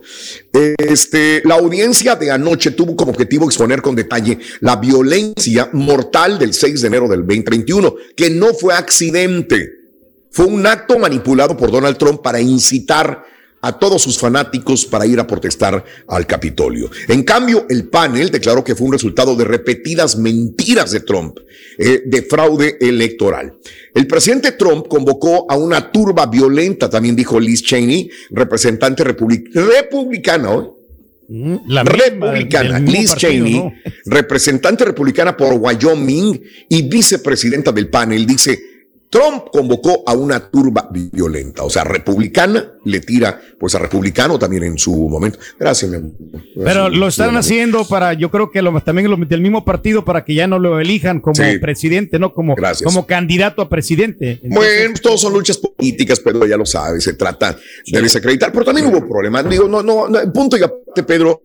Este, 0.51 1.41
la 1.45 1.55
audiencia 1.55 2.15
de 2.15 2.31
anoche 2.31 2.71
tuvo 2.71 2.95
como 2.95 3.11
objetivo 3.11 3.45
exponer 3.45 3.81
con 3.81 3.95
detalle 3.95 4.39
la 4.61 4.77
violencia 4.77 5.69
mortal 5.73 6.39
del 6.39 6.53
6 6.53 6.81
de 6.81 6.88
enero 6.88 7.07
del 7.07 7.19
2021, 7.19 7.95
que 8.15 8.29
no 8.29 8.53
fue 8.53 8.73
accidente, 8.73 9.69
fue 10.31 10.45
un 10.45 10.65
acto 10.65 10.97
manipulado 10.97 11.55
por 11.55 11.69
Donald 11.69 11.97
Trump 11.97 12.21
para 12.21 12.41
incitar 12.41 13.23
a 13.64 13.80
todos 13.80 14.01
sus 14.01 14.20
fanáticos 14.20 14.86
para 14.86 15.05
ir 15.07 15.20
a 15.20 15.26
protestar 15.26 15.84
al 16.07 16.28
Capitolio. 16.28 16.91
En 17.07 17.24
cambio, 17.24 17.66
el 17.70 17.86
panel 17.86 18.30
declaró 18.30 18.61
que 18.61 18.76
fue 18.76 18.88
un 18.88 18.93
resultado 18.93 19.38
de 19.38 19.45
repetidas 19.45 20.18
mentiras 20.18 20.91
de 20.91 20.99
Trump, 20.99 21.39
eh, 21.78 22.03
de 22.05 22.22
fraude 22.24 22.78
electoral. 22.82 23.53
El 23.95 24.05
presidente 24.05 24.51
Trump 24.51 24.88
convocó 24.89 25.45
a 25.49 25.55
una 25.55 25.91
turba 25.91 26.26
violenta, 26.26 26.89
también 26.89 27.16
dijo 27.16 27.39
Liz 27.39 27.64
Cheney, 27.64 28.09
representante 28.32 29.03
republic- 29.05 29.49
republicana, 29.53 30.43
¿no? 30.43 30.76
La 31.68 31.84
republicana, 31.84 32.80
Liz 32.80 33.11
partido, 33.11 33.16
Cheney, 33.16 33.53
¿no? 33.53 33.74
representante 34.05 34.84
republicana 34.84 35.38
por 35.38 35.53
Wyoming 35.53 36.41
y 36.68 36.82
vicepresidenta 36.82 37.72
del 37.72 37.88
panel, 37.88 38.26
dice, 38.26 38.59
Trump 39.14 39.43
convocó 39.51 40.01
a 40.07 40.14
una 40.14 40.39
turba 40.49 40.89
violenta, 40.91 41.61
o 41.64 41.70
sea, 41.70 41.84
republicana, 41.84 42.72
le 42.84 42.99
tira 42.99 43.39
pues 43.59 43.76
a 43.76 43.80
republicano 43.80 44.39
también 44.39 44.64
en 44.64 44.80
su 44.80 45.07
momento. 45.07 45.38
Gracias, 45.59 45.91
mi 45.91 45.97
amor. 45.97 46.11
Pero 46.55 46.89
lo 46.89 47.07
están 47.09 47.30
amor. 47.30 47.41
haciendo 47.41 47.86
para, 47.86 48.14
yo 48.14 48.32
creo 48.32 48.49
que 48.49 48.64
lo, 48.64 48.82
también 48.82 49.11
lo, 49.11 49.16
del 49.18 49.41
mismo 49.41 49.64
partido 49.66 50.03
para 50.03 50.26
que 50.26 50.34
ya 50.34 50.47
no 50.47 50.57
lo 50.57 50.80
elijan 50.80 51.20
como 51.20 51.36
Sí. 51.36 51.59
presidente, 51.59 52.18
no 52.18 52.34
como, 52.34 52.55
Gracias. 52.55 52.88
como 52.91 53.05
candidato 53.05 53.61
a 53.61 53.70
presidente. 53.70 54.41
Bueno, 54.43 54.95
todos 54.99 55.22
son 55.22 55.34
luchas 55.34 55.59
políticas, 55.59 56.20
Pedro, 56.20 56.47
ya 56.47 56.57
lo 56.57 56.66
sabes, 56.66 57.03
se 57.03 57.14
trata 57.14 57.55
de 57.86 58.01
desacreditar, 58.01 58.51
pero 58.51 58.66
también 58.66 58.88
hubo 58.88 59.07
problemas. 59.07 59.47
Digo, 59.47 59.68
no, 59.68 59.84
no, 59.84 60.07
no, 60.09 60.34
punto 60.34 60.57
y 60.57 60.64
aparte, 60.64 60.82
Pedro, 61.01 61.41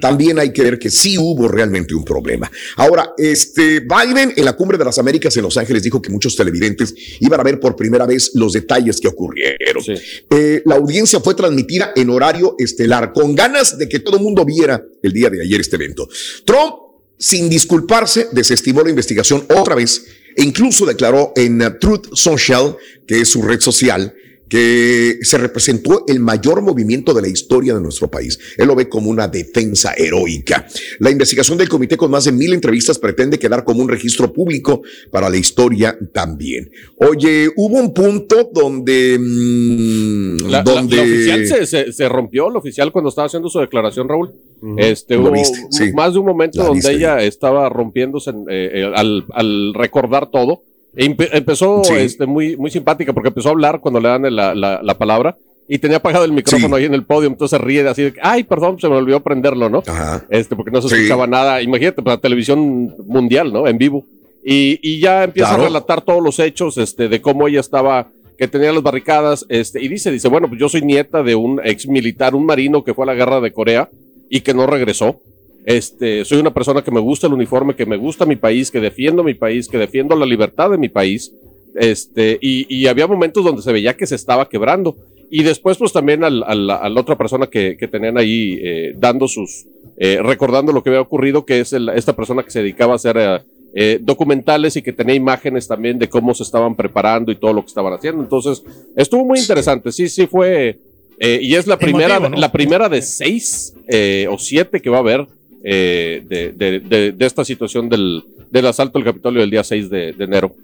también 0.00 0.40
hay 0.40 0.52
que 0.52 0.64
ver 0.64 0.78
que 0.80 0.90
sí 0.90 1.16
hubo 1.16 1.46
realmente 1.46 1.94
un 1.94 2.04
problema. 2.04 2.50
Ahora, 2.76 3.12
este, 3.16 3.80
Biden 3.80 4.32
en 4.36 4.44
la 4.44 4.56
Cumbre 4.56 4.76
de 4.76 4.84
las 4.84 4.98
Américas 4.98 5.36
en 5.36 5.44
Los 5.44 5.56
Ángeles 5.56 5.84
dijo 5.84 6.02
que 6.02 6.10
muchos 6.10 6.34
televidentes 6.34 6.92
iban 7.20 7.38
a 7.38 7.44
ver 7.44 7.60
por 7.60 7.76
primera 7.76 8.06
vez 8.06 8.32
los 8.34 8.54
detalles 8.54 8.98
que 8.98 9.06
ocurrieron. 9.06 9.84
Eh, 10.30 10.62
la 10.64 10.74
audiencia 10.74 11.20
fue 11.20 11.34
transmitida 11.34 11.92
en 11.94 12.10
horario 12.10 12.56
estelar, 12.58 13.12
con 13.12 13.36
ganas 13.36 13.78
de 13.78 13.88
que 13.88 14.00
todo 14.00 14.16
el 14.16 14.22
mundo 14.24 14.44
viera 14.44 14.82
el 15.02 15.12
día 15.12 15.30
de 15.30 15.42
ayer 15.42 15.60
este 15.60 15.76
evento. 15.76 16.08
Trump 16.44 16.88
sin 17.18 17.48
disculparse, 17.48 18.28
desestimó 18.32 18.82
la 18.82 18.90
investigación 18.90 19.44
otra 19.54 19.74
vez 19.74 20.06
e 20.36 20.44
incluso 20.44 20.86
declaró 20.86 21.32
en 21.34 21.60
uh, 21.60 21.78
Truth 21.78 22.14
Social, 22.14 22.76
que 23.06 23.20
es 23.20 23.28
su 23.28 23.42
red 23.42 23.60
social, 23.60 24.14
que 24.48 25.18
se 25.22 25.38
representó 25.38 26.04
el 26.08 26.20
mayor 26.20 26.62
movimiento 26.62 27.12
de 27.14 27.22
la 27.22 27.28
historia 27.28 27.74
de 27.74 27.80
nuestro 27.80 28.10
país. 28.10 28.38
Él 28.56 28.66
lo 28.68 28.74
ve 28.74 28.88
como 28.88 29.10
una 29.10 29.28
defensa 29.28 29.92
heroica. 29.96 30.66
La 31.00 31.10
investigación 31.10 31.58
del 31.58 31.68
comité 31.68 31.96
con 31.96 32.10
más 32.10 32.24
de 32.24 32.32
mil 32.32 32.52
entrevistas 32.52 32.98
pretende 32.98 33.38
quedar 33.38 33.64
como 33.64 33.82
un 33.82 33.88
registro 33.88 34.32
público 34.32 34.82
para 35.10 35.28
la 35.28 35.36
historia 35.36 35.98
también. 36.12 36.70
Oye, 36.96 37.48
hubo 37.56 37.78
un 37.78 37.92
punto 37.92 38.50
donde... 38.52 39.18
mm, 39.18 40.50
La, 40.50 40.62
donde 40.62 40.96
la 40.96 41.02
oficial 41.02 41.46
se, 41.46 41.66
se- 41.66 41.92
se 41.92 42.08
rompió, 42.08 42.50
la 42.50 42.58
oficial 42.58 42.92
cuando 42.92 43.08
estaba 43.10 43.26
haciendo 43.26 43.48
su 43.48 43.58
declaración, 43.60 44.08
Raúl. 44.08 44.30
Este, 44.76 45.14
Lo 45.14 45.22
hubo 45.22 45.32
viste, 45.32 45.58
sí. 45.70 45.92
más 45.92 46.14
de 46.14 46.18
un 46.18 46.26
momento 46.26 46.58
La 46.58 46.64
donde 46.64 46.78
viste. 46.80 46.92
ella 46.94 47.18
estaba 47.22 47.68
rompiéndose 47.68 48.30
en, 48.30 48.40
eh, 48.50 48.70
eh, 48.74 48.92
al, 48.94 49.24
al 49.32 49.72
recordar 49.74 50.30
todo. 50.30 50.62
Empe- 50.98 51.28
empezó 51.32 51.82
Sí. 51.84 51.94
este, 51.94 52.26
muy, 52.26 52.56
muy 52.56 52.70
simpática 52.70 53.12
porque 53.12 53.28
empezó 53.28 53.48
a 53.48 53.52
hablar 53.52 53.80
cuando 53.80 54.00
le 54.00 54.08
dan 54.08 54.22
la, 54.34 54.54
la- 54.54 54.82
la 54.82 54.98
palabra 54.98 55.36
y 55.68 55.78
tenía 55.78 55.98
apagado 55.98 56.24
el 56.24 56.32
micrófono 56.32 56.74
ahí 56.76 56.86
en 56.86 56.94
el 56.94 57.04
podio, 57.04 57.28
entonces 57.28 57.60
ríe 57.60 57.86
así 57.86 58.02
de 58.02 58.14
ay, 58.22 58.42
perdón, 58.44 58.80
se 58.80 58.88
me 58.88 58.96
olvidó 58.96 59.20
prenderlo, 59.20 59.68
¿no? 59.70 59.82
Este, 60.30 60.56
porque 60.56 60.70
no 60.72 60.82
se 60.82 60.88
Sí. 60.88 60.94
escuchaba 60.96 61.26
nada. 61.26 61.62
Imagínate, 61.62 62.02
para 62.02 62.16
la 62.16 62.20
televisión 62.20 62.94
mundial, 63.06 63.52
¿no? 63.52 63.68
En 63.68 63.78
vivo. 63.78 64.04
Y, 64.44 64.78
y 64.82 64.98
ya 65.00 65.24
empieza 65.24 65.50
Claro. 65.50 65.62
a 65.64 65.66
relatar 65.66 66.00
todos 66.00 66.22
los 66.22 66.38
hechos, 66.38 66.78
este, 66.78 67.08
de 67.08 67.20
cómo 67.20 67.46
ella 67.48 67.60
estaba, 67.60 68.08
que 68.38 68.48
tenía 68.48 68.72
las 68.72 68.82
barricadas, 68.82 69.44
este, 69.50 69.82
y 69.82 69.88
dice, 69.88 70.10
dice, 70.10 70.28
bueno, 70.28 70.48
pues 70.48 70.58
yo 70.60 70.68
soy 70.68 70.80
nieta 70.82 71.22
de 71.22 71.34
un 71.34 71.60
ex 71.62 71.86
militar, 71.86 72.34
un 72.34 72.46
marino 72.46 72.82
que 72.82 72.94
fue 72.94 73.04
a 73.04 73.06
la 73.06 73.14
guerra 73.14 73.40
de 73.40 73.52
Corea 73.52 73.88
y 74.30 74.40
que 74.40 74.54
no 74.54 74.66
regresó. 74.66 75.20
Este, 75.68 76.24
soy 76.24 76.38
una 76.38 76.54
persona 76.54 76.80
que 76.82 76.90
me 76.90 76.98
gusta 77.00 77.26
el 77.26 77.34
uniforme, 77.34 77.76
que 77.76 77.84
me 77.84 77.98
gusta 77.98 78.24
mi 78.24 78.36
país, 78.36 78.70
que 78.70 78.80
defiendo 78.80 79.22
mi 79.22 79.34
país, 79.34 79.68
que 79.68 79.76
defiendo 79.76 80.16
la 80.16 80.24
libertad 80.24 80.70
de 80.70 80.78
mi 80.78 80.88
país. 80.88 81.30
Este, 81.74 82.38
y, 82.40 82.64
y 82.74 82.86
había 82.86 83.06
momentos 83.06 83.44
donde 83.44 83.60
se 83.60 83.70
veía 83.70 83.94
que 83.94 84.06
se 84.06 84.14
estaba 84.14 84.48
quebrando. 84.48 84.96
Y 85.30 85.42
después, 85.42 85.76
pues 85.76 85.92
también 85.92 86.24
al, 86.24 86.42
al- 86.42 86.70
a 86.70 86.88
la 86.88 87.00
otra 87.02 87.18
persona 87.18 87.48
que, 87.48 87.76
que 87.78 87.86
tenían 87.86 88.16
ahí 88.16 88.58
eh, 88.62 88.94
dando 88.96 89.28
sus, 89.28 89.66
eh, 89.98 90.20
recordando 90.22 90.72
lo 90.72 90.82
que 90.82 90.88
había 90.88 91.02
ocurrido, 91.02 91.44
que 91.44 91.60
es 91.60 91.74
el- 91.74 91.90
esta 91.90 92.16
persona 92.16 92.42
que 92.42 92.50
se 92.50 92.60
dedicaba 92.60 92.94
a 92.94 92.96
hacer 92.96 93.16
eh, 93.18 93.38
eh, 93.74 93.98
documentales 94.00 94.74
y 94.76 94.80
que 94.82 94.94
tenía 94.94 95.14
imágenes 95.16 95.68
también 95.68 95.98
de 95.98 96.08
cómo 96.08 96.32
se 96.32 96.44
estaban 96.44 96.76
preparando 96.76 97.30
y 97.30 97.36
todo 97.36 97.52
lo 97.52 97.60
que 97.60 97.68
estaban 97.68 97.92
haciendo. 97.92 98.22
Entonces, 98.22 98.62
estuvo 98.96 99.22
muy 99.26 99.38
interesante. 99.38 99.92
Sí, 99.92 100.08
sí 100.08 100.26
fue. 100.26 100.78
eh, 101.20 101.40
y 101.42 101.54
es 101.56 101.66
la 101.66 101.78
primera, 101.78 102.14
¿no? 102.30 102.36
la 102.40 102.50
primera 102.50 102.88
de 102.88 103.02
seis 103.02 103.74
eh, 103.86 104.26
o 104.30 104.38
siete 104.38 104.80
que 104.80 104.88
va 104.88 104.96
a 104.96 105.00
haber 105.00 105.26
eh, 105.64 106.22
de, 106.28 106.52
de- 106.52 106.80
de- 106.80 107.12
de 107.12 107.26
esta 107.26 107.44
situación 107.44 107.88
del, 107.88 108.22
del 108.50 108.66
asalto 108.66 108.98
al 108.98 109.04
Capitolio 109.04 109.40
del 109.40 109.50
día 109.50 109.64
6 109.64 109.90
de, 109.90 110.12
de 110.12 110.24
enero. 110.24 110.54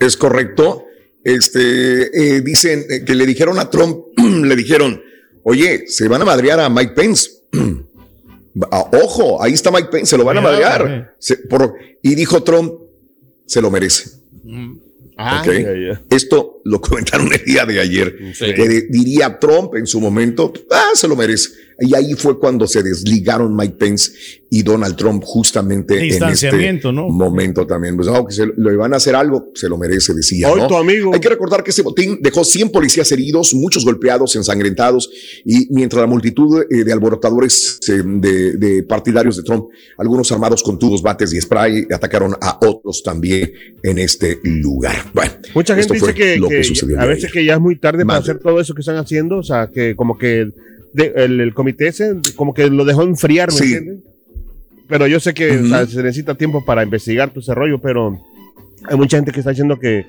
Es 0.00 0.16
correcto. 0.16 0.84
Este, 1.24 2.36
eh, 2.36 2.40
dicen 2.42 2.84
eh, 2.88 3.04
que 3.04 3.14
le 3.14 3.26
dijeron 3.26 3.58
a 3.58 3.68
Trump, 3.70 3.98
le 4.16 4.54
dijeron, 4.56 5.02
oye, 5.42 5.84
se 5.88 6.06
van 6.08 6.22
a 6.22 6.24
madrear 6.24 6.60
a 6.60 6.68
Mike 6.68 6.92
Pence. 6.94 7.30
Ah, 8.70 8.88
Ojo, 9.04 9.42
ahí 9.42 9.52
está 9.52 9.70
Mike 9.70 9.88
Pence, 9.92 10.06
se 10.12 10.16
lo 10.16 10.24
van 10.24 10.38
a 10.38 10.40
madrear. 10.40 11.14
Se- 11.18 11.36
por- 11.36 11.74
y 12.00 12.14
dijo 12.14 12.42
Trump, 12.42 12.72
se 13.44 13.60
lo 13.60 13.70
merece. 13.70 14.08
Ah, 15.18 15.42
Ok. 15.44 15.52
ya, 15.52 15.74
ya. 15.92 16.02
Esto 16.08 16.62
lo 16.64 16.80
comentaron 16.80 17.30
el 17.34 17.44
día 17.44 17.66
de 17.66 17.80
ayer. 17.80 18.16
Sí. 18.32 18.46
Que 18.54 18.66
de- 18.66 18.86
diría 18.88 19.38
Trump 19.38 19.74
en 19.74 19.86
su 19.86 20.00
momento, 20.00 20.54
ah, 20.70 20.92
se 20.94 21.06
lo 21.06 21.16
merece. 21.16 21.50
Y 21.78 21.94
ahí 21.94 22.14
fue 22.14 22.38
cuando 22.38 22.66
se 22.66 22.82
desligaron 22.82 23.54
Mike 23.54 23.76
Pence 23.78 24.12
y 24.48 24.62
Donald 24.62 24.96
Trump 24.96 25.22
justamente 25.24 25.98
en 25.98 26.22
este 26.24 26.80
momento 26.94 27.66
también. 27.66 27.96
Pues, 27.96 28.08
no, 28.08 28.24
que 28.24 28.32
se, 28.32 28.46
le 28.46 28.76
van 28.76 28.94
a 28.94 28.96
hacer 28.96 29.14
algo, 29.14 29.50
se 29.54 29.68
lo 29.68 29.76
merece, 29.76 30.14
decía. 30.14 30.50
Hoy 30.50 30.60
¿no? 30.60 30.68
tu 30.68 30.76
amigo. 30.76 31.12
Hay 31.12 31.20
que 31.20 31.28
recordar 31.28 31.62
que 31.62 31.70
ese 31.70 31.82
botín 31.82 32.18
dejó 32.22 32.44
100 32.44 32.70
policías 32.70 33.10
heridos, 33.12 33.52
muchos 33.54 33.84
golpeados, 33.84 34.36
ensangrentados, 34.36 35.10
y 35.44 35.66
mientras 35.70 36.00
la 36.00 36.06
multitud 36.06 36.62
eh, 36.70 36.84
de 36.84 36.92
alborotadores 36.92 37.78
eh, 37.88 38.02
de, 38.04 38.52
de 38.56 38.82
partidarios 38.84 39.36
de 39.36 39.42
Trump, 39.42 39.66
algunos 39.98 40.30
armados 40.32 40.62
con 40.62 40.78
tubos, 40.78 41.02
bates 41.02 41.34
y 41.34 41.40
spray, 41.40 41.86
atacaron 41.92 42.34
a 42.40 42.58
otros 42.62 43.02
también 43.02 43.52
en 43.82 43.98
este 43.98 44.40
lugar. 44.44 44.96
Bueno, 45.12 45.32
Mucha 45.54 45.74
gente 45.74 45.82
esto 45.82 45.94
dice 45.94 46.04
fue 46.06 46.14
que, 46.14 46.36
lo 46.38 46.48
que 46.48 46.56
que 46.56 46.64
sucedió 46.64 47.00
a 47.00 47.06
veces 47.06 47.30
que 47.32 47.44
ya 47.44 47.54
es 47.54 47.60
muy 47.60 47.76
tarde 47.76 48.06
para 48.06 48.18
hacer 48.18 48.38
todo 48.38 48.60
eso 48.60 48.74
que 48.74 48.80
están 48.80 48.96
haciendo, 48.96 49.38
o 49.38 49.42
sea, 49.42 49.68
que 49.72 49.94
como 49.94 50.16
que 50.16 50.50
de- 50.96 51.12
el, 51.16 51.40
el 51.40 51.54
comité 51.54 51.88
ese 51.88 52.14
como 52.36 52.54
que 52.54 52.68
lo 52.70 52.84
dejó 52.84 53.02
enfriar, 53.02 53.50
¿me 53.50 53.54
Sí. 53.58 53.74
entiendes? 53.74 54.04
Pero 54.88 55.06
yo 55.06 55.18
sé 55.20 55.34
que 55.34 55.50
o 55.50 55.60
Ujú. 55.60 55.68
sea, 55.68 55.86
se 55.86 56.02
necesita 56.02 56.34
tiempo 56.34 56.64
para 56.64 56.82
investigar 56.82 57.30
todo 57.30 57.40
ese 57.40 57.54
rollo, 57.54 57.78
pero 57.80 58.18
hay 58.88 58.96
mucha 58.96 59.16
gente 59.18 59.32
que 59.32 59.40
está 59.40 59.50
diciendo 59.50 59.78
que, 59.78 60.06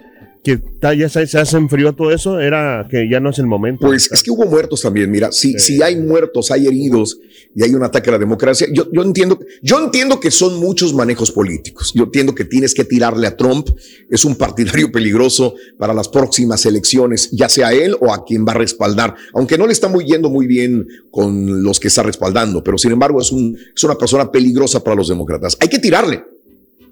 que 0.48 0.62
ya 0.98 1.10
se, 1.10 1.28
se 1.28 1.40
hace 1.40 1.58
enfrió 1.58 1.94
todo 1.94 2.12
eso, 2.12 2.40
era 2.40 2.88
que 2.90 3.10
ya 3.12 3.20
no 3.20 3.32
es 3.32 3.40
el 3.40 3.48
momento. 3.48 3.86
Pues 3.86 4.10
es 4.10 4.24
que 4.24 4.32
hubo 4.32 4.46
muertos 4.46 4.82
también. 4.82 5.12
Mira, 5.12 5.30
si, 5.34 5.60
si 5.60 5.82
hay 5.82 5.98
muertos, 5.98 6.52
hay 6.52 6.68
heridos 6.68 7.20
y 7.54 7.64
hay 7.64 7.74
un 7.74 7.84
ataque 7.84 8.10
a 8.10 8.14
la 8.14 8.20
democracia, 8.20 8.66
yo, 8.72 8.90
yo 8.94 9.02
entiendo, 9.02 9.38
yo 9.62 9.84
entiendo 9.84 10.22
que 10.22 10.32
son 10.32 10.58
muchos 10.58 10.94
manejos 10.94 11.32
políticos. 11.32 11.92
Yo 11.94 12.06
entiendo 12.06 12.34
que 12.34 12.46
tienes 12.46 12.74
que 12.74 12.86
tirarle 12.86 13.28
a 13.28 13.36
Trump. 13.36 13.68
Es 14.10 14.24
un 14.24 14.38
partidario 14.38 14.90
peligroso 14.94 15.56
para 15.78 15.94
las 15.94 16.08
próximas 16.08 16.66
elecciones, 16.66 17.30
ya 17.32 17.50
sea 17.50 17.74
él 17.74 17.98
o 18.00 18.14
a 18.14 18.24
quien 18.24 18.46
va 18.46 18.54
a 18.54 18.56
respaldar, 18.56 19.16
aunque 19.34 19.58
no 19.58 19.68
le 19.68 19.74
está 19.74 19.90
muy 19.90 20.06
yendo 20.06 20.30
muy 20.30 20.48
bien 20.48 20.88
con 21.12 21.62
los 21.62 21.78
que 21.78 21.90
está 21.90 22.04
respaldando, 22.04 22.64
pero 22.64 22.78
sin 22.78 22.94
embargo 22.94 23.20
es 23.20 23.34
un, 23.34 23.58
es 23.76 23.84
una 23.84 23.96
persona 23.96 24.32
peligrosa 24.32 24.82
para 24.82 24.96
los 24.96 25.10
demócratas. 25.10 25.58
Hay 25.60 25.68
que 25.68 25.80
tirarle. 25.80 26.37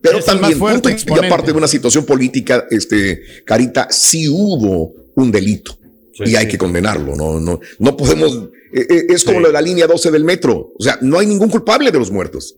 Pero 0.05 0.19
Es 0.19 0.25
también, 0.25 0.59
punto 0.59 0.89
y- 0.89 1.25
aparte 1.25 1.51
de 1.51 1.57
una 1.57 1.67
situación 1.67 2.05
política, 2.05 2.65
este, 2.69 3.21
Carita, 3.43 3.87
sí 3.89 4.27
hubo 4.29 4.93
un 5.15 5.31
delito 5.31 5.77
y 6.25 6.35
hay 6.35 6.47
que 6.47 6.57
condenarlo. 6.57 7.15
No, 7.15 7.39
no, 7.39 7.59
no 7.79 7.97
podemos. 7.97 8.49
eh, 8.73 8.85
eh, 8.89 9.05
es 9.09 9.23
como 9.23 9.39
lo 9.39 9.47
de 9.47 9.53
la 9.53 9.61
línea 9.61 9.87
12 9.87 10.11
del 10.11 10.23
metro. 10.23 10.73
O 10.77 10.83
sea, 10.83 10.97
no 11.01 11.19
hay 11.19 11.25
ningún 11.27 11.49
culpable 11.49 11.91
de 11.91 11.99
los 11.99 12.11
muertos. 12.11 12.55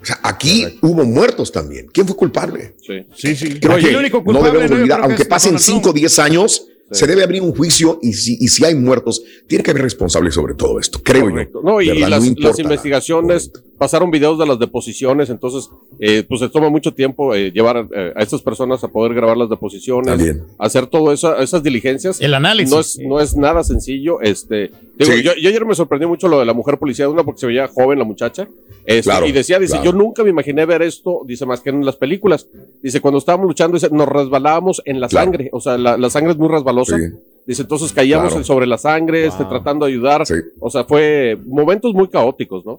O 0.00 0.04
sea, 0.04 0.18
aquí 0.22 0.78
hubo 0.80 1.04
muertos 1.04 1.52
también. 1.52 1.86
¿Quién 1.92 2.06
fue 2.06 2.16
culpable? 2.16 2.74
Sí, 2.86 3.04
sí. 3.14 3.36
sí. 3.36 3.60
Creo 3.60 3.74
Oye, 3.74 3.84
que 3.84 3.90
el 3.90 3.96
único 3.96 4.18
no 4.18 4.24
culpable, 4.24 4.52
debemos 4.52 4.70
olvidar, 4.78 5.00
aunque 5.02 5.24
pasen 5.26 5.50
Donald 5.52 5.64
5 5.66 5.90
o 5.90 5.92
10 5.92 6.18
años, 6.20 6.66
se 6.90 7.06
debe 7.06 7.22
abrir 7.22 7.42
un 7.42 7.54
juicio 7.54 7.98
y 8.02 8.14
si, 8.14 8.36
y 8.40 8.48
si 8.48 8.64
hay 8.64 8.74
muertos, 8.74 9.22
tiene 9.46 9.62
que 9.62 9.70
haber 9.72 9.82
responsables 9.82 10.34
sobre 10.34 10.54
todo 10.54 10.80
esto. 10.80 11.00
Creo 11.04 11.22
Correcto. 11.28 11.60
yo. 11.62 11.70
No, 11.70 11.80
y 11.82 11.86
las, 11.86 11.98
No 11.98 12.08
las 12.08 12.24
importa. 12.26 12.62
investigaciones 12.62 13.50
pasaron 13.80 14.10
videos 14.10 14.38
de 14.38 14.44
las 14.46 14.58
deposiciones, 14.58 15.30
entonces, 15.30 15.70
eh, 15.98 16.22
pues 16.28 16.40
se 16.40 16.50
toma 16.50 16.68
mucho 16.68 16.92
tiempo 16.92 17.34
eh, 17.34 17.50
llevar 17.50 17.86
eh, 17.96 18.12
a 18.14 18.22
estas 18.22 18.42
personas 18.42 18.84
a 18.84 18.88
poder 18.88 19.14
grabar 19.14 19.38
las 19.38 19.48
deposiciones, 19.48 20.06
También. 20.06 20.42
hacer 20.58 20.86
todo 20.86 21.12
eso, 21.12 21.34
esas 21.38 21.62
diligencias. 21.62 22.20
El 22.20 22.34
análisis. 22.34 22.70
No 22.74 22.80
es, 22.80 22.98
no 22.98 23.20
es 23.20 23.36
nada 23.38 23.64
sencillo. 23.64 24.20
Este, 24.20 24.70
digo, 24.98 25.12
Sí. 25.12 25.22
yo, 25.22 25.32
yo 25.34 25.48
ayer 25.48 25.64
me 25.64 25.74
sorprendió 25.74 26.08
mucho 26.10 26.28
lo 26.28 26.38
de 26.38 26.44
la 26.44 26.52
mujer 26.52 26.76
policía, 26.76 27.08
una 27.08 27.24
porque 27.24 27.40
se 27.40 27.46
veía 27.46 27.68
joven 27.68 27.98
la 27.98 28.04
muchacha, 28.04 28.46
este, 28.84 29.02
Claro, 29.10 29.26
y 29.26 29.32
decía, 29.32 29.58
dice, 29.58 29.76
claro. 29.80 29.92
yo 29.92 29.92
nunca 29.96 30.22
me 30.24 30.28
imaginé 30.30 30.66
ver 30.66 30.82
esto, 30.82 31.22
dice, 31.26 31.46
más 31.46 31.60
que 31.62 31.70
en 31.70 31.82
las 31.86 31.96
películas. 31.96 32.46
Dice, 32.82 33.00
cuando 33.00 33.16
estábamos 33.16 33.46
luchando, 33.48 33.76
dice, 33.78 33.88
nos 33.90 34.06
resbalábamos 34.08 34.82
en 34.84 35.00
la 35.00 35.08
Claro. 35.08 35.24
sangre, 35.24 35.48
o 35.52 35.60
sea, 35.60 35.78
la, 35.78 35.96
la 35.96 36.10
sangre 36.10 36.32
es 36.32 36.38
muy 36.38 36.48
resbalosa. 36.48 36.98
Sí. 36.98 37.04
Dice, 37.46 37.62
entonces 37.62 37.92
caíamos 37.94 38.28
Claro. 38.32 38.44
sobre 38.44 38.66
la 38.66 38.76
sangre, 38.76 39.26
este, 39.26 39.46
tratando 39.46 39.86
de 39.86 39.92
ayudar. 39.92 40.22
O 40.60 40.68
sea, 40.70 40.84
fue 40.84 41.38
momentos 41.46 41.94
muy 41.94 42.08
caóticos, 42.08 42.64
¿no? 42.66 42.78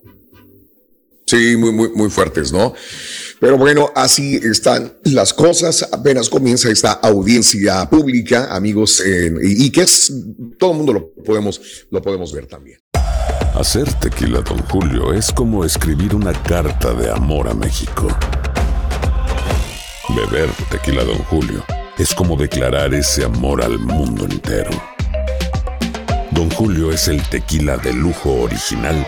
Sí, 1.31 1.55
muy, 1.55 1.71
muy, 1.71 1.89
muy 1.95 2.09
fuertes, 2.09 2.51
¿no? 2.51 2.73
Pero 3.39 3.57
bueno, 3.57 3.89
así 3.95 4.35
están 4.35 4.97
las 5.05 5.33
cosas. 5.33 5.87
Apenas 5.89 6.27
comienza 6.27 6.69
esta 6.69 6.91
audiencia 6.91 7.89
pública, 7.89 8.53
amigos, 8.53 9.01
y 9.41 9.71
que 9.71 9.83
es 9.83 10.11
todo 10.59 10.71
el 10.71 10.77
mundo 10.77 10.91
lo 10.91 11.13
podemos, 11.23 11.61
lo 11.89 12.01
podemos 12.01 12.33
ver 12.33 12.47
también. 12.47 12.79
Hacer 13.55 13.93
tequila, 13.93 14.41
Don 14.41 14.57
Julio, 14.63 15.13
es 15.13 15.31
como 15.31 15.63
escribir 15.63 16.13
una 16.15 16.33
carta 16.33 16.93
de 16.93 17.09
amor 17.09 17.47
a 17.47 17.53
México. 17.53 18.09
Beber 20.13 20.49
tequila, 20.69 21.05
Don 21.05 21.19
Julio, 21.19 21.63
es 21.97 22.13
como 22.13 22.35
declarar 22.35 22.93
ese 22.93 23.23
amor 23.23 23.63
al 23.63 23.79
mundo 23.79 24.25
entero. 24.25 24.71
Don 26.31 26.49
Julio 26.49 26.91
es 26.91 27.07
el 27.07 27.21
tequila 27.29 27.77
de 27.77 27.93
lujo 27.93 28.33
original, 28.33 29.07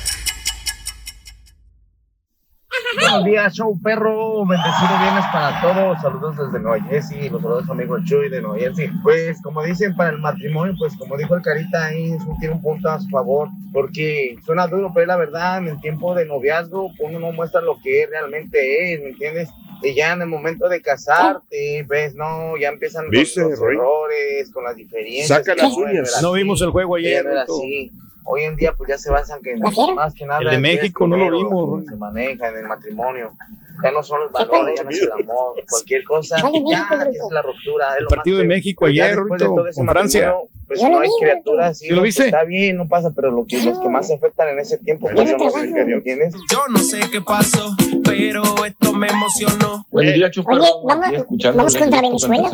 Buenos 2.99 3.25
días, 3.25 3.53
show 3.53 3.79
perro. 3.81 4.45
Bendecido 4.45 4.89
viernes 4.99 5.23
para 5.31 5.61
todos. 5.61 6.01
Saludos 6.01 6.35
desde 6.37 6.59
Nueva 6.59 6.83
Jersey. 6.85 7.29
Los 7.29 7.41
saludos 7.41 7.63
a 7.63 7.65
su 7.67 7.71
amigo 7.71 7.97
Chuy 8.03 8.29
de 8.29 8.41
Nueva 8.41 8.57
Jersey. 8.59 8.89
Pues, 9.03 9.41
como 9.41 9.63
dicen, 9.63 9.95
para 9.95 10.09
el 10.11 10.17
matrimonio, 10.19 10.73
pues, 10.77 10.95
como 10.97 11.15
dijo 11.17 11.35
el 11.35 11.41
Carita 11.41 11.85
ahí, 11.85 12.11
es 12.11 12.23
un- 12.23 12.37
tiene 12.39 12.55
un 12.55 12.61
punto 12.61 12.89
a 12.89 12.99
su 12.99 13.07
favor. 13.09 13.47
Porque 13.71 14.35
suena 14.45 14.67
duro, 14.67 14.91
pero 14.93 15.03
es 15.03 15.07
la 15.07 15.15
verdad, 15.17 15.59
en 15.59 15.67
el 15.69 15.79
tiempo 15.79 16.13
de 16.13 16.25
noviazgo, 16.25 16.91
uno 16.99 17.19
no 17.19 17.31
muestra 17.31 17.61
lo 17.61 17.77
que 17.81 18.07
realmente 18.09 18.93
es, 18.93 19.01
¿me 19.01 19.09
entiendes? 19.09 19.49
Y 19.83 19.95
ya 19.95 20.13
en 20.13 20.21
el 20.21 20.27
momento 20.27 20.67
de 20.69 20.81
casarte, 20.81 21.83
ves, 21.87 22.13
no, 22.13 22.55
ya 22.57 22.69
empiezan 22.69 23.05
los, 23.09 23.37
errores, 23.37 24.51
con 24.51 24.63
las 24.65 24.75
diferencias. 24.75 25.27
Saca 25.27 25.55
las 25.55 25.71
no, 25.71 25.77
uñas. 25.85 26.19
No 26.21 26.33
vimos 26.33 26.61
el 26.61 26.69
juego 26.69 26.95
ayer, 26.97 27.25
era 27.25 27.43
así. 27.43 27.91
Hoy 28.23 28.43
en 28.43 28.55
día, 28.55 28.73
pues 28.73 28.89
ya 28.89 28.97
se 28.97 29.09
basan 29.09 29.41
que 29.41 29.55
más 29.57 30.13
que 30.13 30.25
nada 30.25 30.41
El 30.41 30.49
de 30.49 30.55
en 30.55 30.61
México 30.61 31.07
no 31.07 31.17
lo 31.17 31.31
vimos, 31.37 31.85
se 31.85 31.95
maneja 31.95 32.49
en 32.49 32.57
el 32.57 32.67
matrimonio. 32.67 33.35
Ya 33.83 33.91
no 33.91 34.03
son 34.03 34.21
los 34.21 34.31
valores, 34.31 34.75
ya 34.77 34.83
no 34.83 34.89
es 34.89 35.01
el 35.01 35.11
amor, 35.11 35.55
cualquier 35.69 36.03
cosa. 36.03 36.37
Ya, 36.69 36.87
es 37.11 37.17
la 37.31 37.41
ruptura. 37.41 37.93
es 37.95 38.01
El 38.01 38.07
partido 38.07 38.37
de. 38.37 38.43
México 38.45 38.85
ayer, 38.85 39.15
de 39.15 39.45
con 39.75 39.87
Francia. 39.87 40.33
Pues 40.67 40.81
no 40.81 40.89
lo 40.89 40.99
hay 41.01 41.09
criaturas, 41.19 41.77
sí, 41.77 41.87
¿Sí 41.87 41.93
lo 41.93 42.01
viste? 42.01 42.25
está 42.25 42.45
bien, 42.45 42.77
no 42.77 42.87
pasa, 42.87 43.11
pero 43.13 43.29
lo 43.29 43.45
que, 43.45 43.61
los 43.61 43.77
que 43.79 43.89
más 43.89 44.07
se 44.07 44.13
afectan 44.13 44.47
en 44.49 44.59
ese 44.59 44.77
tiempo, 44.77 45.09
pues 45.13 45.29
yo 45.29 45.37
no 45.37 45.49
sé, 45.49 45.67
¿me 45.67 45.81
entiendes? 45.81 46.33
Yo 46.49 46.59
no 46.69 46.79
sé 46.79 47.01
qué 47.11 47.19
pasó, 47.19 47.75
pero 48.05 48.41
esto 48.65 48.93
me 48.93 49.07
emocionó. 49.07 49.85
Buen 49.91 50.13
día, 50.13 50.31
Chupa. 50.31 50.53
Oye, 50.53 50.61
vamos- 50.85 51.09
vamos 51.55 51.75
contra 51.75 52.01
Venezuela, 52.01 52.49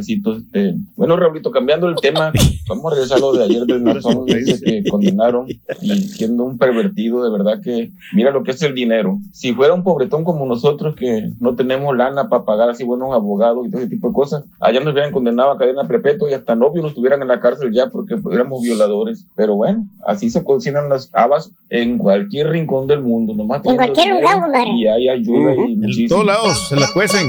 este. 0.00 0.74
Bueno, 0.96 1.16
Raulito, 1.16 1.52
cambiando 1.52 1.88
el 1.88 1.94
tema, 1.96 2.32
vamos 2.68 2.86
a 2.92 2.94
regresar 2.96 3.18
a 3.18 3.20
lo 3.20 3.32
de 3.34 3.44
ayer 3.44 3.62
del 3.62 3.84
Nazón, 3.84 4.26
dice 4.26 4.60
que 4.64 4.90
condenaron 4.90 5.46
y 5.80 5.96
siendo 6.08 6.44
un 6.44 6.58
pervertido, 6.58 7.22
de 7.22 7.30
verdad 7.30 7.60
que 7.62 7.90
mira 8.14 8.32
lo 8.32 8.42
que 8.42 8.50
es 8.50 8.62
el 8.62 8.74
dinero. 8.74 9.18
Si 9.32 9.52
fuera 9.54 9.74
un 9.74 9.84
pobretón 9.84 10.24
como 10.24 10.44
nosotros 10.44 10.69
que 10.96 11.30
no 11.40 11.54
tenemos 11.54 11.96
lana 11.96 12.28
para 12.28 12.44
pagar 12.44 12.70
así 12.70 12.84
buenos 12.84 13.12
abogados 13.12 13.66
y 13.66 13.70
todo 13.70 13.80
ese 13.80 13.90
tipo 13.90 14.08
de 14.08 14.14
cosas, 14.14 14.44
allá 14.60 14.80
nos 14.80 14.92
hubieran 14.92 15.12
condenado 15.12 15.50
a 15.50 15.58
cadena 15.58 15.86
perpetua 15.86 16.30
y 16.30 16.34
hasta 16.34 16.54
novios 16.54 16.84
nos 16.84 16.94
tuvieran 16.94 17.22
en 17.22 17.28
la 17.28 17.40
cárcel 17.40 17.72
ya 17.72 17.88
porque 17.88 18.16
éramos 18.32 18.62
violadores. 18.62 19.26
Pero 19.36 19.54
bueno, 19.56 19.84
así 20.06 20.30
se 20.30 20.44
cocinan 20.44 20.88
las 20.88 21.10
habas 21.12 21.50
en 21.68 21.98
cualquier 21.98 22.48
rincón 22.50 22.86
del 22.86 23.02
mundo, 23.02 23.34
nomás 23.34 23.64
En 23.64 23.76
cualquier 23.76 24.14
lugar. 24.14 24.66
Y 24.68 24.86
hay 24.86 25.08
ayuda 25.08 25.54
y 25.54 25.72
En 25.72 25.80
muchísimo. 25.80 26.08
todos 26.08 26.26
lados 26.26 26.68
se 26.68 26.76
la 26.76 26.86
cuecen. 26.92 27.26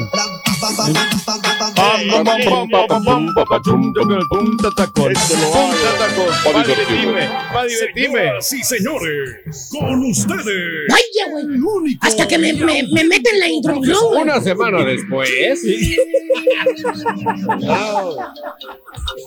Va 7.53 7.61
a 7.61 7.65
divertirme. 7.65 8.29
Sí, 8.41 8.63
señores. 8.63 9.69
Con 9.71 10.03
ustedes. 10.03 10.87
Vaya, 10.89 11.31
güey. 11.31 11.97
Hasta 12.01 12.27
que 12.27 12.37
me, 12.37 12.53
me, 12.53 12.83
me 12.83 13.03
meten 13.03 13.39
la 13.39 13.47
introducción, 13.47 13.97
güey. 14.09 14.21
Una 14.21 14.41
semana 14.41 14.83
después. 14.83 15.61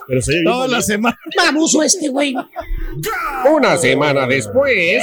Pero 0.06 0.22
se 0.22 0.42
Toda 0.44 0.68
la 0.68 0.82
semana. 0.82 1.18
Baboso 1.36 1.82
este, 1.82 2.08
güey. 2.08 2.34
Una 3.50 3.76
semana 3.76 4.26
después. 4.26 5.02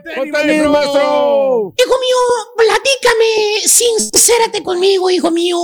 Tenis, 0.00 0.32
maestro! 0.68 1.72
Hijo 1.76 1.96
mío, 2.00 2.16
platícame, 2.56 3.60
sincérate 3.66 4.62
conmigo, 4.62 5.10
hijo 5.10 5.30
mío. 5.30 5.58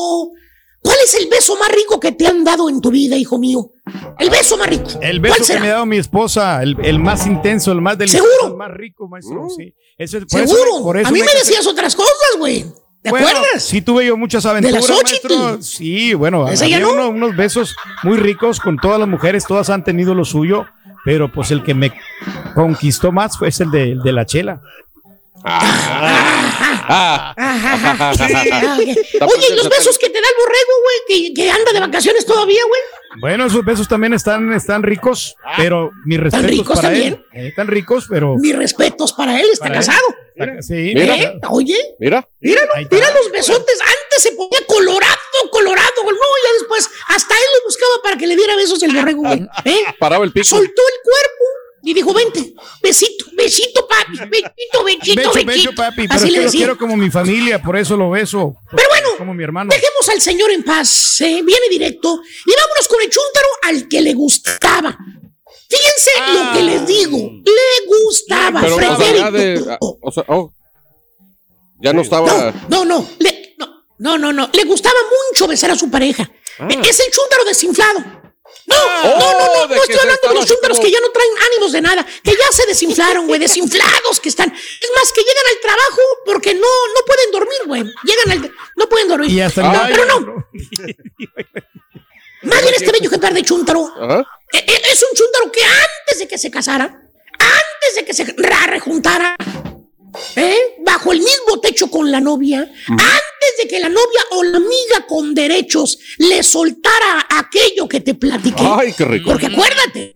¿Cuál 0.81 0.97
es 1.05 1.15
el 1.15 1.29
beso 1.29 1.57
más 1.57 1.71
rico 1.71 1.99
que 1.99 2.13
te 2.13 2.27
han 2.27 2.45
dado 2.45 2.69
en 2.69 2.81
tu 2.81 2.91
vida, 2.91 3.17
hijo 3.17 3.39
mío? 3.39 3.73
El 4.19 4.31
beso 4.31 4.57
más 4.57 4.69
rico. 4.69 4.89
El 5.03 5.19
¿Cuál 5.19 5.21
beso 5.21 5.37
que 5.39 5.45
será? 5.45 5.61
me 5.61 5.69
ha 5.69 5.73
dado 5.75 5.87
mi 5.87 5.99
esposa, 5.99 6.63
el, 6.63 6.77
el 6.83 6.99
más 7.01 7.27
intenso, 7.27 7.73
el 7.73 7.81
más 7.81 7.99
delicioso, 7.99 8.25
¿Seguro? 8.31 8.53
el 8.53 8.57
más 8.59 8.71
rico, 8.77 9.09
maestro. 9.09 9.49
Sí. 9.57 9.75
Eso 9.99 10.19
es- 10.19 10.25
por 10.27 10.41
Seguro. 10.47 10.77
me- 10.79 10.83
por 10.83 10.97
eso 10.99 11.09
a 11.09 11.11
mí 11.13 11.21
me 11.21 11.33
decías 11.35 11.67
otras 11.67 11.95
cosas, 11.97 12.13
güey. 12.39 12.65
¿Te 13.03 13.11
Bueno, 13.11 13.29
acuerdas? 13.29 13.63
Sí, 13.65 13.81
tuve 13.81 14.07
yo 14.07 14.17
muchas 14.17 14.45
aventuras, 14.45 14.87
¿De 14.87 14.93
maestro. 14.93 15.63
Sí, 15.63 16.15
bueno, 16.15 16.49
¿Esa 16.49 16.65
había 16.65 16.81
no? 16.81 16.93
uno- 16.93 17.09
unos 17.11 17.37
besos 17.37 17.77
muy 18.03 18.17
ricos 18.17 18.59
con 18.61 18.77
todas 18.77 18.99
las 18.99 19.09
mujeres, 19.09 19.45
todas 19.47 19.71
han 19.71 19.85
tenido 19.85 20.15
lo 20.15 20.25
suyo, 20.25 20.67
pero 21.05 21.31
pues 21.31 21.51
el 21.51 21.63
que 21.63 21.75
me 21.75 21.93
conquistó 22.55 23.13
más 23.13 23.37
fue 23.39 23.49
el 23.49 23.71
de, 23.71 23.83
el 23.93 24.03
de 24.03 24.13
la 24.13 24.27
chela. 24.27 24.61
Ah. 26.91 27.35
Oye, 29.21 29.47
¿y 29.51 29.57
los 29.57 29.69
besos 29.69 29.99
que 29.99 30.09
te 30.09 30.21
da 30.21 30.27
el 30.29 30.35
borrego, 30.39 30.73
güey? 30.83 30.97
Que, 31.07 31.35
que 31.35 31.51
anda 31.51 31.73
de 31.73 31.81
vacaciones 31.81 32.25
todavía, 32.27 32.61
güey. 32.67 32.81
Bueno, 33.21 33.47
esos 33.47 33.65
besos 33.65 33.89
también 33.89 34.13
están, 34.13 34.53
están 34.53 34.83
ricos, 34.83 35.35
pero 35.57 35.91
mis 36.05 36.21
respetos 36.21 36.51
ricos 36.51 36.77
para 36.77 36.89
también? 36.89 37.15
él. 37.15 37.25
Eh, 37.45 37.49
están 37.49 37.67
ricos, 37.69 38.07
pero... 38.09 38.37
Mis 38.37 38.55
respetos 38.57 39.13
para 39.13 39.41
él, 39.41 39.47
está 39.53 39.67
Para 39.67 39.81
él. 39.81 39.87
casado. 39.87 40.07
Está- 40.35 40.63
Sí, 40.63 40.75
¿Eh? 40.75 40.93
mira. 40.95 41.15
Oye, 41.51 41.77
Mira. 41.99 42.29
mira, 42.41 42.61
mira 42.91 43.07
los 43.13 43.33
besotes. 43.33 43.81
Antes 43.81 44.23
se 44.23 44.33
ponía 44.33 44.61
colorado, 44.69 45.17
colorado. 45.51 46.03
No, 46.05 46.11
ya 46.13 46.53
después 46.59 46.89
hasta 47.09 47.35
él 47.35 47.41
lo 47.59 47.65
buscaba 47.67 47.93
para 48.03 48.17
que 48.17 48.27
le 48.27 48.37
diera 48.37 48.57
besos 48.57 48.83
el 48.83 48.95
borrego, 48.95 49.23
güey. 49.23 49.47
¿Eh? 49.65 49.81
Paraba 49.99 50.25
el 50.25 50.33
pico. 50.33 50.45
Soltó 50.47 50.65
el 50.83 51.03
cuerpo 51.03 51.45
y 51.83 51.95
dijo, 51.95 52.13
vente, 52.13 52.55
besito, 52.83 53.27
besito, 53.35 53.87
papi, 53.87 54.19
besito, 54.29 54.85
besito, 54.85 55.15
Becho, 55.15 55.33
besito. 55.33 55.47
becho, 55.47 55.71
papi, 55.77 56.09
pero 56.09 56.15
Así 56.15 56.27
es 56.27 56.33
le 56.33 56.39
que 56.41 56.45
lo 56.47 56.51
quiero 56.51 56.79
como 56.79 56.97
mi 56.97 57.11
familia, 57.11 57.63
por 57.63 57.77
eso 57.77 57.97
lo 57.97 58.11
beso. 58.11 58.57
Pero 58.75 58.89
bueno, 58.89 59.09
como 59.17 59.33
mi 59.33 59.45
hermano. 59.45 59.71
Dejemos 59.71 60.09
al 60.09 60.21
señor 60.21 60.51
en 60.51 60.65
paz, 60.65 61.21
eh, 61.21 61.41
viene 61.43 61.69
directo 61.71 62.21
y 62.47 62.51
vámonos 62.51 62.89
con 62.89 63.01
el 63.01 63.09
chúntaro 63.09 63.47
al 63.63 63.89
que 63.89 64.01
le 64.01 64.13
gustaba. 64.15 64.99
Fíjense 65.71 66.11
lo 66.35 66.53
que 66.53 66.63
les 66.65 66.87
digo, 66.87 67.19
le 67.45 67.87
gustaba. 67.87 68.61
Pero, 68.61 68.77
o 68.77 68.81
sea, 68.81 69.15
ya 69.17 69.31
de. 69.31 69.65
ah, 69.71 69.79
O 69.81 70.11
sea, 70.11 70.25
oh. 70.29 70.51
Ya 71.81 71.93
no 71.93 72.03
estaba. 72.03 72.53
No, 72.69 72.85
no, 72.85 73.09
le, 73.21 73.38
no, 73.99 74.19
no, 74.19 74.33
no, 74.33 74.33
no, 74.33 74.51
le 74.53 74.65
gustaba 74.65 74.99
mucho 75.31 75.47
besar 75.47 75.71
a 75.71 75.77
su 75.77 75.91
pareja. 75.91 76.23
E- 76.69 76.81
Es 76.89 77.01
el 77.01 77.11
chúntaro 77.11 77.45
desinflado. 77.45 77.99
No, 78.67 78.77
no, 78.77 79.03
no, 79.03 79.19
no, 79.19 79.63
Ah. 79.63 79.67
de 79.67 79.77
no 79.77 79.83
que 79.83 79.93
estoy 79.93 79.99
hablando 79.99 80.29
de 80.29 80.35
los 80.35 80.47
chúntaros 80.47 80.77
como- 80.79 80.87
que 80.87 80.93
ya 80.93 81.01
no 81.01 81.11
traen 81.11 81.31
ánimos 81.47 81.73
de 81.73 81.81
nada, 81.81 82.07
que 82.23 82.33
ya 82.33 82.53
se 82.53 82.67
desinflaron, 82.67 83.27
güey, 83.27 83.41
desinflados 83.47 84.21
que 84.21 84.29
están. 84.29 84.53
Es 84.53 84.91
más, 84.95 85.13
que 85.13 85.21
llegan 85.23 85.45
al 85.55 85.61
trabajo 85.63 86.01
porque 86.27 86.55
no, 86.55 86.61
no 86.61 87.05
pueden 87.07 87.31
dormir, 87.33 87.59
güey. 87.67 87.85
Llegan 88.05 88.31
al, 88.45 88.53
no 88.77 88.89
pueden 88.89 89.09
dormir. 89.09 89.31
Y 89.31 89.41
hasta 89.41 89.63
no, 89.63 89.83
pero 89.89 90.05
no. 90.07 90.47
Más 92.43 92.63
bien 92.63 92.75
este 92.75 92.93
bello 92.93 93.07
ejemplar 93.09 93.35
de 93.35 93.43
chúntaro 93.43 93.93
e- 94.53 94.59
e- 94.59 94.83
es 94.93 95.03
un 95.03 95.17
chúntaro 95.17 95.51
que 95.51 95.63
antes 95.65 96.19
de 96.21 96.29
que 96.29 96.39
se 96.39 96.51
casara, 96.51 96.85
antes 96.85 97.95
de 97.97 98.05
que 98.05 98.15
se 98.15 98.25
ra- 98.37 98.67
rejuntara, 98.69 99.37
¿eh? 100.37 100.77
bajo 100.81 101.13
el 101.13 101.19
mismo 101.21 101.61
techo 101.61 101.91
con 101.91 102.11
la 102.13 102.21
novia, 102.21 102.61
antes 102.89 103.28
de 103.63 103.69
que 103.69 103.79
la 103.81 103.89
novia 103.89 104.21
o 104.33 104.43
la 104.43 104.57
amiga 104.57 105.07
con 105.07 105.35
derechos 105.35 105.99
le 106.19 106.43
soltara 106.43 107.27
aquello 107.31 107.89
que 107.89 108.01
te 108.01 108.15
platiqué. 108.15 108.63
Ay, 108.65 108.93
qué 108.97 109.05
rico. 109.05 109.31
Porque 109.31 109.47
acuérdate, 109.47 110.13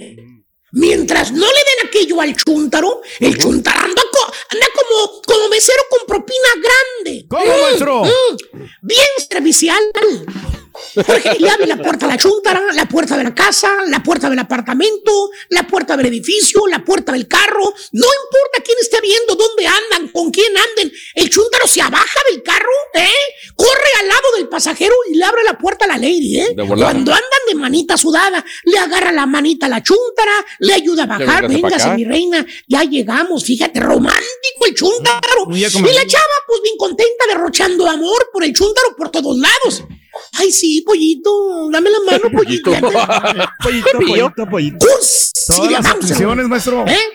mientras 0.73 1.33
no 1.33 1.47
le 1.47 1.53
den 1.53 1.89
aquello 1.89 2.21
al 2.21 2.35
chúntaro, 2.37 3.03
el 3.21 3.35
anda, 3.35 4.03
co- 4.13 4.33
anda 4.51 4.67
como, 4.75 5.23
como 5.23 5.49
mesero 5.49 5.83
con 5.91 6.07
propina 6.07 6.49
grande. 6.63 7.27
¿Cómo, 7.29 7.45
Mm, 7.45 7.61
maestro? 7.63 8.05
mm, 8.05 8.59
bien 8.83 9.07
servicial. 9.29 9.83
Porque 10.95 11.37
le 11.39 11.51
abre 11.51 11.67
la 11.67 11.77
puerta 11.77 12.07
a 12.07 12.09
la 12.09 12.17
chúntara, 12.17 12.61
la 12.75 12.87
puerta 12.87 13.17
de 13.17 13.25
la 13.25 13.35
casa, 13.35 13.69
la 13.89 14.03
puerta 14.03 14.31
del 14.31 14.39
apartamento, 14.39 15.31
la 15.51 15.67
puerta 15.67 15.97
del 15.97 16.07
edificio, 16.07 16.67
la 16.67 16.85
puerta 16.85 17.13
del 17.13 17.29
carro. 17.29 17.75
No 17.93 18.07
importa 18.25 18.63
quién 18.65 18.79
esté 18.81 19.01
viendo, 19.01 19.35
dónde 19.35 19.67
andan, 19.67 20.09
con 20.09 20.31
quién 20.31 20.53
anden. 20.57 20.93
El 21.15 21.29
chúntaro 21.31 21.67
se 21.67 21.83
abaja 21.83 22.21
del 22.31 22.43
carro, 22.43 22.71
¿eh? 22.95 23.09
Corre 23.57 23.91
al 24.01 24.09
lado 24.09 24.37
del 24.37 24.49
pasajero 24.49 24.95
y 25.11 25.17
le 25.17 25.25
abre 25.25 25.43
la 25.45 25.59
puerta 25.59 25.85
a 25.85 25.89
la 25.89 25.99
lady, 25.99 26.41
¿eh? 26.41 26.55
De. 26.57 26.67
Cuando 26.67 27.13
andan 27.13 27.41
de 27.49 27.55
manita 27.55 27.97
sudada, 27.97 28.45
le 28.65 28.79
agarra 28.79 29.13
la 29.13 29.27
manita 29.27 29.67
a 29.67 29.69
la 29.69 29.83
chúntara, 29.83 30.45
le 30.61 30.75
ayuda 30.75 31.05
a 31.05 31.07
bajar. 31.07 31.49
véngase 31.49 31.91
mi 31.91 32.05
reina, 32.05 32.45
ya 32.67 32.83
llegamos, 32.85 33.45
fíjate, 33.45 33.81
romántico 33.81 34.67
el 34.67 34.75
chúntaro. 34.75 35.49
Ya 35.51 35.69
Y 35.69 35.95
la 35.95 36.07
chava, 36.07 36.37
pues 36.47 36.61
bien 36.63 36.77
contenta, 36.79 37.27
derrochando 37.29 37.89
amor 37.89 38.31
por 38.33 38.45
el 38.45 38.53
chúntaro 38.53 38.97
por 38.97 39.11
todos 39.11 39.37
lados. 39.37 39.85
Ay, 40.35 40.53
sí, 40.53 40.83
pollito, 40.83 41.71
dame 41.71 41.91
la 41.91 42.01
mano, 42.01 42.31
pollito. 42.31 42.71
Pollito, 43.63 43.99
pollito, 43.99 44.47
pollito. 44.51 44.87
Pues, 44.87 45.33
Todas 45.47 45.67
sí, 45.67 45.73
las 45.73 46.49
maestro. 46.49 46.85
¿Eh? 46.87 47.13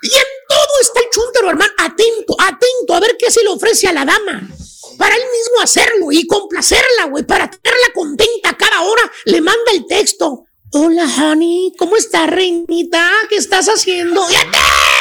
Y 0.00 0.08
en 0.08 0.24
todo 0.48 0.80
está 0.80 1.00
el 1.00 1.06
chúntaro, 1.10 1.50
hermano, 1.50 1.72
atento, 1.78 2.36
atento 2.38 2.94
a 2.94 3.00
ver 3.00 3.16
qué 3.18 3.30
se 3.30 3.42
le 3.42 3.48
ofrece 3.48 3.88
a 3.88 3.92
la 3.92 4.04
dama. 4.04 4.48
Para 4.96 5.14
él 5.14 5.22
mismo 5.22 5.60
hacerlo 5.62 6.12
y 6.12 6.26
complacerla, 6.26 7.04
güey, 7.10 7.24
para 7.24 7.50
tenerla 7.50 7.86
contenta 7.94 8.56
cada 8.56 8.82
hora, 8.82 9.12
le 9.24 9.40
manda 9.40 9.72
el 9.72 9.86
texto. 9.86 10.44
Hola, 10.72 11.06
honey, 11.16 11.72
¿cómo 11.78 11.96
estás, 11.96 12.28
reinita? 12.28 13.10
¿Qué 13.28 13.36
estás 13.36 13.68
haciendo? 13.68 14.26
¡Fíjate! 14.26 14.58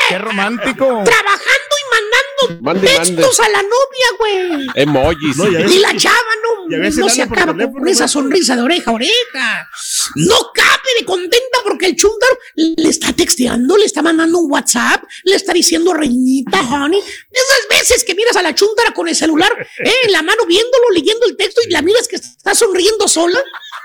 Qué 0.08 0.18
romántico. 0.18 0.86
Trabajando 1.04 1.76
mandando 1.92 2.62
Mande, 2.62 2.88
textos 2.88 3.40
a 3.40 3.50
la 3.50 3.64
novia, 3.64 4.08
güey. 4.20 4.68
Emojis. 4.76 5.38
No, 5.38 5.48
Y 5.48 5.80
la 5.80 5.96
chava 5.96 6.18
no, 6.44 6.78
no 6.78 7.10
se 7.10 7.24
acaba 7.24 7.48
con, 7.48 7.58
teléfono, 7.58 7.90
esa 7.90 8.08
sonrisa 8.08 8.56
de 8.56 8.62
oreja 8.62 8.92
a 8.92 8.94
oreja. 8.94 9.70
No 10.16 10.52
cabe 10.54 10.90
de 11.00 11.06
contenta 11.06 11.58
porque 11.64 11.88
el 11.88 11.96
chúntaro 11.96 12.38
le 12.56 12.90
está 12.90 13.14
texteando, 13.14 13.78
le 13.78 13.86
está 13.86 14.02
mandando 14.02 14.40
un 14.40 14.52
WhatsApp, 14.52 15.04
le 15.24 15.36
está 15.36 15.54
diciendo 15.54 15.94
reinita, 15.94 16.62
honey. 16.62 17.00
Esas 17.00 17.68
veces 17.70 18.04
que 18.04 18.16
miras 18.16 18.36
a 18.36 18.42
la 18.42 18.54
chúntara 18.54 18.94
con 18.94 19.08
el 19.08 19.16
celular 19.16 19.52
eh, 19.80 19.92
en 20.04 20.12
la 20.12 20.22
mano 20.22 20.46
viéndolo, 20.46 20.90
leyendo 20.94 21.26
el 21.26 21.36
texto 21.36 21.62
y 21.66 21.72
la 21.72 21.82
miras 21.82 22.08
que 22.08 22.18
está 22.18 22.56
sonriendo 22.56 23.08
sola, 23.08 23.42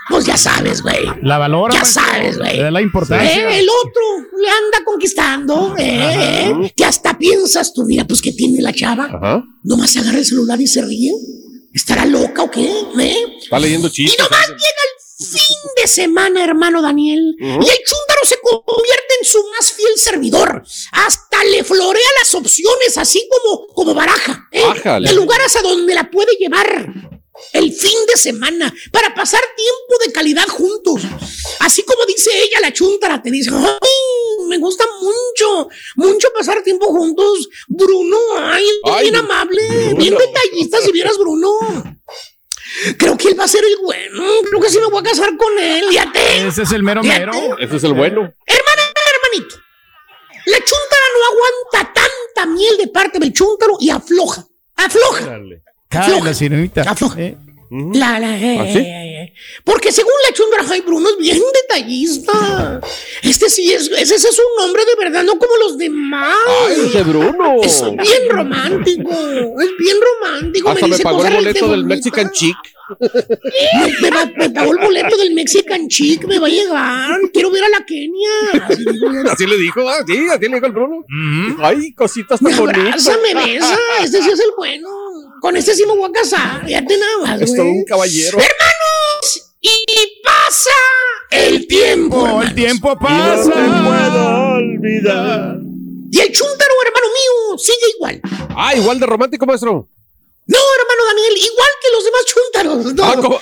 pues 0.09 0.25
ya 0.25 0.37
sabes, 0.37 0.81
güey. 0.81 1.05
La 1.21 1.37
valora. 1.37 1.73
Ya 1.73 1.81
maestro. 1.81 2.03
sabes, 2.03 2.37
güey. 2.37 2.57
Le 2.57 2.63
da 2.63 2.71
la 2.71 2.81
importancia. 2.81 3.49
Eh, 3.49 3.59
el 3.59 3.67
otro 3.69 4.01
le 4.39 4.49
anda 4.49 4.83
conquistando, 4.85 5.75
eh, 5.77 6.51
eh, 6.63 6.73
que 6.75 6.85
hasta 6.85 7.17
piensas 7.17 7.73
tú, 7.73 7.83
mira, 7.85 8.05
pues 8.05 8.21
que 8.21 8.31
tiene 8.33 8.61
la 8.61 8.73
chava. 8.73 9.05
Ajá. 9.05 9.43
Nomás 9.63 9.91
se 9.91 9.99
agarra 9.99 10.17
el 10.17 10.25
celular 10.25 10.59
y 10.59 10.67
se 10.67 10.81
ríe. 10.81 11.11
¿Estará 11.73 12.05
loca 12.05 12.43
o 12.43 12.51
qué? 12.51 12.69
¿Eh? 12.99 13.15
Está 13.41 13.57
leyendo 13.59 13.87
Y 13.87 13.91
chistes. 13.91 14.19
nomás 14.23 14.47
llega 14.47 14.59
el 14.59 15.25
fin 15.25 15.57
de 15.81 15.87
semana, 15.87 16.43
hermano 16.43 16.81
Daniel. 16.81 17.35
Y 17.39 17.45
el 17.45 17.59
chúntaro 17.59 18.19
se 18.25 18.37
convierte 18.41 19.13
en 19.21 19.25
su 19.27 19.37
más 19.57 19.71
fiel 19.71 19.93
servidor. 19.97 20.63
Hasta 20.91 21.43
le 21.45 21.63
florea 21.63 22.07
las 22.21 22.35
opciones 22.35 22.97
así 22.97 23.27
como, 23.29 23.65
como 23.73 23.93
baraja. 23.95 24.47
¿eh? 24.51 24.63
De 25.01 25.13
lugares 25.13 25.55
a 25.55 25.61
donde 25.63 25.95
la 25.95 26.11
puede 26.11 26.33
llevar. 26.39 26.93
El 27.51 27.71
fin 27.73 27.97
de 28.07 28.15
semana, 28.15 28.73
para 28.91 29.13
pasar 29.15 29.41
tiempo 29.55 30.05
de 30.05 30.11
calidad 30.13 30.47
juntos. 30.47 31.01
Así 31.59 31.83
como 31.83 32.05
dice 32.05 32.29
ella, 32.43 32.59
la 32.61 32.71
chúntara, 32.71 33.21
te 33.21 33.31
dice, 33.31 33.49
ay, 33.53 34.45
me 34.47 34.57
gusta 34.59 34.85
mucho, 35.01 35.67
mucho 35.95 36.27
pasar 36.37 36.61
tiempo 36.61 36.87
juntos. 36.87 37.49
Bruno, 37.67 38.17
ay, 38.37 38.63
es 38.65 38.91
Ay, 38.91 39.01
bien 39.09 39.15
amable, 39.15 39.61
bien 39.97 40.15
detallista 40.15 40.79
si 40.81 40.91
vieras 40.91 41.17
Bruno. 41.17 41.49
Creo 42.97 43.17
que 43.17 43.29
él 43.29 43.39
va 43.39 43.43
a 43.45 43.47
ser 43.47 43.63
el 43.63 43.77
bueno. 43.83 44.23
Creo 44.49 44.61
que 44.61 44.69
sí 44.69 44.79
me 44.79 44.87
voy 44.87 44.99
a 44.99 45.03
casar 45.03 45.35
con 45.37 45.57
él. 45.59 45.85
Fíjate. 45.89 46.47
Ese 46.47 46.63
es 46.63 46.71
el 46.71 46.83
mero 46.83 47.01
Fíjate. 47.03 47.19
mero. 47.25 47.57
Ese 47.59 47.75
es 47.77 47.83
el 47.83 47.93
bueno. 47.93 48.21
Hermana, 48.45 48.81
hermanito. 49.13 49.55
La 50.45 50.57
chúntara 50.57 51.03
no 51.15 51.25
aguanta 51.35 51.93
tanta 51.93 52.45
miel 52.51 52.77
de 52.77 52.87
parte 52.87 53.19
del 53.19 53.31
chúntaro 53.33 53.77
y 53.79 53.89
afloja. 53.89 54.45
Afloja. 54.75 55.23
Órale. 55.23 55.63
Cae 55.93 56.01
Afloja. 56.03 56.25
la 56.25 56.33
sirenita. 56.33 56.81
Afloja. 56.81 57.21
Eh, 57.21 57.37
La, 57.93 58.19
la, 58.19 58.37
eh, 58.37 58.57
¿Ah, 58.59 58.65
sí? 58.71 58.79
eh, 58.79 59.23
eh. 59.23 59.33
Porque 59.63 59.91
según 59.91 60.11
la 60.27 60.33
chúndara, 60.35 60.63
ay, 60.69 60.81
Bruno 60.81 61.09
es 61.09 61.17
bien 61.17 61.39
detallista. 61.61 62.79
Este 63.21 63.49
sí 63.49 63.71
es, 63.73 63.89
ese, 63.89 64.15
ese 64.15 64.27
es 64.29 64.39
un 64.39 64.63
hombre 64.65 64.83
de 64.85 64.95
verdad, 65.03 65.23
no 65.23 65.37
como 65.39 65.55
los 65.57 65.77
demás. 65.77 66.35
Ay, 66.67 66.75
ese 66.87 67.03
Bruno. 67.03 67.61
Es 67.63 67.81
bien 67.81 68.29
romántico, 68.29 69.11
es 69.11 69.69
bien 69.79 69.97
romántico. 70.21 70.69
Hasta 70.69 70.85
me 70.85 70.91
dice 70.91 71.03
pagó 71.03 71.25
el 71.25 71.33
boleto 71.33 71.67
del 71.69 71.83
bonita. 71.83 71.95
Mexican 71.95 72.31
Chic. 72.31 72.55
Me, 72.99 73.93
me 74.01 74.09
va- 74.15 74.31
me 74.37 74.49
pagó 74.49 74.71
el 74.73 74.77
boleto 74.79 75.17
del 75.17 75.33
Mexican 75.33 75.87
Chic, 75.87 76.25
me 76.25 76.39
va 76.39 76.47
a 76.47 76.49
llegar. 76.49 77.19
Quiero 77.33 77.51
ver 77.51 77.63
a 77.63 77.69
la 77.69 77.85
Kenia. 77.85 78.29
Así 79.31 79.45
le 79.45 79.57
dijo, 79.57 79.87
ah, 79.89 80.03
sí, 80.07 80.27
así 80.29 80.47
le 80.47 80.55
dijo 80.55 80.65
el 80.65 80.71
Bruno. 80.71 81.05
Ay, 81.59 81.93
cositas 81.93 82.41
Me 82.41 82.49
tan 82.51 82.59
bonitas. 82.59 83.07
abraza, 83.07 83.17
me 83.21 83.33
besa. 83.53 83.77
Este 84.03 84.21
sí 84.21 84.29
es 84.29 84.39
el 84.39 84.51
bueno. 84.57 84.87
Con 85.41 85.55
este 85.57 85.75
sí 85.75 85.83
me 85.85 85.95
voy 85.97 86.09
a 86.09 86.11
casar. 86.13 86.65
Ya 86.67 86.85
te 86.85 86.97
nada 86.97 87.17
más, 87.23 87.41
Es 87.41 87.55
todo 87.55 87.65
un 87.65 87.83
caballero. 87.85 88.37
Hermanos, 88.37 89.53
y 89.61 90.21
pasa 90.23 90.71
el 91.31 91.67
tiempo. 91.67 92.17
oh, 92.17 92.41
el 92.41 92.53
tiempo 92.55 92.89
No 92.89 92.97
te 92.99 93.05
pasa. 93.05 93.51
puedo 93.51 94.55
olvidar. 94.55 95.57
Y 96.11 96.19
el 96.19 96.31
chúntaro, 96.31 96.73
hermano 96.85 97.07
mío, 97.07 97.57
sigue 97.57 97.89
igual. 97.95 98.21
Ah, 98.55 98.75
igual 98.75 98.99
de 98.99 99.05
romántico, 99.05 99.45
maestro. 99.45 99.89
No, 100.45 100.57
hermano 100.57 101.05
Daniel, 101.07 101.37
igual 101.37 101.69
que 101.81 101.91
los 101.91 102.03
demás 102.03 102.21
chúntaros. 102.25 102.93
No, 102.95 103.03
Ah, 103.05 103.15
¿cómo? 103.21 103.39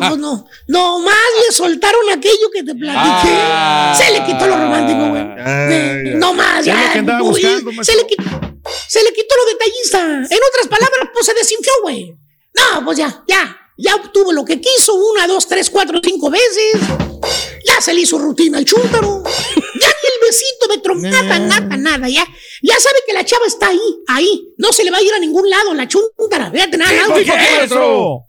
no, 0.00 0.08
pues 0.08 0.18
no. 0.18 0.46
No 0.68 0.98
más 0.98 1.14
le 1.46 1.54
soltaron 1.54 2.08
aquello 2.10 2.50
que 2.52 2.62
te 2.64 2.74
platiqué. 2.74 3.32
Ah. 3.34 3.94
se 3.96 4.10
le 4.12 4.24
quitó 4.24 4.46
lo 4.48 4.56
romántico, 4.56 5.08
güey. 5.10 5.22
Eh, 5.38 6.12
no 6.16 6.32
más, 6.34 6.64
Ya 6.64 6.74
ya. 6.74 6.86
lo 6.86 6.92
que 6.92 6.98
andaba 6.98 7.22
uy, 7.22 7.28
buscando, 7.30 7.84
se 7.84 7.94
le 7.96 8.06
quitó. 8.06 8.22
Se 8.88 9.02
le 9.04 9.12
quitó 9.12 9.34
lo 9.36 9.44
detallista. 9.52 9.98
En 10.00 10.40
otras 10.48 10.68
palabras, 10.68 11.10
pues 11.14 11.26
se 11.26 11.34
desinfló, 11.34 11.72
güey. 11.82 12.16
No, 12.54 12.84
pues 12.84 12.98
ya, 12.98 13.22
ya. 13.28 13.56
Ya 13.78 13.94
obtuvo 13.94 14.32
lo 14.32 14.44
que 14.44 14.60
quiso 14.60 14.94
una, 14.94 15.26
dos, 15.26 15.46
tres, 15.48 15.70
cuatro, 15.70 16.00
cinco 16.04 16.28
veces. 16.30 16.74
Ya 17.66 17.80
se 17.80 17.94
le 17.94 18.00
hizo 18.00 18.18
rutina 18.18 18.58
al 18.58 18.64
chúntaro. 18.64 19.22
Ya 19.80 19.88
ni 20.30 20.36
el 20.36 20.48
besito 20.50 20.66
de 20.68 20.78
trompeta, 20.78 21.38
nada, 21.38 21.76
nada. 21.76 22.08
Ya, 22.08 22.24
ya 22.62 22.74
sabe 22.78 22.98
que 23.06 23.12
la 23.12 23.24
chava 23.24 23.46
está 23.46 23.68
ahí, 23.68 23.80
ahí. 24.08 24.48
No 24.58 24.72
se 24.72 24.84
le 24.84 24.90
va 24.90 24.98
a 24.98 25.02
ir 25.02 25.12
a 25.12 25.18
ningún 25.18 25.48
lado 25.48 25.74
la 25.74 25.86
chúntara. 25.88 26.50
Fíjate 26.50 26.76
nada. 26.76 26.92
nada. 26.92 27.06
¿Por 27.08 27.22
qué, 27.24 27.30
maestro? 27.32 28.24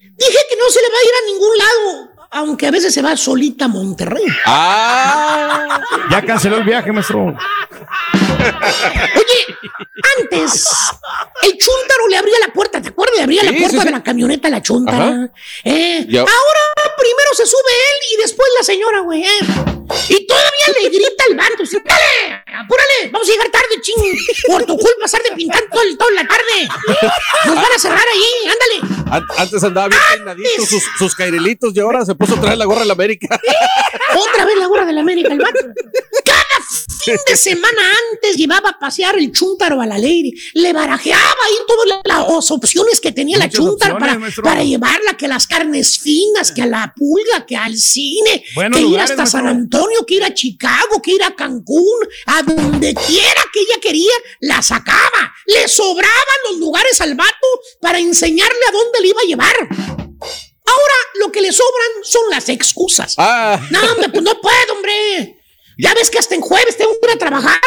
Dije 0.00 0.38
que 0.50 0.56
no 0.56 0.68
se 0.70 0.80
le 0.80 0.88
va 0.88 0.98
a 0.98 1.04
ir 1.04 1.12
a 1.22 1.26
ningún 1.26 1.58
lado. 1.58 2.08
Aunque 2.30 2.66
a 2.66 2.70
veces 2.70 2.92
se 2.92 3.00
va 3.00 3.16
solita 3.16 3.64
a 3.66 3.68
Monterrey. 3.68 4.24
Ah, 4.44 5.80
Ya 6.10 6.22
canceló 6.22 6.56
el 6.58 6.64
viaje, 6.64 6.92
maestro. 6.92 7.24
Oye, 9.18 9.56
antes 10.18 10.68
el 11.42 11.52
chúntaro 11.56 12.08
le 12.08 12.16
abría 12.18 12.38
la 12.46 12.52
puerta, 12.52 12.80
¿te 12.82 12.88
acuerdas? 12.88 13.16
Le 13.16 13.22
abría 13.24 13.42
la 13.44 13.50
puerta 13.52 13.68
sí, 13.70 13.78
sí. 13.78 13.84
de 13.84 13.90
la 13.90 14.02
camioneta 14.02 14.48
a 14.48 14.50
la 14.50 14.62
chúntara. 14.62 15.04
Ajá. 15.08 15.30
Eh. 15.64 16.06
Ahora 16.18 16.94
primero 16.98 17.30
se 17.34 17.46
sube 17.46 17.60
él 17.70 18.18
y 18.18 18.22
después 18.22 18.48
la 18.58 18.64
señora, 18.64 19.00
güey. 19.00 19.22
eh. 19.24 19.28
Y 20.10 20.26
todavía 20.26 20.47
le 20.70 20.88
grita 20.88 21.24
al 21.28 21.36
vato, 21.36 21.66
sí, 21.66 21.78
¡dale! 21.84 22.37
Por 24.46 24.64
tu 24.64 24.76
culpa, 24.76 25.04
estar 25.04 25.22
de 25.22 25.30
pintar 25.36 25.62
todo 25.70 25.82
el- 25.82 25.96
toda 25.98 26.10
la 26.12 26.26
tarde. 26.26 26.68
Nos 27.46 27.54
van 27.54 27.72
a 27.74 27.78
cerrar 27.78 28.04
ahí, 28.14 28.50
ándale. 28.50 29.04
An- 29.10 29.24
Antes 29.38 29.64
andaba 29.64 29.88
bien 29.88 30.00
peinadito, 30.10 30.66
sus, 30.66 30.82
sus 30.98 31.14
cairelitos 31.14 31.72
y 31.74 31.80
ahora 31.80 32.04
se 32.04 32.14
puso 32.14 32.34
a 32.34 32.40
traer 32.40 32.58
la 32.58 32.64
gorra 32.64 32.80
de 32.80 32.86
la 32.86 32.92
América. 32.94 33.40
Otra 34.16 34.44
vez 34.44 34.56
la 34.58 34.66
gorra 34.66 34.84
de 34.84 34.92
la 34.92 35.00
América, 35.00 35.32
el 35.32 35.38
vato. 35.38 35.58
Cada 36.24 36.38
fin 37.04 37.16
de 37.26 37.36
semana 37.36 37.80
antes 38.12 38.36
llevaba 38.36 38.70
a 38.70 38.78
pasear 38.78 39.16
el 39.18 39.32
chúntaro 39.32 39.80
a 39.80 39.86
la 39.86 39.96
lady. 39.98 40.32
Le 40.54 40.72
barajeaba 40.72 41.22
ahí 41.46 41.54
todas 41.66 41.86
la- 41.88 42.00
las 42.04 42.50
opciones 42.50 43.00
que 43.00 43.12
tenía 43.12 43.38
la 43.38 43.46
Muchas 43.46 43.58
chúntaro 43.60 43.94
opciones, 43.94 44.34
para, 44.42 44.62
llevarla, 44.62 45.16
que 45.16 45.28
las 45.28 45.46
carnes 45.46 45.98
finas, 45.98 46.52
que 46.52 46.62
a 46.62 46.66
la 46.66 46.92
pulga, 46.96 47.46
que 47.46 47.56
al 47.56 47.76
cine, 47.76 48.44
Buenos 48.54 48.78
que 48.78 48.86
ir 48.86 49.00
hasta 49.00 49.26
San. 49.26 49.46
Antonio, 49.46 50.04
que 50.06 50.14
ir 50.16 50.24
a 50.24 50.34
Chicago, 50.34 51.00
que 51.02 51.12
ir 51.12 51.22
a 51.22 51.34
Cancún, 51.34 51.98
a 52.26 52.42
donde 52.54 52.94
quiera 52.94 53.42
que 53.52 53.60
ella 53.60 53.80
quería, 53.80 54.12
la 54.40 54.62
sacaba. 54.62 55.34
Le 55.46 55.68
sobraban 55.68 56.38
los 56.50 56.58
lugares 56.58 57.00
al 57.00 57.14
vato 57.14 57.46
para 57.80 57.98
enseñarle 57.98 58.60
a 58.68 58.72
dónde 58.72 59.00
le 59.00 59.08
iba 59.08 59.20
a 59.20 59.26
llevar. 59.26 59.56
Ahora 59.60 60.94
lo 61.14 61.32
que 61.32 61.40
le 61.40 61.52
sobran 61.52 61.90
son 62.02 62.22
las 62.30 62.48
excusas. 62.48 63.14
Ah. 63.18 63.60
No, 63.70 63.80
hombre, 63.92 64.08
pues 64.10 64.22
no 64.22 64.40
puedo, 64.40 64.72
hombre. 64.74 65.37
Ya 65.80 65.94
ves 65.94 66.10
que 66.10 66.18
hasta 66.18 66.34
en 66.34 66.40
jueves 66.40 66.76
tengo 66.76 66.90
que 67.00 67.08
ir 67.08 67.14
a 67.14 67.18
trabajar, 67.18 67.60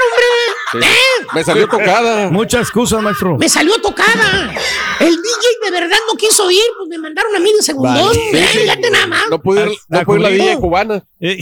hombre. 0.73 0.85
Sí. 0.85 0.91
¿Eh? 0.91 1.27
Me 1.33 1.43
salió 1.45 1.67
tocada. 1.69 2.29
Muchas 2.29 2.63
excusas, 2.63 3.01
maestro. 3.01 3.37
Me 3.37 3.47
salió 3.47 3.79
tocada. 3.81 4.53
El 4.99 5.15
DJ 5.15 5.47
de 5.63 5.71
verdad 5.71 5.97
no 6.11 6.17
quiso 6.17 6.51
ir, 6.51 6.59
pues 6.77 6.89
me 6.89 6.97
mandaron 6.97 7.33
a 7.33 7.39
mí 7.39 7.53
de 7.53 7.63
segundón. 7.63 8.07
Vale. 8.07 8.29
¿eh? 8.33 8.47
Fíjate 8.47 8.91
nada 8.91 9.07
más. 9.07 9.29
No 9.29 9.41
pude 9.41 9.71
ir, 9.71 9.77
no 9.87 10.01
pude 10.03 10.17
ir 10.17 10.21
la. 10.23 10.29
DJ 10.29 10.57
cubana. 10.57 11.03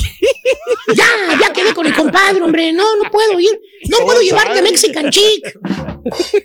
Ya, 0.96 1.06
ya 1.40 1.54
quedé 1.54 1.72
con 1.76 1.86
el 1.86 1.94
compadre, 1.94 2.42
hombre. 2.42 2.72
No, 2.74 2.84
no 2.96 3.12
puedo 3.12 3.40
ir. 3.40 3.62
No 3.90 4.00
puedo 4.00 4.22
llevarte 4.22 4.60
Mexican 4.64 5.12
Chic. 5.12 5.46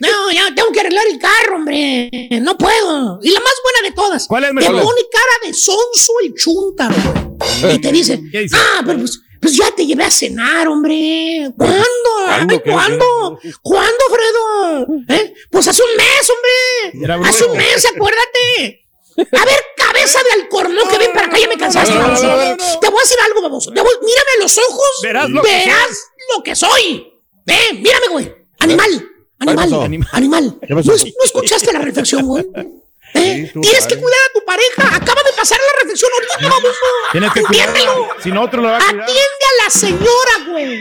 No, 0.01 0.31
ya 0.33 0.55
tengo 0.55 0.71
que 0.71 0.81
arreglar 0.81 1.07
el 1.11 1.19
carro, 1.19 1.57
hombre. 1.57 2.11
No 2.43 2.59
puedo. 2.59 3.21
Y 3.23 3.31
la 3.31 3.41
más 3.41 3.55
buena 3.63 3.89
de 3.89 3.95
todas. 3.95 4.27
¿Cuál 4.27 4.45
es, 4.45 4.51
Te 4.51 4.71
pone 4.71 5.01
cara 5.11 5.47
de 5.47 5.55
sonso 5.55 6.13
el 6.23 6.35
güey. 6.35 7.75
Y 7.75 7.79
te 7.79 7.93
dice, 7.93 8.21
ah, 8.53 8.83
pero 8.85 8.99
pues, 8.99 9.21
pues 9.45 9.57
ya 9.57 9.71
te 9.75 9.85
llevé 9.87 10.05
a 10.05 10.11
cenar, 10.11 10.67
hombre. 10.69 11.51
¿Cuándo? 11.57 11.81
¿Cuándo? 12.25 12.51
Ay. 12.51 12.61
¿Cuándo? 12.65 13.41
¿Cuándo, 13.63 14.05
Fredo? 14.11 14.87
¿Eh? 15.09 15.35
Pues 15.51 15.69
hace 15.69 15.83
un 15.83 15.97
mes, 15.97 16.31
hombre. 16.31 17.29
Hace 17.29 17.45
un 17.45 17.57
mes, 17.57 17.87
acuérdate. 17.95 18.81
A 19.17 19.45
ver, 19.45 19.59
cabeza 19.77 20.19
de 20.25 20.43
alcornón 20.43 20.89
que 20.89 20.99
ven 20.99 21.13
para 21.13 21.27
acá, 21.27 21.39
ya 21.39 21.47
me 21.49 21.57
cansaste. 21.57 21.95
No, 21.95 22.01
no, 22.01 22.07
no, 22.09 22.15
baboso. 22.15 22.27
no, 22.27 22.37
no, 22.37 22.57
no. 22.57 22.81
Te 22.81 22.89
voy 22.91 22.99
a 22.99 23.03
decir 23.03 23.19
algo, 23.27 23.43
baboso. 23.43 23.73
Te 23.73 23.81
voy- 23.81 23.95
mírame 24.03 24.31
a 24.39 24.43
los 24.43 24.59
ojos. 24.59 24.87
Verás 25.03 25.31
lo 25.31 25.43
que 25.43 25.49
verás 25.51 26.11
lo 26.37 26.43
que 26.43 26.57
soy. 26.57 27.13
Ve, 27.47 27.57
mírame, 27.75 28.09
güey. 28.11 28.35
Animal. 28.61 29.11
Animal. 29.41 30.05
Animal. 30.13 30.59
¿Qué 30.67 30.75
pasó? 30.75 30.89
¿No, 30.89 30.95
es- 30.97 31.05
no 31.05 31.25
escuchaste 31.25 31.73
la 31.73 31.81
reflexión, 31.81 32.27
güey? 32.27 32.45
¿Eh? 33.15 33.51
tú, 33.53 33.61
Tienes 33.61 33.87
que 33.87 33.97
cuidar 33.97 34.19
a 34.29 34.33
tu 34.33 34.45
pareja. 34.45 34.97
Acaba 34.97 35.23
de 35.23 35.33
pasar 35.33 35.59
la 35.59 35.81
reflexión 35.83 36.11
ahorita, 36.15 36.49
baboso. 36.57 36.81
Tienes 37.13 37.33
que 37.33 37.41
Entiéndelo. 37.41 38.09
Si 38.23 38.31
no, 38.31 38.43
otro 38.43 38.61
lo 38.63 38.69
va 38.69 38.79
a 38.79 38.81
cuidar. 38.81 39.03
Atiende 39.03 39.45
a 39.61 39.65
la 39.65 39.71
señora, 39.71 40.51
güey. 40.51 40.81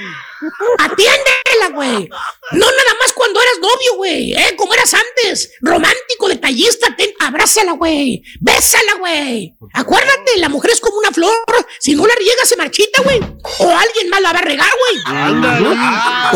Atiéndela, 0.80 1.70
güey. 1.74 2.10
No 2.52 2.66
nada 2.66 2.94
más 3.00 3.14
cuando 3.14 3.42
eras 3.42 3.60
novio, 3.62 3.96
güey. 3.96 4.34
¿eh? 4.34 4.56
Como 4.58 4.74
eras 4.74 4.94
antes. 4.94 5.52
Romántico, 5.62 6.28
detallista. 6.28 6.96
Ten, 6.96 7.14
abrázala, 7.20 7.74
güey. 7.74 8.24
Bésala, 8.42 8.96
güey. 9.00 9.56
Acuérdate, 9.74 10.38
la 10.38 10.50
mujer 10.50 10.72
es 10.72 10.80
como 10.82 10.98
una 10.98 11.12
flor. 11.12 11.34
Si 11.80 11.96
no 11.96 12.06
la 12.06 12.16
riega, 12.16 12.46
se 12.46 12.58
marchita, 12.58 13.02
güey. 13.04 13.20
O 13.60 13.70
alguien 13.78 14.10
más 14.10 14.22
la 14.22 14.34
va 14.34 14.40
a 14.40 14.44
regar, 14.44 14.70
güey. 14.80 15.04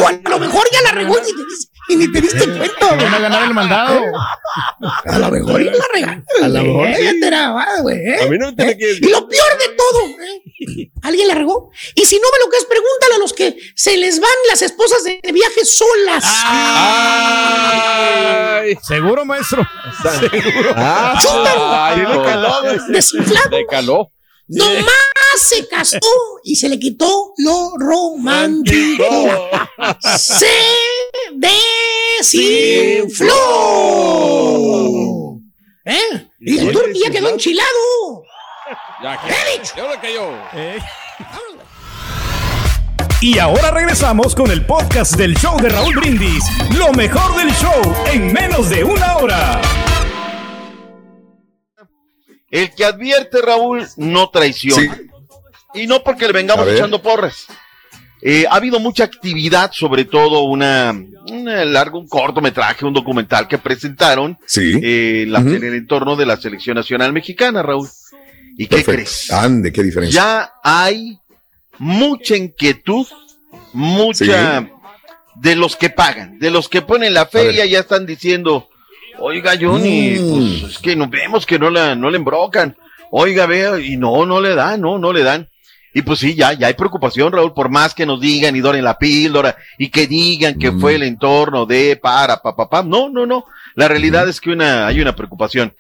O 0.03 0.07
a 0.07 0.29
lo 0.29 0.39
mejor 0.39 0.67
ya 0.71 0.81
la 0.81 0.91
regó 0.91 1.17
y 1.19 1.21
te, 1.23 1.41
dis- 1.41 1.69
y 1.89 1.95
ni 1.95 2.11
te 2.11 2.21
diste 2.21 2.45
cuenta, 2.57 2.87
güey. 2.95 3.03
Van 3.03 3.13
a 3.13 3.19
ganar 3.19 3.43
el 3.43 3.53
mandado. 3.53 4.01
A 5.05 5.19
lo 5.19 5.31
mejor 5.31 5.63
ya 5.63 5.71
la 5.71 5.85
regaste. 5.93 6.43
A 6.43 6.47
lo 6.47 6.63
mejor 6.63 6.87
güey. 7.81 7.97
¿eh? 7.97 8.17
A 8.21 8.25
mí 8.27 8.37
no 8.37 8.47
me 8.47 8.53
tiene 8.53 8.77
que 8.77 8.91
Y 9.01 9.09
lo 9.09 9.27
peor 9.27 9.57
de 9.59 9.69
todo, 9.75 10.01
¿eh? 10.07 10.43
¿alguien 11.03 11.27
la 11.27 11.35
regó? 11.35 11.71
Y 11.95 12.05
si 12.05 12.15
no 12.15 12.27
me 12.31 12.39
lo 12.45 12.49
que 12.51 12.57
es, 12.57 12.65
pregúntale 12.65 13.15
a 13.15 13.19
los 13.19 13.33
que 13.33 13.57
se 13.75 13.97
les 13.97 14.19
van 14.19 14.29
las 14.49 14.61
esposas 14.61 15.03
de 15.03 15.19
viaje 15.31 15.65
solas. 15.65 16.23
Ay. 17.87 18.77
Seguro, 18.81 19.25
maestro. 19.25 19.67
Seguro. 20.19 20.73
Ah, 20.75 21.17
Chúntalo. 21.21 21.73
Ay, 21.73 22.03
calor, 22.25 22.63
güey. 22.63 22.79
Desinflado. 22.89 23.49
Me 23.51 23.65
caló. 23.65 24.11
Nomás 24.49 24.87
se 25.49 25.67
casó 25.67 25.99
y 26.43 26.55
se 26.55 26.69
le 26.69 26.79
quitó 26.79 27.33
lo 27.37 27.73
romántico. 27.77 29.49
Se 30.17 30.47
desinfló. 32.19 33.33
¿Eh? 35.85 36.27
Y 36.39 36.59
el 36.59 36.71
turqui 36.71 37.01
ya 37.03 37.11
quedó 37.11 37.29
enchilado. 37.29 38.23
Ya, 39.03 39.19
¿Qué 39.25 39.33
he 39.33 39.59
dicho? 39.59 39.73
¿Qué 39.75 39.81
hora 39.81 40.01
cayó? 40.01 40.31
Y 43.19 43.39
ahora 43.39 43.71
regresamos 43.71 44.35
con 44.35 44.51
el 44.51 44.65
podcast 44.65 45.15
del 45.15 45.35
show 45.37 45.59
de 45.59 45.69
Raúl 45.69 45.95
Brindis. 45.95 46.43
Lo 46.77 46.91
mejor 46.93 47.35
del 47.35 47.51
show 47.55 47.81
en 48.11 48.31
menos 48.31 48.69
de 48.69 48.83
una 48.83 49.17
hora. 49.17 49.61
El 52.49 52.71
que 52.73 52.85
advierte, 52.85 53.41
Raúl, 53.41 53.85
no 53.97 54.29
traiciona. 54.29 54.97
Y 55.73 55.85
no 55.87 56.03
porque 56.03 56.25
le 56.27 56.33
vengamos 56.33 56.65
echando 56.75 57.01
porras. 57.01 57.45
Eh, 58.21 58.45
ha 58.49 58.55
habido 58.55 58.79
mucha 58.79 59.03
actividad, 59.03 59.71
sobre 59.73 60.05
todo 60.05 60.41
una, 60.43 60.91
un 60.91 61.45
largo, 61.73 61.99
un 61.99 62.07
cortometraje, 62.07 62.83
un 62.85 62.93
documental 62.93 63.47
que 63.47 63.57
presentaron 63.59 64.39
Sí. 64.45 64.79
eh, 64.81 65.25
la- 65.27 65.39
en 65.39 65.63
el 65.63 65.75
entorno 65.75 66.15
de 66.15 66.25
la 66.25 66.37
selección 66.37 66.75
nacional 66.75 67.13
mexicana, 67.13 67.61
Raúl. 67.61 67.87
¿Y 68.57 68.65
qué 68.65 68.83
crees? 68.83 69.31
Ande, 69.31 69.71
qué 69.71 69.83
diferencia. 69.83 70.19
Ya 70.19 70.51
hay 70.63 71.19
mucha 71.77 72.35
inquietud, 72.35 73.05
mucha 73.73 74.67
de 75.35 75.55
los 75.55 75.75
que 75.75 75.91
pagan, 75.91 76.39
de 76.39 76.49
los 76.49 76.67
que 76.69 76.81
ponen 76.81 77.13
la 77.13 77.27
feria, 77.27 77.65
ya 77.67 77.79
están 77.81 78.07
diciendo, 78.07 78.69
oiga 79.19 79.53
Johnny, 79.59 80.17
Mm. 80.19 80.29
pues 80.61 80.71
es 80.71 80.77
que 80.79 80.95
nos 80.95 81.09
vemos 81.09 81.45
que 81.45 81.59
no 81.59 81.69
la, 81.69 81.95
no 81.95 82.09
le 82.09 82.17
embrocan, 82.17 82.75
oiga, 83.11 83.45
vea, 83.45 83.79
y 83.79 83.97
no, 83.97 84.25
no 84.25 84.39
le 84.41 84.55
dan, 84.55 84.81
no, 84.81 84.97
no 84.97 85.13
le 85.13 85.23
dan. 85.23 85.47
Y 85.93 86.01
pues 86.03 86.19
sí, 86.19 86.35
ya, 86.35 86.53
ya 86.53 86.67
hay 86.67 86.73
preocupación, 86.75 87.31
Raúl, 87.31 87.53
por 87.53 87.69
más 87.69 87.95
que 87.95 88.05
nos 88.05 88.21
digan 88.21 88.55
y 88.55 88.59
doren 88.59 88.83
la 88.83 88.97
píldora 88.99 89.55
y 89.79 89.89
que 89.89 90.05
digan 90.05 90.59
que 90.59 90.71
Mm. 90.71 90.79
fue 90.79 90.95
el 90.95 91.03
entorno 91.03 91.65
de 91.65 91.95
para, 91.95 92.37
pa, 92.41 92.55
pa, 92.55 92.69
pa. 92.69 92.83
No, 92.83 93.09
no, 93.09 93.25
no. 93.25 93.45
La 93.75 93.87
realidad 93.87 94.27
es 94.27 94.39
que 94.39 94.51
una, 94.51 94.85
hay 94.87 94.99
una 95.01 95.15
preocupación. 95.15 95.73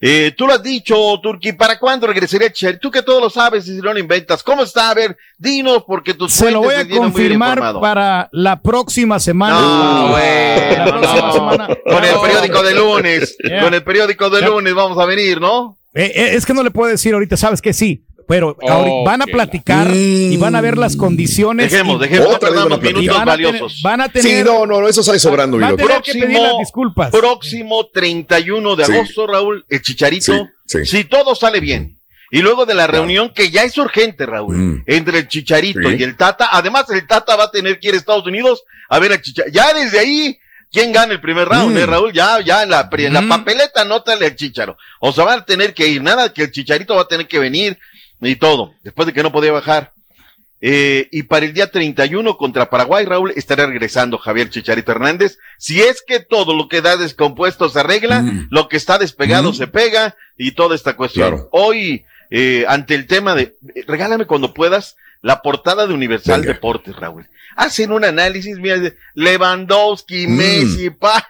Eh, 0.00 0.34
tú 0.36 0.46
lo 0.46 0.52
has 0.52 0.62
dicho, 0.62 0.94
Turki, 1.22 1.52
¿para 1.54 1.78
cuándo 1.78 2.06
regresaría 2.06 2.52
Cher? 2.52 2.78
Tú 2.78 2.90
que 2.90 3.00
todo 3.02 3.18
lo 3.20 3.30
sabes 3.30 3.66
y 3.66 3.76
si 3.76 3.80
no 3.80 3.92
lo 3.94 3.98
inventas. 3.98 4.42
¿Cómo 4.42 4.62
está? 4.62 4.90
A 4.90 4.94
ver, 4.94 5.16
dinos 5.38 5.84
porque 5.86 6.12
tus 6.12 6.32
Se 6.34 6.50
lo 6.50 6.60
voy 6.60 6.74
a 6.74 6.86
confirmar 6.88 7.58
para 7.80 8.28
la 8.32 8.60
próxima 8.60 9.18
semana. 9.18 9.58
No, 9.58 10.08
bueno, 10.08 10.84
La 10.84 10.98
próxima 10.98 11.20
no. 11.28 11.32
semana. 11.32 11.68
Con 11.84 12.04
el 12.04 12.14
periódico 12.20 12.62
de 12.62 12.74
lunes, 12.74 13.36
Yeah. 13.42 13.62
con 13.62 13.74
el 13.74 13.82
periódico 13.82 14.28
de 14.28 14.42
lunes 14.42 14.74
vamos 14.74 14.98
a 14.98 15.06
venir, 15.06 15.40
¿no? 15.40 15.78
Eh, 15.94 16.12
eh, 16.14 16.30
es 16.34 16.44
que 16.44 16.52
no 16.52 16.62
le 16.62 16.70
puedo 16.70 16.90
decir 16.90 17.14
ahorita, 17.14 17.38
sabes 17.38 17.62
que 17.62 17.72
sí, 17.72 18.04
pero 18.26 18.56
ahorita 18.68 18.96
van 19.04 19.22
a 19.22 19.26
platicar 19.26 19.88
y 19.94 20.36
van 20.36 20.54
a 20.56 20.60
ver 20.60 20.76
las 20.78 20.96
condiciones. 20.96 21.70
Dejemos, 21.70 22.00
dejemos, 22.00 22.34
Otra 22.34 22.50
vez 22.50 22.58
van 22.60 22.72
a 22.72 22.78
platicar. 22.78 22.94
minutos 23.02 23.18
van 23.18 23.28
a 23.28 23.36
tener- 23.36 23.52
valiosos. 23.52 23.82
van 23.82 24.00
a 24.00 24.08
tener- 24.08 24.38
Sí, 24.38 24.44
no, 24.44 24.66
no, 24.66 24.80
no, 24.80 24.88
eso 24.88 25.02
sale 25.02 25.18
sobrando, 25.18 25.58
Va 25.58 25.68
a 25.68 25.76
tener 25.76 26.02
que 26.02 26.12
pedir 26.12 26.38
las 26.40 26.58
disculpas. 26.58 27.10
próximo 27.10 27.86
31 27.92 28.76
de 28.76 28.84
Sí. 28.84 28.92
agosto, 28.92 29.26
Raúl, 29.26 29.64
el 29.68 29.82
Chicharito, 29.82 30.32
Sí, 30.66 30.78
sí. 30.84 30.86
si 30.86 31.04
todo 31.04 31.34
sale 31.34 31.60
bien. 31.60 31.98
Y 32.32 32.40
luego 32.42 32.66
de 32.66 32.74
la 32.74 32.88
reunión 32.88 33.32
que 33.32 33.50
ya 33.50 33.62
es 33.62 33.78
urgente, 33.78 34.26
Raúl, 34.26 34.56
Mm. 34.56 34.82
entre 34.86 35.18
el 35.20 35.28
Chicharito 35.28 35.88
Sí. 35.88 35.96
y 35.98 36.02
el 36.02 36.16
Tata, 36.16 36.48
además 36.50 36.90
el 36.90 37.06
Tata 37.06 37.36
va 37.36 37.44
a 37.44 37.50
tener 37.52 37.78
que 37.78 37.88
ir 37.88 37.94
a 37.94 37.98
Estados 37.98 38.26
Unidos 38.26 38.64
a 38.88 38.98
ver 38.98 39.12
al 39.12 39.22
Chicharito. 39.22 39.54
Ya 39.54 39.72
desde 39.72 40.00
ahí, 40.00 40.36
¿quién 40.72 40.90
gana 40.92 41.12
el 41.12 41.20
primer 41.20 41.48
round, 41.48 41.74
Mm. 41.74 41.78
eh, 41.78 41.86
Raúl? 41.86 42.12
Ya, 42.12 42.40
ya 42.40 42.64
en 42.64 42.70
la, 42.70 42.88
en 42.92 43.12
la 43.14 43.20
Mm. 43.20 43.28
papeleta 43.28 43.82
anótale 43.82 44.26
al 44.26 44.34
Chicharo. 44.34 44.76
O 44.98 45.12
sea, 45.12 45.24
va 45.24 45.34
a 45.34 45.44
tener 45.44 45.72
que 45.72 45.86
ir, 45.86 46.02
nada, 46.02 46.32
que 46.32 46.42
el 46.42 46.50
Chicharito 46.50 46.96
va 46.96 47.02
a 47.02 47.08
tener 47.08 47.28
que 47.28 47.38
venir 47.38 47.78
y 48.20 48.36
todo, 48.36 48.74
después 48.82 49.06
de 49.06 49.12
que 49.12 49.22
no 49.22 49.32
podía 49.32 49.52
bajar. 49.52 49.92
Eh, 50.62 51.08
y 51.12 51.24
para 51.24 51.44
el 51.44 51.52
día 51.52 51.70
31 51.70 52.38
contra 52.38 52.70
Paraguay, 52.70 53.04
Raúl, 53.04 53.30
estará 53.36 53.66
regresando 53.66 54.16
Javier 54.16 54.48
Chicharito 54.48 54.90
Hernández. 54.90 55.38
Si 55.58 55.80
es 55.82 56.02
que 56.06 56.20
todo 56.20 56.54
lo 56.54 56.68
que 56.68 56.80
da 56.80 56.96
descompuesto 56.96 57.68
se 57.68 57.80
arregla, 57.80 58.22
Mm. 58.22 58.48
lo 58.50 58.68
que 58.68 58.78
está 58.78 58.98
despegado 58.98 59.52
Mm. 59.52 59.54
se 59.54 59.66
pega 59.66 60.16
y 60.38 60.52
toda 60.52 60.74
esta 60.74 60.96
cuestión. 60.96 61.28
Claro. 61.30 61.48
Hoy, 61.52 62.06
eh, 62.30 62.64
ante 62.68 62.94
el 62.94 63.06
tema 63.06 63.34
de, 63.34 63.54
eh, 63.74 63.84
regálame 63.86 64.24
cuando 64.24 64.54
puedas 64.54 64.96
la 65.20 65.42
portada 65.42 65.86
de 65.86 65.92
Universal 65.94 66.40
Venga. 66.40 66.54
Deportes, 66.54 66.96
Raúl. 66.96 67.28
Hacen 67.54 67.92
un 67.92 68.04
análisis, 68.04 68.58
mira, 68.58 68.76
Lewandowski, 69.14 70.26
Mm. 70.26 70.36
Messi, 70.36 70.90
pa, 70.90 71.28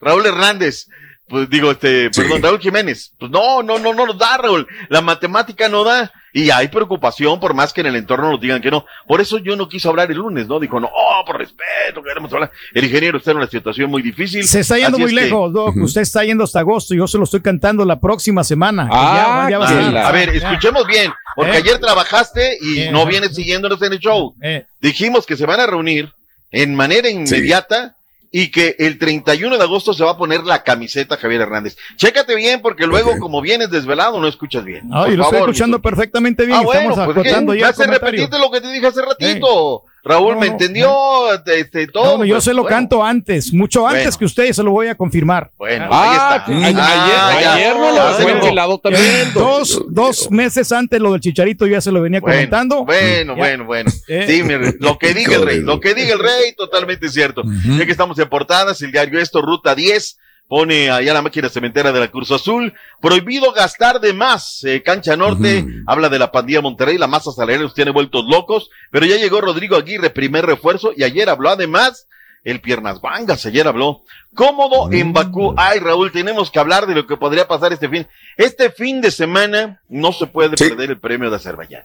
Raúl 0.00 0.24
Hernández. 0.26 0.88
Pues 1.32 1.48
digo, 1.48 1.70
este, 1.70 2.10
Sí. 2.12 2.20
perdón, 2.20 2.42
Raúl 2.42 2.60
Jiménez. 2.60 3.14
Pues 3.18 3.30
no, 3.30 3.62
no, 3.62 3.78
no, 3.78 3.94
no 3.94 4.04
nos 4.04 4.18
da, 4.18 4.36
Raúl. 4.36 4.66
La 4.90 5.00
matemática 5.00 5.66
no 5.70 5.82
da. 5.82 6.12
Y 6.34 6.50
hay 6.50 6.68
preocupación, 6.68 7.40
por 7.40 7.54
más 7.54 7.72
que 7.72 7.80
en 7.80 7.86
el 7.86 7.96
entorno 7.96 8.30
nos 8.32 8.40
digan 8.40 8.60
que 8.60 8.70
no. 8.70 8.84
Por 9.08 9.22
eso 9.22 9.38
yo 9.38 9.56
no 9.56 9.66
quise 9.66 9.88
hablar 9.88 10.10
el 10.10 10.18
lunes, 10.18 10.46
¿no? 10.46 10.60
Dijo, 10.60 10.78
no, 10.78 10.88
oh, 10.94 11.24
por 11.26 11.38
respeto, 11.38 12.02
queremos 12.02 12.30
hablar. 12.34 12.50
El 12.74 12.84
ingeniero 12.84 13.16
está 13.16 13.30
en 13.30 13.38
una 13.38 13.46
situación 13.46 13.90
muy 13.90 14.02
difícil. 14.02 14.44
Se 14.44 14.60
está 14.60 14.76
yendo 14.78 14.98
muy 14.98 15.10
es 15.10 15.18
que- 15.18 15.24
lejos, 15.24 15.52
Doc. 15.54 15.74
Usted 15.76 16.02
está 16.02 16.22
yendo 16.22 16.44
hasta 16.44 16.60
agosto. 16.60 16.94
Yo 16.94 17.06
se 17.06 17.16
lo 17.16 17.24
estoy 17.24 17.40
cantando 17.40 17.82
la 17.86 17.98
próxima 17.98 18.44
semana. 18.44 18.88
Ah, 18.92 19.46
ya- 19.48 19.50
ya 19.52 19.58
va 19.58 19.68
a 19.68 19.90
la- 19.90 20.12
ver, 20.12 20.28
escuchemos 20.36 20.86
bien, 20.86 21.10
porque 21.34 21.52
Eh. 21.52 21.56
ayer 21.64 21.78
trabajaste 21.78 22.58
y 22.60 22.80
Eh, 22.80 22.92
no 22.92 23.06
vienes 23.06 23.34
siguiéndonos 23.34 23.80
en 23.80 23.94
el 23.94 23.98
show. 23.98 24.34
Eh. 24.42 24.66
Dijimos 24.82 25.24
que 25.24 25.36
se 25.38 25.46
van 25.46 25.60
a 25.60 25.66
reunir 25.66 26.12
en 26.50 26.74
manera 26.74 27.08
inmediata 27.08 27.96
y 28.32 28.50
que 28.50 28.74
el 28.78 28.98
31 28.98 29.58
de 29.58 29.62
agosto 29.62 29.92
se 29.92 30.02
va 30.02 30.12
a 30.12 30.16
poner 30.16 30.42
la 30.44 30.64
camiseta 30.64 31.18
Javier 31.18 31.42
Hernández. 31.42 31.76
Chécate 31.96 32.34
bien, 32.34 32.62
porque 32.62 32.86
luego, 32.86 33.18
como 33.18 33.42
vienes 33.42 33.70
desvelado, 33.70 34.18
no 34.18 34.26
escuchas 34.26 34.64
bien. 34.64 34.88
Por 34.88 35.10
yo 35.10 35.16
lo 35.16 35.24
estoy 35.24 35.38
escuchando 35.40 35.82
perfectamente 35.82 36.46
bien. 36.46 36.58
Ah, 36.58 36.62
bueno, 36.62 36.90
Estamos 36.90 37.14
pues 37.14 37.26
acotando 37.26 37.54
ya 37.54 37.72
Me 37.78 37.86
repetirte 37.86 38.38
lo 38.38 38.50
que 38.50 38.60
te 38.62 38.72
dije 38.72 38.86
hace 38.86 39.02
ratito. 39.02 39.84
Raúl 40.04 40.34
No, 40.34 40.40
me 40.40 40.46
no, 40.48 40.52
entendió, 40.52 41.32
este, 41.46 41.86
todo. 41.86 42.18
No, 42.18 42.24
yo 42.24 42.34
pues, 42.34 42.44
se 42.44 42.52
lo 42.52 42.62
bueno. 42.62 42.76
canto 42.76 43.04
antes, 43.04 43.52
mucho 43.52 43.86
antes 43.86 44.02
Bueno. 44.04 44.18
que 44.18 44.24
ustedes, 44.24 44.56
se 44.56 44.62
lo 44.64 44.72
voy 44.72 44.88
a 44.88 44.96
confirmar. 44.96 45.52
Bueno, 45.56 45.86
Ah, 45.92 46.42
ahí 46.46 46.64
está. 46.70 46.82
a- 46.84 47.28
ayer- 47.30 47.46
ayer 47.48 47.76
no 47.76 47.88
lo 47.90 47.94
dejó 47.94 48.16
se 48.16 48.22
lo- 48.22 48.26
ventilado 48.34 48.78
también. 48.78 49.32
Dos, 49.32 49.84
dos 49.88 50.28
meses 50.30 50.72
antes 50.72 51.00
lo 51.00 51.12
del 51.12 51.20
chicharito 51.20 51.66
yo 51.66 51.72
ya 51.74 51.80
se 51.80 51.92
lo 51.92 52.00
venía 52.02 52.20
Bueno, 52.20 52.34
comentando. 52.36 52.84
Bueno, 52.84 53.34
Ya. 53.34 53.38
bueno, 53.38 53.64
bueno. 53.64 53.92
Eh. 54.08 54.24
Sí, 54.28 54.42
mi 54.42 54.56
rey, 54.56 54.72
lo 54.80 54.98
que 54.98 55.14
diga 55.14 55.36
el 55.36 55.46
rey, 55.46 55.60
lo 55.60 55.78
que 55.78 55.94
diga 55.94 56.14
el 56.14 56.18
rey, 56.18 56.52
totalmente 56.56 57.08
cierto. 57.08 57.42
Ya 57.78 57.86
que 57.86 57.92
estamos 57.92 58.18
en 58.18 58.28
portadas, 58.28 58.82
el 58.82 58.90
diario 58.90 59.20
Esto, 59.20 59.40
Ruta 59.40 59.74
10, 59.76 60.18
pone 60.48 60.90
allá 60.90 61.14
la 61.14 61.22
máquina 61.22 61.48
cementera 61.48 61.92
de 61.92 62.00
la 62.00 62.08
Cruz 62.08 62.30
Azul. 62.30 62.74
Prohibido 63.00 63.52
gastar 63.52 64.00
de 64.00 64.12
más. 64.12 64.62
Eh, 64.64 64.82
Cancha 64.82 65.16
Norte 65.16 65.64
habla 65.86 66.08
de 66.08 66.18
la 66.18 66.30
pandilla 66.30 66.60
Monterrey, 66.60 66.98
la 66.98 67.06
masa 67.06 67.32
salarial 67.32 67.62
los 67.62 67.74
tiene 67.74 67.90
vueltos 67.90 68.24
locos, 68.26 68.70
pero 68.90 69.06
ya 69.06 69.16
llegó 69.16 69.40
Rodrigo 69.40 69.76
Aguirre, 69.76 70.10
primer 70.10 70.44
refuerzo, 70.46 70.92
y 70.96 71.04
ayer 71.04 71.28
habló 71.28 71.50
además 71.50 72.06
el 72.44 72.60
Piernas 72.60 73.00
Vangas, 73.00 73.46
ayer 73.46 73.66
habló. 73.66 74.02
Cómodo 74.34 74.90
en 74.92 75.12
Bakú. 75.12 75.54
Ay, 75.56 75.78
Raúl, 75.78 76.10
tenemos 76.10 76.50
que 76.50 76.58
hablar 76.58 76.86
de 76.86 76.94
lo 76.94 77.06
que 77.06 77.16
podría 77.16 77.46
pasar 77.46 77.72
este 77.72 77.88
fin. 77.88 78.06
Este 78.36 78.70
fin 78.70 79.00
de 79.00 79.10
semana 79.10 79.80
no 79.88 80.12
se 80.12 80.26
puede 80.26 80.56
perder 80.56 80.90
el 80.90 80.98
premio 80.98 81.30
de 81.30 81.36
Azerbaiyán. 81.36 81.84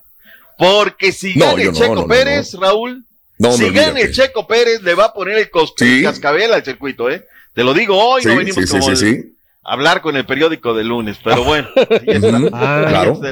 Porque 0.58 1.12
si 1.12 1.36
No, 1.36 1.55
gana 1.55 1.72
Checo 1.72 1.95
no, 1.95 2.01
no, 2.01 2.08
Pérez, 2.08 2.53
Raúl, 2.55 3.05
No, 3.39 3.51
si 3.53 3.69
gana 3.71 3.99
el 3.99 4.11
Checo 4.11 4.47
Pérez, 4.47 4.81
le 4.81 4.95
va 4.95 5.05
a 5.05 5.13
poner 5.13 5.38
el, 5.38 5.51
cos- 5.51 5.73
el 5.81 6.03
cascabel 6.03 6.53
al 6.53 6.63
circuito, 6.63 7.09
¿eh? 7.09 7.25
Te 7.53 7.63
lo 7.63 7.73
digo 7.73 7.97
hoy, 7.97 8.23
no 8.25 8.31
Sí, 8.31 8.38
venimos 8.38 8.55
sí, 8.55 8.67
sí, 8.67 8.79
como 8.79 8.83
sí, 8.83 8.89
el- 8.91 8.97
sí. 9.23 9.33
a 9.63 9.73
hablar 9.73 10.01
con 10.01 10.15
el 10.15 10.25
periódico 10.25 10.73
de 10.73 10.83
lunes, 10.83 11.17
pero 11.23 11.43
bueno. 11.43 11.67
Ujú, 11.75 12.49
Así 12.53 12.88
claro. 12.89 13.19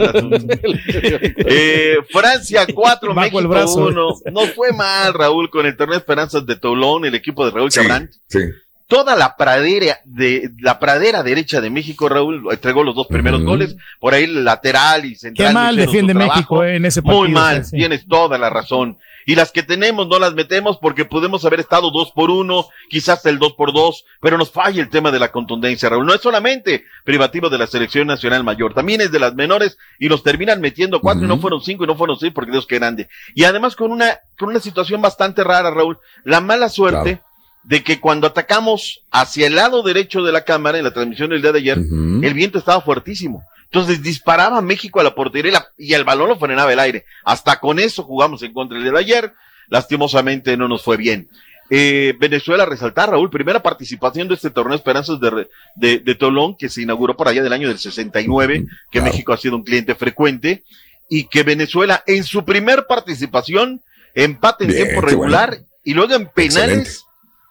Eh, 1.48 1.98
Francia 2.12 2.66
4, 2.72 3.10
Bajo 3.10 3.20
México 3.22 3.40
el 3.40 3.48
brazo. 3.48 3.86
1. 3.88 4.08
No 4.32 4.42
fue 4.48 4.72
mal, 4.74 5.14
Raúl, 5.14 5.50
con 5.50 5.66
el 5.66 5.76
torneo 5.78 5.98
Esperanzas 5.98 6.46
de 6.46 6.56
Toulon, 6.56 7.06
el 7.06 7.16
equipo 7.16 7.46
de 7.46 7.52
Raúl 7.52 7.72
Sí, 7.72 7.80
Cabrán. 7.82 8.10
sí. 8.28 8.40
Toda 8.88 9.16
la 9.16 9.36
pradera 9.36 10.00
de 10.06 10.52
la 10.60 10.78
pradera 10.78 11.24
derecha 11.24 11.60
de 11.60 11.72
México, 11.72 12.08
Raúl, 12.08 12.44
entregó 12.52 12.84
los 12.84 12.94
dos 12.94 13.08
primeros 13.08 13.44
goles. 13.44 13.76
Por 14.00 14.14
ahí 14.14 14.26
el 14.26 14.46
lateral 14.46 15.06
y 15.06 15.16
central. 15.16 15.48
Qué 15.48 15.54
mal 15.56 15.76
defiende. 15.76 16.14
México 16.14 16.64
eh, 16.64 16.76
en 16.76 16.86
ese 16.86 17.02
partido. 17.02 17.22
Muy 17.24 17.32
mal, 17.32 17.64
sí, 17.66 17.72
sí. 17.72 17.78
tienes 17.78 18.08
toda 18.08 18.38
la 18.38 18.52
razón. 18.52 19.00
Y 19.26 19.36
las 19.36 19.52
que 19.52 19.64
tenemos 19.64 20.08
no 20.08 20.20
las 20.20 20.34
metemos 20.34 20.78
porque 20.78 21.06
podemos 21.06 21.46
haber 21.46 21.60
estado 21.60 21.92
dos 21.92 22.12
por 22.12 22.30
uno, 22.30 22.68
quizás 22.90 23.26
el 23.26 23.40
dos 23.40 23.54
por 23.54 23.74
dos, 23.74 24.06
pero 24.22 24.38
nos 24.38 24.52
falla 24.52 24.82
el 24.82 24.90
tema 24.90 25.12
de 25.12 25.20
la 25.20 25.32
contundencia, 25.32 25.90
Raúl. 25.90 26.06
No 26.06 26.14
es 26.14 26.22
solamente 26.22 26.86
privativo 27.04 27.50
de 27.50 27.58
la 27.58 27.68
selección 27.68 28.08
nacional 28.08 28.44
mayor, 28.44 28.74
también 28.74 29.02
es 29.02 29.12
de 29.12 29.20
las 29.20 29.36
menores 29.36 29.78
y 30.00 30.10
nos 30.10 30.24
terminan 30.24 30.62
metiendo 30.62 31.02
cuatro 31.02 31.26
y 31.26 31.28
no 31.28 31.40
fueron 31.40 31.62
cinco 31.62 31.84
y 31.84 31.88
no 31.88 31.96
fueron 31.96 32.18
seis 32.18 32.32
porque 32.34 32.52
Dios 32.52 32.68
que 32.68 32.80
grande. 32.80 33.10
Y 33.34 33.44
además 33.44 33.76
con 33.76 33.92
una, 33.92 34.20
con 34.38 34.50
una 34.50 34.60
situación 34.60 35.02
bastante 35.02 35.44
rara, 35.44 35.72
Raúl, 35.72 35.98
la 36.24 36.42
mala 36.42 36.70
suerte 36.70 37.22
de 37.64 37.84
que 37.84 38.00
cuando 38.00 38.28
atacamos 38.28 39.02
hacia 39.12 39.48
el 39.48 39.56
lado 39.56 39.82
derecho 39.82 40.22
de 40.22 40.32
la 40.32 40.44
cámara 40.44 40.78
en 40.78 40.84
la 40.84 40.94
transmisión 40.94 41.32
del 41.32 41.42
día 41.42 41.52
de 41.52 41.60
ayer, 41.60 41.78
el 41.78 42.34
viento 42.34 42.60
estaba 42.60 42.82
fuertísimo. 42.82 43.44
Entonces 43.66 44.02
disparaba 44.02 44.62
México 44.62 45.00
a 45.00 45.04
la 45.04 45.16
portería 45.16 45.50
y, 45.50 45.54
la- 45.54 45.68
y 45.78 45.94
el 45.94 46.04
balón 46.04 46.30
lo 46.30 46.40
frenaba 46.40 46.72
el 46.72 46.80
aire. 46.80 47.06
Hasta 47.24 47.60
con 47.60 47.80
eso 47.80 48.04
jugamos 48.04 48.42
en 48.44 48.54
contra 48.54 48.78
el 48.78 48.84
día 48.84 48.94
de 48.94 49.00
ayer. 49.00 49.34
Lastimosamente 49.68 50.56
no 50.58 50.68
nos 50.68 50.84
fue 50.84 50.98
bien. 50.98 51.28
Eh, 51.70 52.14
Venezuela 52.20 52.66
resaltar, 52.66 53.10
Raúl, 53.10 53.30
primera 53.32 53.62
participación 53.64 54.28
de 54.28 54.36
este 54.36 54.52
torneo 54.52 54.76
Esperanzas 54.76 55.20
de, 55.20 55.48
de, 55.76 56.00
de 56.00 56.16
Tolón, 56.16 56.56
que 56.56 56.70
se 56.70 56.84
inauguró 56.84 57.18
por 57.18 57.28
allá 57.28 57.42
del 57.42 57.54
año 57.54 57.68
del 57.68 57.80
69, 57.80 58.66
que 58.92 59.02
México 59.02 59.34
ha 59.34 59.38
sido 59.38 59.56
un 59.56 59.64
cliente 59.64 59.96
frecuente, 59.96 60.64
y 61.10 61.24
que 61.26 61.42
Venezuela 61.44 62.04
en 62.06 62.24
su 62.24 62.46
primer 62.46 62.86
participación 62.88 63.82
empate 64.14 64.66
en 64.66 64.70
Bien, 64.72 64.84
tiempo 64.86 65.02
regular 65.02 65.50
bueno. 65.50 65.66
y 65.84 65.94
luego 65.96 66.14
en 66.14 66.28
penales 66.28 66.78
Excelente. 66.78 66.92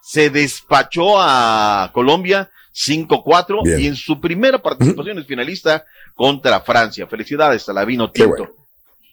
se 0.03 0.31
despachó 0.31 1.17
a 1.21 1.91
Colombia 1.93 2.51
5-4 2.75 3.63
Bien. 3.65 3.81
y 3.81 3.87
en 3.87 3.97
su 3.97 4.21
primera 4.21 4.59
participación 4.61 5.19
es 5.19 5.27
finalista 5.27 5.85
contra 6.15 6.61
Francia. 6.61 7.07
Felicidades 7.07 7.69
a 7.69 7.73
la 7.73 7.85
Vino 7.85 8.11
Qué 8.13 8.23
Tinto. 8.25 8.37
bueno. 8.37 8.53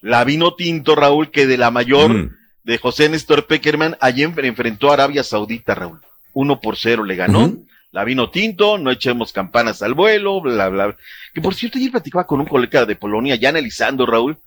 La 0.01 0.23
Vino 0.23 0.55
Tinto, 0.55 0.95
Raúl, 0.95 1.29
que 1.29 1.45
de 1.45 1.57
la 1.57 1.69
mayor 1.71 2.31
de 2.63 2.77
José 2.79 3.07
Néstor 3.09 3.45
Peckerman, 3.45 3.97
allí 4.01 4.23
en- 4.23 4.33
enfrentó 4.45 4.89
a 4.89 4.93
Arabia 4.95 5.23
Saudita, 5.23 5.75
Raúl. 5.75 5.99
1 6.33 6.59
por 6.59 6.75
0 6.77 7.03
le 7.03 7.15
ganó. 7.15 7.45
Ujú. 7.45 7.65
La 7.91 8.03
Vino 8.05 8.29
Tinto, 8.29 8.77
no 8.77 8.89
echemos 8.89 9.33
campanas 9.33 9.81
al 9.81 9.93
vuelo, 9.93 10.39
bla, 10.41 10.69
bla, 10.69 10.85
bla. 10.87 10.97
Que 11.33 11.41
por 11.41 11.53
cierto, 11.53 11.77
ayer 11.77 11.91
platicaba 11.91 12.25
con 12.25 12.39
un 12.39 12.45
colega 12.47 12.85
de 12.85 12.95
Polonia, 12.95 13.35
ya 13.35 13.49
analizando, 13.49 14.05
Raúl. 14.05 14.37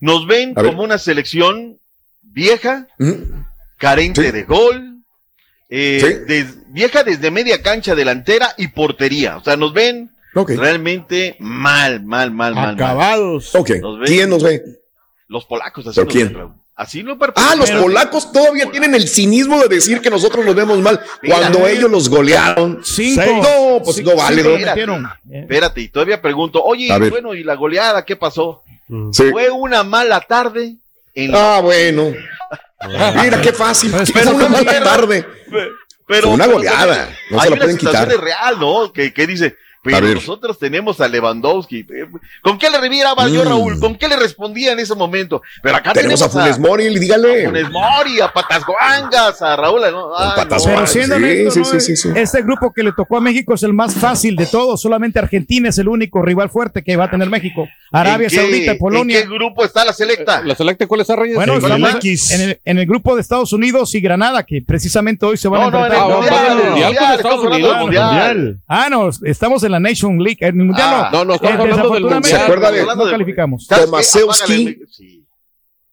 Nos 0.00 0.26
ven 0.26 0.52
A 0.56 0.62
ver. 0.62 0.72
como 0.72 0.82
una 0.82 0.98
selección 0.98 1.76
vieja, 2.22 2.86
carente 3.78 4.24
Sí. 4.26 4.30
de 4.32 4.42
gol, 4.44 4.97
eh, 5.68 6.00
Sí. 6.00 6.32
des- 6.34 6.56
desde 7.04 7.30
media 7.30 7.62
cancha 7.62 7.94
delantera 7.94 8.54
y 8.56 8.68
portería. 8.68 9.36
O 9.36 9.44
sea, 9.44 9.56
nos 9.56 9.72
ven 9.72 10.10
realmente 10.34 11.36
mal, 11.40 12.02
mal, 12.04 12.30
mal, 12.30 12.54
mal, 12.54 12.54
mal. 12.54 12.74
Acabados. 12.74 13.54
Ok. 13.54 13.70
Nos 13.80 13.98
ven- 13.98 14.06
¿Quién 14.08 14.30
nos 14.30 14.42
ve? 14.42 14.62
Los 15.28 15.44
polacos 15.44 15.86
así 15.86 15.94
¿Pero 15.96 16.04
nos 16.06 16.12
quién? 16.14 16.28
ven, 16.28 16.36
Raúl. 16.36 16.52
Así 16.76 17.02
lo 17.02 17.18
Ah, 17.34 17.56
los 17.58 17.70
polacos 17.72 18.30
todavía 18.30 18.70
tienen 18.70 18.94
el 18.94 19.08
cinismo 19.08 19.60
de 19.60 19.66
decir 19.66 20.00
que 20.00 20.10
nosotros 20.10 20.46
nos 20.46 20.54
vemos 20.54 20.78
mal 20.78 21.00
cuando 21.26 21.58
Mira. 21.58 21.70
ellos 21.72 21.90
los 21.90 22.08
golearon. 22.08 22.80
Cinco. 22.84 23.22
No, 23.42 23.82
pues 23.82 24.00
no 24.04 24.14
vale. 24.14 24.42
Cinco 24.44 24.48
¿no? 24.50 24.56
Espérate, 24.56 25.40
espérate, 25.40 25.80
y 25.80 25.88
todavía 25.88 26.22
pregunto, 26.22 26.62
oye, 26.62 26.88
bueno, 27.10 27.34
¿y 27.34 27.42
la 27.42 27.56
goleada 27.56 28.04
qué 28.04 28.14
pasó? 28.14 28.62
Sí. 29.10 29.24
Fue 29.32 29.50
una 29.50 29.82
mala 29.82 30.20
tarde 30.20 30.76
en 31.14 31.32
la- 31.32 31.56
Ah, 31.56 31.60
bueno. 31.62 32.12
Mira 33.22 33.40
qué 33.40 33.52
fácil. 33.52 33.90
Pues, 33.90 34.10
Fue 34.12 34.22
pero 34.22 34.36
una 34.36 34.48
mala 34.48 34.80
tarde. 34.82 35.26
pero 36.06 36.22
Fue 36.28 36.34
una 36.34 36.46
goleada, 36.46 37.08
no 37.30 37.38
se 37.38 37.44
hay 37.44 37.50
la 37.50 37.54
una 37.56 37.62
pueden 37.64 37.76
quitar. 37.78 37.94
situación 37.94 38.22
real, 38.22 38.60
¿no? 38.60 38.92
Que, 38.92 39.12
que 39.12 39.26
dice, 39.26 39.56
pero 39.82 40.06
nosotros 40.08 40.58
tenemos 40.58 41.00
a 41.00 41.08
Lewandowski. 41.08 41.86
¿Con 42.42 42.58
qué 42.58 42.68
le 42.70 42.78
reviraba 42.80 43.28
yo, 43.28 43.44
Mm. 43.44 43.48
Raúl? 43.48 43.80
¿Con 43.80 43.96
qué 43.96 44.08
le 44.08 44.16
respondía 44.16 44.72
en 44.72 44.80
ese 44.80 44.94
momento? 44.94 45.40
Pero 45.62 45.76
acá 45.76 45.92
Tenemos 45.92 46.20
a 46.22 46.28
Funes 46.28 46.58
Mori, 46.58 46.98
dígale. 46.98 47.44
a 47.44 47.48
Funes 47.48 47.70
Mori, 47.70 48.20
a 48.20 48.28
Patas 48.32 48.64
Guangas, 48.66 49.40
a 49.42 49.56
Raúl. 49.56 49.80
¿no? 49.90 50.16
Ay, 50.16 50.30
Patas 50.36 50.66
no. 50.66 50.74
Pero 50.74 50.86
siendo 50.86 51.16
Sí, 51.16 51.22
honesto, 51.22 51.50
sí, 51.52 51.58
¿no? 51.60 51.64
sí, 51.64 51.80
sí, 51.80 51.96
sí. 51.96 52.08
este 52.14 52.42
grupo 52.42 52.72
que 52.72 52.82
le 52.82 52.92
tocó 52.92 53.16
a 53.16 53.20
México 53.20 53.54
es 53.54 53.62
el 53.62 53.72
más 53.72 53.94
fácil 53.94 54.36
de 54.36 54.46
todos. 54.46 54.80
Solamente 54.82 55.18
Argentina 55.18 55.68
es 55.68 55.78
el 55.78 55.88
único 55.88 56.22
rival 56.22 56.50
fuerte 56.50 56.82
que 56.82 56.96
va 56.96 57.04
a 57.04 57.10
tener 57.10 57.28
México. 57.30 57.68
Arabia 57.92 58.26
¿En 58.26 58.30
qué- 58.30 58.36
Saudita 58.36 58.74
Polonia. 58.76 59.20
¿En 59.20 59.28
qué 59.28 59.34
grupo 59.34 59.64
está 59.64 59.84
la 59.84 59.92
selecta? 59.92 60.42
¿La 60.42 60.54
selecta 60.54 60.86
cuál 60.86 61.00
es, 61.02 61.08
Reyes? 61.08 61.36
Bueno, 61.36 61.54
En 61.54 61.64
el 61.64 61.84
en 62.32 62.40
el, 62.40 62.60
en 62.64 62.78
el 62.78 62.86
grupo 62.86 63.14
de 63.14 63.20
Estados 63.22 63.52
Unidos 63.52 63.94
y 63.94 64.00
Granada, 64.00 64.42
que 64.44 64.62
precisamente 64.66 65.24
hoy 65.24 65.36
se 65.36 65.48
van 65.48 65.62
No, 65.62 65.70
no, 65.70 65.78
a 65.78 65.86
enfrentar. 65.86 66.10
Ah, 66.10 66.14
mundial, 66.16 66.70
mundial 66.70 67.14
Estados 67.16 67.44
Unidos. 67.44 67.76
mundial. 67.80 68.58
Ah, 68.68 68.88
no, 68.90 69.08
estamos 69.24 69.62
en 69.62 69.67
la 69.68 69.80
Nation 69.80 70.18
League. 70.18 70.38
En 70.40 70.60
el 70.60 70.66
mundial 70.66 70.88
Ah, 70.90 71.10
No, 71.12 71.24
no, 71.24 71.34
estamos 71.34 71.58
Eh, 71.58 71.62
hablando 71.62 71.90
del 71.94 72.02
desafortunadamente, 72.02 72.28
mundial. 72.28 72.40
¿Se 72.40 72.44
acuerda 72.44 72.70
de- 72.72 73.04
no 73.04 73.10
calificamos. 73.10 73.66
Tomasewski? 73.66 74.78
Sí. 74.90 75.14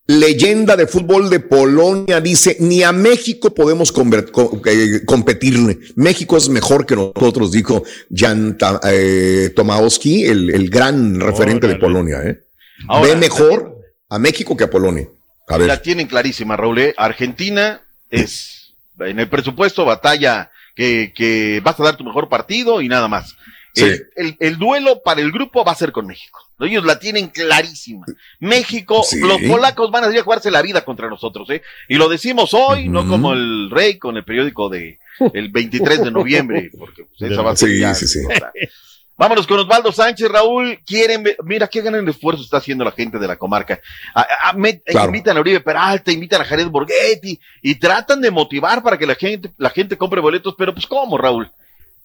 leyenda 0.07 0.76
de 0.76 0.86
fútbol 0.86 1.32
de 1.32 1.39
Polonia, 1.39 2.21
dice, 2.21 2.57
ni 2.59 2.84
a 2.84 2.91
México 2.91 3.53
podemos 3.55 3.91
eh, 3.91 5.01
competirle. 5.05 5.80
México 5.95 6.38
es 6.38 6.47
mejor 6.47 6.86
que 6.86 6.95
nosotros, 6.95 7.51
dijo 7.51 7.84
Jan 8.15 8.55
eh, 8.88 9.51
Tomaszewski, 9.55 10.26
el, 10.26 10.51
el 10.51 10.69
gran 10.69 11.19
referente 11.19 11.67
de. 11.67 11.78
Polonia. 11.78 12.21
¿eh? 12.23 12.39
Ahora, 12.88 13.09
Ve 13.09 13.15
mejor 13.15 13.80
a 14.09 14.19
México 14.19 14.55
que 14.55 14.65
a 14.65 14.69
Polonia. 14.69 15.07
A 15.47 15.57
La 15.57 15.82
tienen 15.82 16.05
clarísima, 16.07 16.55
Raúl. 16.55 16.78
¿eh? 16.80 16.93
Argentina 16.97 17.82
es 18.11 18.76
en 18.99 19.19
el 19.19 19.28
presupuesto 19.28 19.86
batalla 19.86 20.51
que, 20.76 21.13
que 21.15 21.61
vas 21.63 21.80
a 21.80 21.84
dar 21.84 21.97
tu 21.97 22.03
mejor 22.03 22.30
partido 22.30 22.80
y 22.82 22.88
nada 22.89 23.07
más. 23.07 23.36
Sí. 23.76 23.84
El, 23.84 24.07
el- 24.15 24.38
el 24.39 24.57
duelo 24.57 25.01
para 25.03 25.21
el 25.21 25.32
grupo 25.32 25.63
va 25.65 25.73
a 25.73 25.76
ser 25.76 25.91
con 25.91 26.07
México. 26.07 26.39
Ellos 26.59 26.86
la 26.86 26.97
tienen 26.99 27.28
clarísima. 27.28 28.05
México, 28.39 29.03
Sí. 29.03 29.19
los 29.19 29.41
polacos 29.41 29.91
van 29.91 30.05
a 30.05 30.11
ir 30.13 30.19
a 30.19 30.23
jugarse 30.23 30.49
la 30.49 30.61
vida 30.61 30.86
contra 30.86 31.09
nosotros, 31.09 31.49
¿eh? 31.49 31.61
Y 31.89 31.95
lo 31.95 32.07
decimos 32.07 32.53
hoy, 32.53 32.88
no 32.88 33.07
como 33.07 33.34
el 33.34 33.69
rey 33.69 33.97
con 33.97 34.15
el 34.17 34.23
periódico 34.23 34.69
de 34.69 34.97
el 35.34 35.49
23 35.49 36.03
de 36.05 36.11
noviembre, 36.11 36.71
porque 36.80 37.03
pues, 37.17 37.32
esa 37.32 37.41
va 37.41 37.51
a 37.51 37.55
ser 37.55 37.69
Sí, 37.69 37.80
ya 37.80 37.93
sí, 37.93 38.07
sí. 38.07 38.19
Vámonos 39.17 39.47
con 39.47 39.59
Osvaldo 39.59 39.93
Sánchez, 39.93 40.28
Raúl. 40.30 40.78
Quieren 40.86 41.23
mira 41.43 41.67
qué 41.69 41.82
gran 41.82 42.05
esfuerzo 42.07 42.43
está 42.43 42.57
haciendo 42.57 42.84
la 42.84 42.91
gente 42.91 43.17
de 43.17 43.28
la 43.28 43.38
comarca. 43.38 43.80
A- 44.13 44.28
a- 44.49 44.53
met- 44.53 44.82
Claro. 44.86 45.07
Invitan 45.07 45.38
a 45.38 45.39
Uribe 45.39 45.61
Peralta, 45.61 46.11
invitan 46.11 46.41
a 46.41 46.45
Jared 46.45 46.67
Borghetti 46.67 47.39
y 47.61 47.76
tratan 47.76 48.19
de 48.19 48.30
motivar 48.32 48.84
para 48.84 48.97
que 48.97 49.05
la 49.05 49.15
gente, 49.15 49.51
la 49.57 49.69
gente 49.69 49.97
compre 49.97 50.19
boletos, 50.19 50.55
pero 50.57 50.73
pues 50.73 50.86
¿cómo, 50.86 51.17
Raúl? 51.17 51.49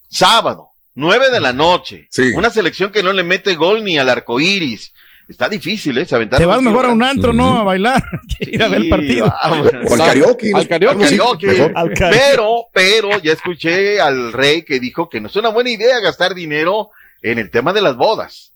Sábado, 0.08 0.69
nueve 0.94 1.30
de 1.30 1.40
la 1.40 1.52
noche. 1.52 2.08
Una 2.34 2.50
selección 2.50 2.90
que 2.90 3.02
no 3.02 3.12
le 3.12 3.22
mete 3.22 3.54
gol 3.54 3.84
ni 3.84 3.98
al 3.98 4.08
arco 4.08 4.40
iris. 4.40 4.92
Está 5.30 5.48
difícil, 5.48 5.96
¿eh? 5.96 6.04
Se 6.04 6.26
Te 6.26 6.44
vas 6.44 6.60
mejor 6.60 6.86
a 6.86 6.88
un 6.88 7.04
antro, 7.04 7.32
¿no? 7.32 7.60
A 7.60 7.62
bailar. 7.62 8.02
que 8.38 8.50
ir 8.50 8.62
a 8.64 8.68
ver 8.68 8.78
el 8.78 8.84
Sí, 8.84 8.90
partido. 8.90 9.26
O 9.26 9.94
al 9.94 9.96
karaoke. 9.96 10.50
Al 10.52 10.66
karaoke. 10.66 11.70
Pero, 12.10 12.66
pero, 12.72 13.18
ya 13.20 13.32
escuché 13.32 14.00
al 14.00 14.32
rey 14.32 14.64
que 14.64 14.80
dijo 14.80 15.08
que 15.08 15.20
no 15.20 15.28
es 15.28 15.36
una 15.36 15.50
buena 15.50 15.70
idea 15.70 16.00
gastar 16.00 16.34
dinero 16.34 16.90
en 17.22 17.38
el 17.38 17.48
tema 17.50 17.72
de 17.72 17.80
las 17.80 17.96
bodas. 17.96 18.52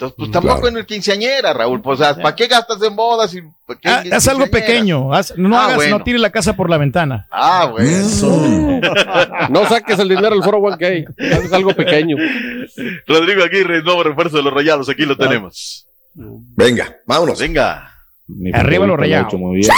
Entonces, 0.00 0.14
pues 0.16 0.30
tampoco 0.30 0.54
Claro. 0.60 0.68
en 0.68 0.76
el 0.76 0.86
quinceañera, 0.86 1.52
Raúl. 1.52 1.82
Pues, 1.82 1.98
o 1.98 2.04
sea, 2.04 2.14
¿para 2.14 2.36
qué 2.36 2.46
gastas 2.46 2.80
en 2.84 2.94
bodas? 2.94 3.34
Y 3.34 3.42
¿para 3.66 3.80
qué 3.80 3.88
Ah, 3.88 4.16
haz 4.16 4.28
algo 4.28 4.46
pequeño. 4.46 5.12
haz- 5.12 5.34
no 5.36 5.58
Ah, 5.58 5.64
hagas, 5.64 5.74
bueno. 5.76 5.98
no 5.98 6.04
tires 6.04 6.20
la 6.20 6.30
casa 6.30 6.52
por 6.54 6.70
la 6.70 6.78
ventana. 6.78 7.26
Ah, 7.32 7.68
bueno. 7.72 7.90
No 9.50 9.66
saques 9.68 9.98
el 9.98 10.08
dinero 10.08 10.30
del 10.30 10.44
foro 10.44 10.60
1K. 10.60 11.04
Es 11.16 11.52
algo 11.52 11.74
pequeño. 11.74 12.16
Rodrigo 13.08 13.42
Aguirre, 13.42 13.82
nuevo 13.82 14.04
refuerzo 14.04 14.36
de 14.36 14.44
los 14.44 14.52
rayados. 14.52 14.88
Aquí 14.88 15.04
lo 15.04 15.16
tenemos. 15.16 15.84
Venga, 16.14 16.96
vámonos. 17.04 17.40
Venga. 17.40 17.92
Mi 18.28 18.52
Arriba 18.54 18.86
los 18.86 18.96
rayados. 18.96 19.28
hecho 19.32 19.38
muy 19.38 19.56
bien. 19.56 19.70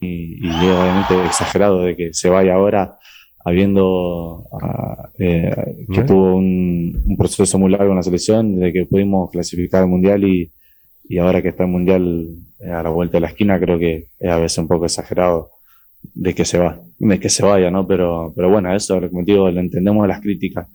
Y, 0.00 0.46
y 0.46 0.50
obviamente 0.68 1.24
exagerado 1.26 1.80
de 1.82 1.96
que 1.96 2.14
se 2.14 2.28
vaya 2.28 2.54
ahora 2.54 2.98
habiendo 3.46 4.42
ah, 4.60 5.08
eh, 5.20 5.54
que 5.94 6.00
¿Eh? 6.00 6.04
tuvo 6.04 6.34
un, 6.34 7.00
un 7.06 7.16
proceso 7.16 7.60
muy 7.60 7.70
largo 7.70 7.90
en 7.92 7.96
la 7.96 8.02
selección, 8.02 8.58
de 8.58 8.72
que 8.72 8.86
pudimos 8.86 9.30
clasificar 9.30 9.82
al 9.82 9.88
mundial 9.88 10.24
y, 10.24 10.50
y 11.08 11.18
ahora 11.18 11.40
que 11.40 11.50
está 11.50 11.62
el 11.62 11.70
mundial 11.70 12.26
eh, 12.58 12.70
a 12.70 12.82
la 12.82 12.90
vuelta 12.90 13.18
de 13.18 13.20
la 13.20 13.28
esquina, 13.28 13.60
creo 13.60 13.78
que 13.78 14.08
es 14.18 14.30
a 14.30 14.38
veces 14.38 14.58
un 14.58 14.66
poco 14.66 14.86
exagerado 14.86 15.50
de 16.02 16.34
que 16.34 16.44
se 16.44 16.58
va, 16.58 16.80
de 16.98 17.20
que 17.20 17.28
se 17.28 17.44
vaya, 17.44 17.70
¿no? 17.70 17.86
Pero, 17.86 18.32
pero 18.34 18.50
bueno, 18.50 18.74
eso, 18.74 19.00
como 19.08 19.22
digo, 19.22 19.48
lo 19.48 19.60
entendemos 19.60 20.02
de 20.02 20.08
las 20.08 20.20
críticas. 20.20 20.66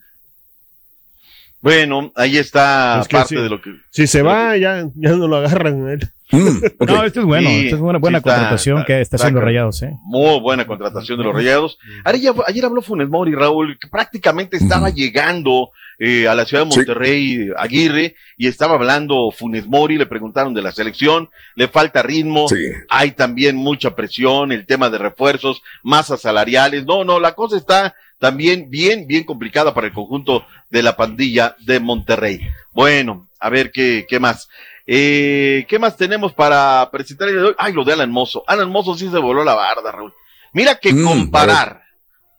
Bueno, 1.59 2.13
ahí 2.15 2.37
está 2.37 3.01
Es 3.01 3.07
que 3.09 3.17
parte 3.17 3.35
sí. 3.35 3.41
de 3.41 3.49
lo 3.49 3.61
que. 3.61 3.71
Si 3.89 4.07
se 4.07 4.21
va, 4.21 4.55
ya, 4.55 4.89
ya 4.95 5.09
no 5.17 5.27
lo 5.27 5.35
agarran. 5.35 5.99
él. 6.37 6.73
No, 6.79 7.03
este 7.03 7.19
es 7.19 7.25
bueno. 7.25 7.49
Sí, 7.49 7.65
esta 7.65 7.75
es 7.75 7.81
una 7.81 7.99
buena 7.99 8.19
sí 8.19 8.23
contratación 8.23 8.77
está- 8.79 8.87
que 8.87 9.01
está 9.01 9.15
está 9.17 9.27
haciendo. 9.27 9.41
Rayados, 9.41 9.81
¿eh? 9.83 9.91
Muy 10.03 10.39
buena 10.39 10.65
contratación 10.65 11.17
de 11.17 11.23
los 11.25 11.33
rayados. 11.35 11.77
Ayer, 12.03 12.33
ayer 12.47 12.65
habló 12.65 12.81
Funes 12.81 13.09
Mori, 13.09 13.33
Raúl, 13.35 13.77
que 13.79 13.87
prácticamente 13.87 14.57
estaba 14.57 14.89
llegando 14.89 15.71
eh, 16.03 16.27
a 16.27 16.33
la 16.33 16.45
ciudad 16.45 16.65
de 16.65 16.71
Sí. 16.71 16.77
Monterrey, 16.79 17.49
Aguirre, 17.57 18.15
y 18.35 18.47
estaba 18.47 18.73
hablando 18.73 19.29
Funes 19.31 19.67
Mori, 19.67 19.97
le 19.99 20.07
preguntaron 20.07 20.51
de 20.53 20.63
la 20.63 20.71
selección, 20.71 21.29
le 21.55 21.67
falta 21.67 22.01
ritmo, 22.01 22.47
Sí. 22.47 22.55
hay 22.89 23.11
también 23.11 23.55
mucha 23.55 23.95
presión, 23.95 24.51
el 24.51 24.65
tema 24.65 24.89
de 24.89 24.97
refuerzos, 24.97 25.61
masas 25.83 26.21
salariales. 26.21 26.85
No, 26.85 27.03
no, 27.03 27.19
la 27.19 27.33
cosa 27.33 27.55
está 27.57 27.93
también 28.17 28.69
bien, 28.71 29.05
bien 29.07 29.23
complicada 29.25 29.73
para 29.75 29.87
el 29.87 29.93
conjunto 29.93 30.43
de 30.71 30.81
la 30.81 30.95
pandilla 30.95 31.55
de 31.59 31.79
Monterrey. 31.79 32.39
Bueno, 32.71 33.27
a 33.39 33.49
ver 33.49 33.71
qué, 33.71 34.05
qué 34.09 34.19
más. 34.19 34.47
Eh, 34.93 35.65
¿Qué 35.69 35.79
más 35.79 35.95
tenemos 35.95 36.33
para 36.33 36.89
presentar 36.91 37.29
el 37.29 37.35
día 37.35 37.41
de 37.43 37.47
hoy? 37.49 37.55
Ay, 37.57 37.71
lo 37.71 37.85
de 37.85 37.93
Alan 37.93 38.11
Mozo. 38.11 38.43
Alan 38.45 38.69
Mozo 38.69 38.93
sí 38.93 39.07
se 39.09 39.19
voló 39.19 39.41
la 39.45 39.55
barda, 39.55 39.89
Raúl. 39.89 40.11
Mira 40.51 40.75
que 40.75 40.91
Mm, 40.93 41.05
comparar 41.05 41.81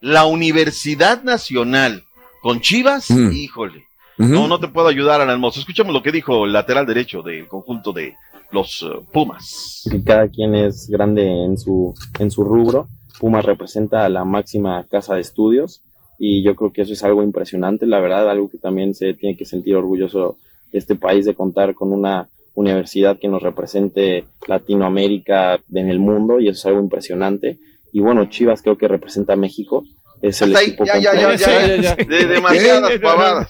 la 0.03 0.26
Universidad 0.26 1.22
Nacional 1.22 2.03
con 2.42 2.61
Chivas, 2.61 3.11
Mm. 3.11 3.32
híjole. 3.32 3.84
No, 4.18 4.48
no 4.48 4.61
te 4.61 4.68
puedo 4.68 4.88
ayudar, 4.88 5.22
Alan 5.22 5.40
Mozo. 5.40 5.61
Escuchemos 5.61 5.94
lo 5.94 6.03
que 6.03 6.12
dijo 6.12 6.44
el 6.44 6.53
lateral 6.53 6.84
derecho 6.84 7.22
del 7.22 7.48
conjunto 7.48 7.94
de 7.94 8.14
los 8.50 8.82
eh, 8.82 9.00
Pumas. 9.14 9.88
cada 10.05 10.28
quien 10.28 10.55
es 10.55 10.88
grande 10.90 11.22
en 11.26 11.57
su, 11.57 11.94
en 12.18 12.30
su 12.30 12.44
rubro. 12.44 12.86
Pumas 13.18 13.46
representa 13.46 14.05
a 14.05 14.11
la 14.11 14.24
máxima 14.26 14.84
casa 14.90 15.14
de 15.14 15.22
estudios 15.22 15.80
y 16.18 16.42
yo 16.42 16.55
creo 16.55 16.70
que 16.70 16.82
eso 16.82 16.92
es 16.92 17.03
algo 17.03 17.22
impresionante, 17.22 17.86
la 17.86 17.98
verdad, 17.98 18.28
algo 18.30 18.50
que 18.50 18.59
también 18.59 18.94
se 18.94 19.14
tiene 19.14 19.38
que 19.38 19.46
sentir 19.46 19.74
orgulloso 19.74 20.36
este 20.70 20.96
país 20.96 21.24
de 21.24 21.34
contar 21.34 21.74
con 21.74 21.92
una 21.92 22.28
universidad 22.55 23.18
que 23.18 23.28
nos 23.28 23.42
represente 23.42 24.24
Latinoamérica 24.46 25.59
en 25.72 25.88
el 25.88 25.98
mundo 25.98 26.40
y 26.40 26.48
eso 26.48 26.59
es 26.59 26.66
algo 26.66 26.80
impresionante. 26.80 27.59
Y 27.92 28.00
bueno, 28.00 28.26
Chivas 28.26 28.62
creo 28.62 28.78
que 28.78 28.88
representa 28.88 29.34
a 29.34 29.36
México. 29.36 29.84
Es 30.20 30.40
el 30.42 30.55
ahí, 30.55 30.68
equipo 30.68 30.84
ya, 30.84 30.98
ya, 30.98 31.14
ya, 31.14 31.20
campeón. 31.20 31.38
ya, 31.38 31.76
ya, 31.76 31.96
ya. 31.96 32.05
De 32.05 32.26
demasiadas 32.26 32.98
pavadas. 33.00 33.48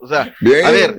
O 0.00 0.08
sea, 0.08 0.34
Bien. 0.40 0.64
a 0.64 0.70
ver, 0.70 0.98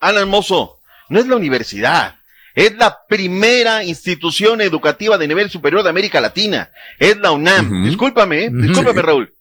Alan 0.00 0.28
Mozo, 0.28 0.78
no 1.08 1.20
es 1.20 1.26
la 1.26 1.36
universidad. 1.36 2.16
Es 2.54 2.74
la 2.76 3.04
primera 3.06 3.84
institución 3.84 4.62
educativa 4.62 5.18
de 5.18 5.28
nivel 5.28 5.50
superior 5.50 5.82
de 5.82 5.90
América 5.90 6.20
Latina. 6.22 6.70
Es 6.98 7.16
la 7.18 7.32
UNAM. 7.32 7.84
Discúlpame, 7.84 8.46
¿eh? 8.46 8.50
Discúlpame. 8.50 9.02
Raúl. 9.02 9.34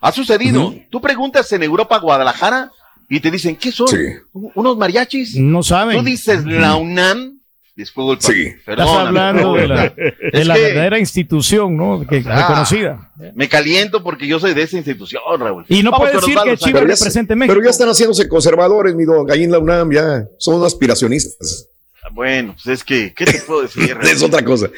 Ha 0.00 0.12
sucedido. 0.12 0.74
Tú 0.90 1.00
preguntas 1.00 1.50
en 1.52 1.62
Europa, 1.62 1.98
Guadalajara, 1.98 2.70
y 3.08 3.20
te 3.20 3.30
dicen, 3.30 3.56
¿qué 3.56 3.70
son? 3.72 3.88
Sí. 3.88 3.96
¿Unos 4.32 4.76
mariachis? 4.76 5.36
No 5.36 5.62
saben. 5.62 5.96
Tú 5.98 6.04
dices 6.04 6.44
la 6.44 6.76
UNAM. 6.76 7.40
Disculpa. 7.76 8.22
Sí. 8.24 8.46
Estás 8.64 8.88
hablando 8.88 9.54
de 9.54 9.66
la, 9.66 9.74
Raúl. 9.88 9.94
de 9.96 10.14
Es 10.32 10.46
la 10.46 10.54
que 10.54 10.60
verdadera 10.62 10.98
institución, 11.00 11.76
¿no? 11.76 12.06
Que, 12.06 12.22
Ah. 12.24 12.42
reconocida. 12.42 13.10
Me 13.34 13.48
caliento 13.48 14.00
porque 14.04 14.28
yo 14.28 14.38
soy 14.38 14.54
de 14.54 14.62
esa 14.62 14.76
institución, 14.76 15.20
Raúl. 15.40 15.64
Y 15.68 15.82
no 15.82 15.90
Vamos 15.90 16.10
puede 16.10 16.20
decir 16.20 16.38
que. 16.44 16.56
Chivas 16.56 16.82
represente 16.84 17.34
México. 17.34 17.52
Pero 17.54 17.64
ya 17.64 17.70
están 17.70 17.88
haciéndose 17.88 18.28
conservadores, 18.28 18.94
mi 18.94 19.04
don. 19.04 19.28
Ahí 19.30 19.42
en 19.42 19.50
la 19.50 19.58
UNAM 19.58 19.90
ya 19.92 20.24
son 20.38 20.64
aspiracionistas. 20.64 21.68
Bueno, 22.12 22.52
pues 22.52 22.66
es 22.78 22.84
que, 22.84 23.12
¿qué 23.12 23.24
te 23.24 23.40
puedo 23.40 23.62
decir? 23.62 23.96
Es 24.02 24.22
otra 24.22 24.44
cosa. 24.44 24.68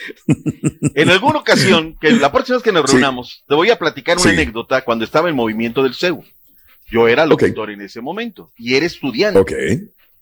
En 0.95 1.11
alguna 1.11 1.41
ocasión, 1.41 1.97
que 2.01 2.13
la 2.13 2.33
próxima 2.33 2.57
vez 2.57 2.63
que 2.63 2.73
nos 2.73 2.89
Sí. 2.89 2.93
reunamos, 2.97 3.43
te 3.47 3.55
voy 3.55 3.69
a 3.71 3.79
platicar 3.79 4.17
una 4.17 4.23
Sí. 4.31 4.31
anécdota 4.31 4.83
cuando 4.83 5.05
estaba 5.05 5.29
en 5.29 5.35
movimiento 5.37 5.83
del 5.83 5.95
CEU. 5.95 6.25
Yo 6.91 7.09
era 7.09 7.27
locutor 7.27 7.71
en 7.71 7.81
ese 7.81 8.01
momento 8.01 8.51
y 8.57 8.75
era 8.77 8.87
estudiante. 8.87 9.39
Ok. 9.41 9.53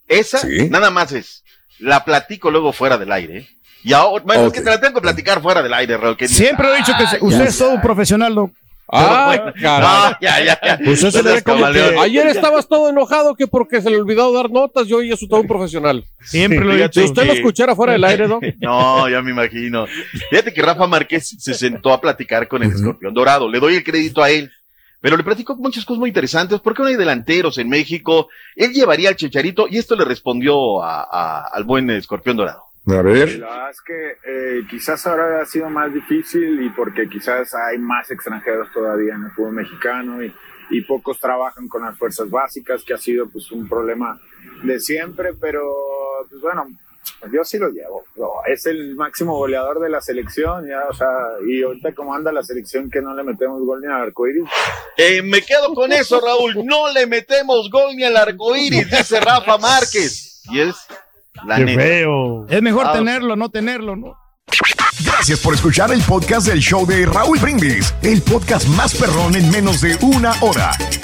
Esa 0.08 0.38
Sí. 0.40 0.68
nada 0.70 0.90
más 0.90 1.12
es, 1.12 1.42
la 1.78 2.04
platico 2.04 2.50
luego 2.50 2.72
fuera 2.72 2.96
del 2.98 3.12
aire. 3.12 3.38
¿eh? 3.38 3.48
Y 3.82 3.92
ahora, 3.92 4.24
bueno, 4.24 4.46
es 4.46 4.52
que 4.52 4.60
te 4.62 4.70
la 4.70 4.80
tengo 4.80 4.94
que 4.94 5.00
platicar 5.02 5.42
fuera 5.42 5.62
del 5.62 5.74
aire, 5.74 5.96
Raúl. 5.96 6.16
que 6.16 6.26
Siempre 6.28 6.68
he 6.72 6.76
dicho 6.78 6.92
que 6.98 7.06
se- 7.06 7.16
"Ay, 7.16 7.22
usted 7.22 7.38
ya, 7.44 7.48
es 7.48 7.58
todo 7.58 7.70
un 7.72 7.80
profesional, 7.82 8.34
¿no? 8.34 8.50
Ah, 8.86 9.52
caray. 9.60 9.88
Ah, 9.88 10.18
ya, 10.20 10.44
ya, 10.44 10.60
ya. 10.62 10.78
Pues 10.84 11.02
eso 11.02 11.22
como 11.42 11.70
que- 11.72 11.98
Ayer 11.98 12.26
estabas 12.28 12.68
todo 12.68 12.90
enojado 12.90 13.34
que 13.34 13.46
porque 13.46 13.80
se 13.80 13.88
le 13.90 13.96
olvidó 13.96 14.30
dar 14.32 14.50
notas, 14.50 14.86
yo 14.86 14.98
hoy 14.98 15.10
es 15.10 15.20
todo 15.26 15.40
un 15.40 15.46
profesional. 15.46 16.04
Siempre 16.22 16.60
lo 16.60 16.72
he 16.72 16.76
Fíjate 16.76 16.92
Si 16.94 17.00
dicho. 17.00 17.12
usted 17.12 17.26
lo 17.26 17.32
escuchara 17.32 17.74
fuera 17.74 17.92
del 17.94 18.04
aire, 18.04 18.28
¿no? 18.28 18.40
No, 18.60 19.08
ya 19.08 19.22
me 19.22 19.30
imagino. 19.30 19.86
Fíjate 20.30 20.52
que 20.52 20.62
Rafa 20.62 20.86
Márquez 20.86 21.34
se 21.38 21.54
sentó 21.54 21.92
a 21.92 22.00
platicar 22.00 22.46
con 22.46 22.62
el 22.62 22.72
escorpión 22.72 23.12
dorado. 23.14 23.48
Le 23.50 23.58
doy 23.58 23.76
el 23.76 23.84
crédito 23.84 24.22
a 24.22 24.30
él. 24.30 24.50
Pero 25.04 25.18
le 25.18 25.22
platico 25.22 25.54
muchas 25.56 25.84
cosas 25.84 25.98
muy 26.00 26.08
interesantes. 26.08 26.60
¿Por 26.60 26.74
qué 26.74 26.80
no 26.82 26.88
hay 26.88 26.96
delanteros 26.96 27.58
en 27.58 27.68
México? 27.68 28.28
Él 28.56 28.72
llevaría 28.72 29.10
al 29.10 29.16
Chicharito 29.16 29.66
y 29.68 29.76
esto 29.76 29.94
le 29.96 30.04
respondió 30.06 30.82
a- 30.82 31.02
a- 31.02 31.46
al 31.48 31.64
buen 31.64 31.90
escorpión 31.90 32.38
dorado. 32.38 32.62
A 32.86 33.02
ver. 33.02 33.38
La 33.38 33.46
verdad 33.48 33.70
es 33.70 33.80
que 33.82 34.10
eh, 34.24 34.66
quizás 34.70 35.06
ahora 35.06 35.42
ha 35.42 35.44
sido 35.44 35.68
más 35.68 35.92
difícil 35.92 36.62
y 36.62 36.70
porque 36.70 37.06
quizás 37.06 37.54
hay 37.54 37.76
más 37.76 38.10
extranjeros 38.10 38.72
todavía 38.72 39.14
en 39.14 39.24
el 39.24 39.30
fútbol 39.32 39.52
mexicano 39.52 40.24
y, 40.24 40.32
y 40.70 40.80
pocos 40.80 41.20
trabajan 41.20 41.68
con 41.68 41.82
las 41.82 41.98
fuerzas 41.98 42.30
básicas, 42.30 42.82
que 42.82 42.94
ha 42.94 42.98
sido 42.98 43.28
pues 43.28 43.52
un 43.52 43.68
problema 43.68 44.18
de 44.62 44.80
siempre, 44.80 45.34
pero 45.38 45.62
pues 46.30 46.40
bueno, 46.40 46.66
yo 47.32 47.44
sí 47.44 47.58
lo 47.58 47.68
llevo. 47.70 48.04
No, 48.16 48.28
es 48.46 48.66
el 48.66 48.94
máximo 48.96 49.36
goleador 49.36 49.80
de 49.80 49.88
la 49.90 50.00
selección, 50.00 50.66
ya, 50.68 50.82
o 50.88 50.94
sea, 50.94 51.08
y 51.46 51.62
ahorita 51.62 51.92
como 51.94 52.14
anda 52.14 52.30
la 52.32 52.42
selección 52.42 52.90
que 52.90 53.00
no 53.00 53.14
le 53.14 53.22
metemos 53.24 53.62
gol 53.64 53.80
ni 53.80 53.86
al 53.86 54.02
arcoíris. 54.02 54.44
Eh, 54.96 55.22
me 55.22 55.42
quedo 55.42 55.74
con 55.74 55.92
eso, 55.92 56.20
Raúl. 56.20 56.64
No 56.64 56.92
le 56.92 57.06
metemos 57.06 57.70
gol 57.70 57.96
ni 57.96 58.04
al 58.04 58.16
arco 58.16 58.54
iris, 58.56 58.90
dice 58.90 59.20
Rafa 59.20 59.58
Márquez. 59.58 60.42
Y 60.50 60.60
es 60.60 60.74
la 61.46 61.56
Qué 61.56 61.64
neta. 61.64 61.80
feo. 61.82 62.46
Es 62.48 62.62
mejor 62.62 62.86
Ah, 62.88 62.92
tenerlo, 62.92 63.36
no 63.36 63.48
tenerlo, 63.50 63.96
¿no? 63.96 64.16
Gracias 65.04 65.40
por 65.40 65.54
escuchar 65.54 65.90
el 65.92 66.02
podcast 66.02 66.46
del 66.46 66.60
show 66.60 66.86
de 66.86 67.06
Raúl 67.06 67.38
Brindis, 67.38 67.94
el 68.02 68.22
podcast 68.22 68.66
más 68.68 68.94
perrón 68.94 69.34
en 69.34 69.50
menos 69.50 69.80
de 69.80 69.96
una 70.02 70.32
hora. 70.42 70.70